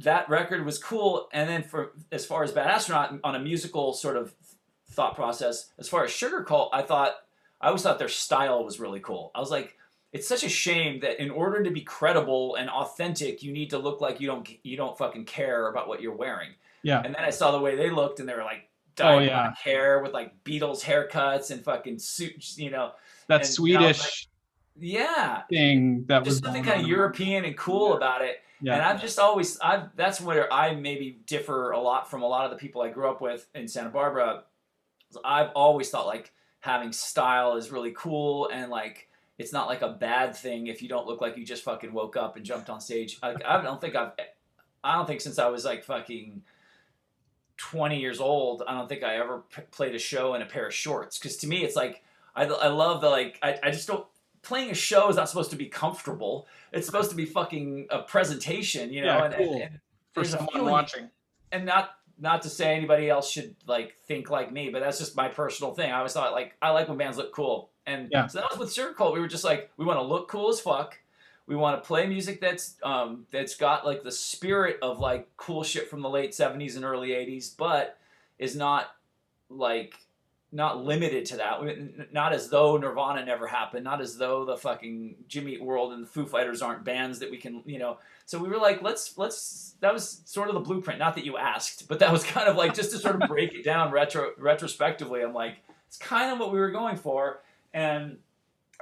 that 0.04 0.30
record 0.30 0.66
was 0.66 0.78
cool. 0.78 1.30
And 1.34 1.50
then 1.50 1.64
for 1.64 1.94
as 2.12 2.26
far 2.26 2.44
as 2.44 2.52
Bad 2.52 2.68
Astronaut 2.68 3.20
on 3.24 3.36
a 3.36 3.40
musical 3.40 3.94
sort 3.94 4.18
of 4.18 4.34
thought 4.92 5.16
process, 5.16 5.72
as 5.80 5.88
far 5.90 6.04
as 6.04 6.12
Sugarcult, 6.12 6.70
I 6.74 6.82
thought 6.82 7.16
I 7.60 7.68
always 7.68 7.84
thought 7.84 8.00
their 8.00 8.08
style 8.10 8.64
was 8.64 8.80
really 8.80 9.00
cool. 9.00 9.32
I 9.36 9.40
was 9.40 9.52
like, 9.52 9.78
it's 10.14 10.28
such 10.28 10.44
a 10.44 10.50
shame 10.50 11.00
that 11.02 11.22
in 11.22 11.30
order 11.30 11.64
to 11.64 11.72
be 11.72 11.82
credible 11.82 12.56
and 12.56 12.70
authentic, 12.70 13.44
you 13.44 13.52
need 13.54 13.70
to 13.70 13.78
look 13.78 14.02
like 14.02 14.20
you 14.20 14.28
don't 14.28 14.50
you 14.64 14.78
don't 14.78 14.98
fucking 14.98 15.26
care 15.26 15.68
about 15.70 15.88
what 15.88 16.02
you're 16.02 16.16
wearing. 16.16 16.50
Yeah. 16.84 17.02
And 17.04 17.14
then 17.14 17.24
I 17.24 17.30
saw 17.30 17.52
the 17.52 17.60
way 17.60 17.76
they 17.76 17.90
looked, 17.90 18.20
and 18.20 18.28
they 18.28 18.34
were 18.34 18.44
like 18.44 18.68
Oh, 19.00 19.20
yeah. 19.20 19.54
hair 19.64 20.02
with 20.02 20.12
like 20.14 20.44
Beatles 20.44 20.84
haircuts 20.84 21.52
and 21.52 21.64
fucking 21.64 22.00
suits, 22.00 22.58
you 22.58 22.70
know. 22.70 22.92
That 23.28 23.36
And 23.36 23.42
was 23.42 23.54
Swedish 23.54 24.28
Yeah, 24.76 25.44
thing 25.50 26.06
that 26.08 26.26
was 26.26 26.36
just 26.36 26.44
something 26.44 26.64
kind 26.64 26.82
of. 26.82 26.88
European 26.88 27.46
and 27.46 27.58
cool 27.58 27.94
about 27.94 28.22
it. 28.22 28.38
Yeah. 28.62 28.76
And 28.76 28.84
I've 28.84 29.02
just 29.02 29.18
always, 29.20 29.60
I've 29.60 29.96
that's 29.96 30.22
where 30.22 30.52
I 30.54 30.76
maybe 30.76 31.20
differ 31.26 31.72
a 31.72 31.80
lot 31.80 32.10
from 32.10 32.22
a 32.22 32.28
lot 32.28 32.46
of 32.46 32.52
the 32.52 32.58
people 32.58 32.82
I 32.82 32.90
grew 32.90 33.10
up 33.10 33.20
with 33.22 33.48
in 33.56 33.68
Santa 33.68 33.90
Barbara. 33.90 34.44
I've 35.26 35.50
always 35.56 35.90
thought 35.90 36.06
like 36.06 36.32
having 36.60 36.92
style 36.92 37.56
is 37.56 37.72
really 37.72 37.94
cool 37.98 38.50
and 38.54 38.70
like 38.70 39.10
it's 39.38 39.52
not 39.52 39.68
like 39.68 39.82
a 39.82 39.90
bad 39.90 40.36
thing 40.36 40.68
if 40.68 40.82
you 40.82 40.88
don't 40.88 41.08
look 41.08 41.22
like 41.22 41.36
you 41.38 41.46
just 41.46 41.64
fucking 41.64 41.92
woke 41.92 42.16
up 42.16 42.36
and 42.36 42.46
jumped 42.46 42.70
on 42.70 42.80
stage. 42.80 43.18
Like 43.22 43.44
I 43.44 43.62
don't 43.62 43.82
think 43.82 43.96
I've, 43.96 44.12
I 44.84 44.96
don't 44.96 45.08
think 45.08 45.22
since 45.22 45.40
I 45.40 45.48
was 45.48 45.66
like 45.66 45.84
fucking. 45.84 46.44
20 47.58 48.00
years 48.00 48.20
old, 48.20 48.64
I 48.68 48.74
don't 48.74 48.90
think 48.90 49.04
I 49.04 49.18
ever 49.18 49.44
p- 49.56 49.62
played 49.70 49.94
a 49.94 50.00
show 50.00 50.34
in 50.34 50.42
a 50.42 50.48
pair 50.48 50.66
of 50.66 50.74
shorts. 50.74 51.20
Because 51.20 51.38
to 51.38 51.48
me, 51.48 51.64
it's 51.64 51.76
like, 51.76 52.04
I, 52.36 52.46
I 52.46 52.70
love 52.70 53.02
the, 53.02 53.10
like, 53.10 53.38
I, 53.44 53.60
I 53.62 53.70
just 53.70 53.88
don't, 53.88 54.04
playing 54.42 54.72
a 54.72 54.74
show 54.76 55.10
is 55.10 55.16
not 55.16 55.30
supposed 55.30 55.52
to 55.52 55.56
be 55.56 55.68
comfortable. 55.68 56.48
It's 56.72 56.86
supposed 56.86 57.10
to 57.12 57.16
be 57.16 57.26
fucking 57.26 57.88
a 57.90 58.00
presentation, 58.00 58.92
you 58.92 59.02
know. 59.02 59.18
Yeah, 59.18 59.26
and, 59.26 59.34
cool. 59.36 59.54
and, 59.54 59.62
and 59.64 59.80
for 60.14 60.24
someone 60.24 60.48
feeling- 60.54 60.72
watching. 60.72 61.10
and 61.52 61.66
not 61.66 61.92
not 62.20 62.44
to 62.44 62.50
say 62.50 62.76
anybody 62.76 63.10
else 63.10 63.32
should 63.32 63.56
like 63.66 63.96
think 64.08 64.30
like 64.30 64.52
me, 64.52 64.70
but 64.70 64.80
that's 64.82 65.00
just 65.00 65.16
my 65.16 65.28
personal 65.28 65.74
thing. 65.74 65.92
I 65.92 65.98
always 65.98 66.14
thought 66.14 66.32
like 66.34 66.56
I 66.62 66.70
like 66.70 66.88
when 66.88 66.98
bands 66.98 67.18
look 67.18 67.32
cool, 67.34 67.72
and 67.88 68.10
Yeah. 68.12 68.28
so 68.28 68.40
that 68.40 68.50
was 68.52 68.60
with 68.60 68.70
Sugarcult. 68.70 69.14
We 69.14 69.20
were 69.20 69.28
just 69.28 69.44
like 69.44 69.72
we 69.78 69.86
want 69.86 69.98
to 70.00 70.04
look 70.04 70.28
cool 70.28 70.50
as 70.50 70.60
fuck. 70.60 70.98
We 71.48 71.56
want 71.56 71.82
to 71.82 71.86
play 71.88 72.06
music 72.08 72.40
that's 72.40 72.76
um, 72.84 73.26
that's 73.32 73.56
got 73.56 73.86
like 73.86 74.04
the 74.04 74.12
spirit 74.12 74.78
of 74.84 75.00
like 75.00 75.28
cool 75.36 75.64
shit 75.64 75.90
from 75.90 76.02
the 76.02 76.10
late 76.10 76.32
'70s 76.32 76.76
and 76.76 76.86
early 76.86 77.10
'80s, 77.10 77.58
but 77.58 77.98
is 78.38 78.56
not 78.56 78.92
like 79.50 79.96
not 80.52 80.84
limited 80.84 81.26
to 81.28 81.38
that. 81.38 82.12
Not 82.12 82.34
as 82.34 82.50
though 82.50 82.76
Nirvana 82.78 83.26
never 83.26 83.48
happened. 83.48 83.86
Not 83.86 84.02
as 84.02 84.18
though 84.18 84.44
the 84.44 84.58
fucking 84.58 85.16
Jimmy 85.28 85.54
Eat 85.54 85.64
World 85.64 85.94
and 85.94 86.04
the 86.04 86.08
Foo 86.08 86.26
Fighters 86.26 86.62
aren't 86.62 86.84
bands 86.84 87.20
that 87.20 87.32
we 87.32 87.38
can, 87.38 87.64
you 87.66 87.80
know. 87.80 87.98
So 88.26 88.38
we 88.38 88.50
were 88.50 88.58
like, 88.58 88.82
let's 88.82 89.18
let's. 89.18 89.76
That 89.80 89.94
was 89.94 90.22
sort 90.26 90.50
of 90.50 90.56
the 90.56 90.60
blueprint. 90.60 91.00
Not 91.00 91.16
that 91.16 91.26
you 91.26 91.38
asked, 91.38 91.88
but 91.88 92.00
that 92.00 92.12
was 92.12 92.24
kind 92.24 92.50
of 92.50 92.58
like 92.58 92.74
just 92.74 92.92
to 92.92 92.98
sort 92.98 93.22
of 93.22 93.30
break 93.30 93.54
it 93.54 93.64
down 93.64 93.92
retro 93.92 94.32
retrospectively. 94.38 95.22
I'm 95.22 95.34
like, 95.34 95.58
it's 95.88 95.98
kind 95.98 96.32
of 96.32 96.40
what 96.40 96.52
we 96.52 96.60
were 96.60 96.72
going 96.72 96.98
for, 96.98 97.42
and 97.74 98.18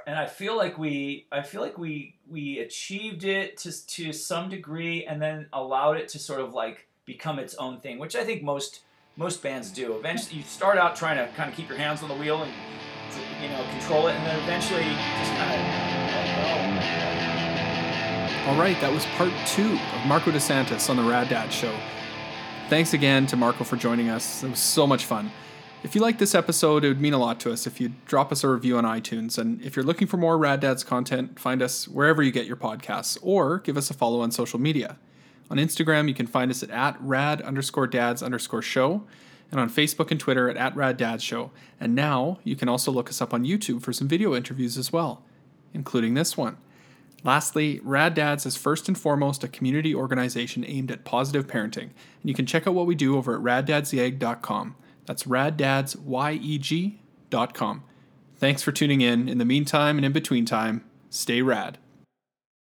and 0.06 0.18
I 0.18 0.26
feel 0.26 0.56
like 0.56 0.76
we 0.76 1.26
I 1.30 1.42
feel 1.42 1.60
like 1.60 1.78
we 1.78 2.16
we 2.28 2.58
achieved 2.58 3.24
it 3.24 3.56
to 3.58 3.86
to 3.86 4.12
some 4.12 4.48
degree, 4.48 5.04
and 5.04 5.22
then 5.22 5.46
allowed 5.52 5.98
it 5.98 6.08
to 6.08 6.18
sort 6.18 6.40
of 6.40 6.52
like 6.52 6.88
become 7.04 7.38
its 7.38 7.54
own 7.54 7.80
thing, 7.80 8.00
which 8.00 8.16
I 8.16 8.24
think 8.24 8.42
most 8.42 8.80
most 9.20 9.42
bands 9.42 9.70
do. 9.70 9.94
Eventually, 9.96 10.38
you 10.38 10.42
start 10.44 10.78
out 10.78 10.96
trying 10.96 11.18
to 11.18 11.30
kind 11.34 11.50
of 11.50 11.54
keep 11.54 11.68
your 11.68 11.76
hands 11.76 12.02
on 12.02 12.08
the 12.08 12.14
wheel 12.14 12.42
and 12.42 12.50
you 13.42 13.50
know 13.50 13.62
control 13.70 14.06
it, 14.06 14.14
and 14.14 14.26
then 14.26 14.42
eventually 14.42 14.82
just 14.82 15.32
kind 15.32 15.52
of. 15.52 15.60
Oh. 18.46 18.50
All 18.50 18.58
right, 18.58 18.80
that 18.80 18.90
was 18.90 19.04
part 19.18 19.30
two 19.46 19.74
of 19.74 20.06
Marko 20.06 20.30
DeSantis 20.30 20.88
on 20.88 20.96
the 20.96 21.02
Rad 21.02 21.28
Dad 21.28 21.52
Show. 21.52 21.76
Thanks 22.70 22.94
again 22.94 23.26
to 23.26 23.36
Marko 23.36 23.62
for 23.62 23.76
joining 23.76 24.08
us. 24.08 24.42
It 24.42 24.48
was 24.48 24.58
so 24.58 24.86
much 24.86 25.04
fun. 25.04 25.30
If 25.82 25.94
you 25.94 26.00
like 26.00 26.16
this 26.16 26.34
episode, 26.34 26.82
it 26.82 26.88
would 26.88 27.00
mean 27.00 27.12
a 27.12 27.18
lot 27.18 27.40
to 27.40 27.52
us 27.52 27.66
if 27.66 27.78
you'd 27.78 28.02
drop 28.06 28.32
us 28.32 28.42
a 28.42 28.48
review 28.48 28.78
on 28.78 28.84
iTunes. 28.84 29.36
And 29.36 29.60
if 29.60 29.76
you're 29.76 29.84
looking 29.84 30.06
for 30.06 30.16
more 30.16 30.38
Rad 30.38 30.60
Dads 30.60 30.82
content, 30.82 31.38
find 31.38 31.60
us 31.62 31.86
wherever 31.86 32.22
you 32.22 32.32
get 32.32 32.46
your 32.46 32.56
podcasts 32.56 33.18
or 33.20 33.58
give 33.58 33.76
us 33.76 33.90
a 33.90 33.94
follow 33.94 34.22
on 34.22 34.30
social 34.30 34.58
media. 34.58 34.96
On 35.50 35.58
Instagram, 35.58 36.08
you 36.08 36.14
can 36.14 36.26
find 36.26 36.50
us 36.50 36.62
at, 36.62 36.70
at 36.70 36.96
rad 37.00 37.42
underscore 37.42 37.86
dads 37.86 38.22
underscore 38.22 38.62
show, 38.62 39.02
and 39.50 39.58
on 39.58 39.68
Facebook 39.68 40.10
and 40.10 40.20
Twitter 40.20 40.48
at, 40.48 40.56
at 40.56 40.76
rad 40.76 40.96
dads 40.96 41.24
show. 41.24 41.50
And 41.80 41.94
now 41.94 42.38
you 42.44 42.56
can 42.56 42.68
also 42.68 42.92
look 42.92 43.08
us 43.08 43.20
up 43.20 43.34
on 43.34 43.44
YouTube 43.44 43.82
for 43.82 43.92
some 43.92 44.08
video 44.08 44.34
interviews 44.34 44.78
as 44.78 44.92
well, 44.92 45.22
including 45.74 46.14
this 46.14 46.36
one. 46.36 46.56
Lastly, 47.22 47.80
Rad 47.82 48.14
Dads 48.14 48.46
is 48.46 48.56
first 48.56 48.88
and 48.88 48.98
foremost 48.98 49.44
a 49.44 49.48
community 49.48 49.94
organization 49.94 50.64
aimed 50.66 50.90
at 50.90 51.04
positive 51.04 51.46
parenting, 51.46 51.82
and 51.82 52.24
you 52.24 52.32
can 52.32 52.46
check 52.46 52.66
out 52.66 52.72
what 52.72 52.86
we 52.86 52.94
do 52.94 53.18
over 53.18 53.34
at 53.34 53.42
raddadsYeg.com. 53.42 54.74
That's 55.04 55.24
raddadsYeg.com. 55.24 57.82
Thanks 58.38 58.62
for 58.62 58.72
tuning 58.72 59.02
in. 59.02 59.28
In 59.28 59.36
the 59.36 59.44
meantime 59.44 59.98
and 59.98 60.06
in 60.06 60.12
between 60.12 60.46
time, 60.46 60.82
stay 61.10 61.42
rad. 61.42 61.76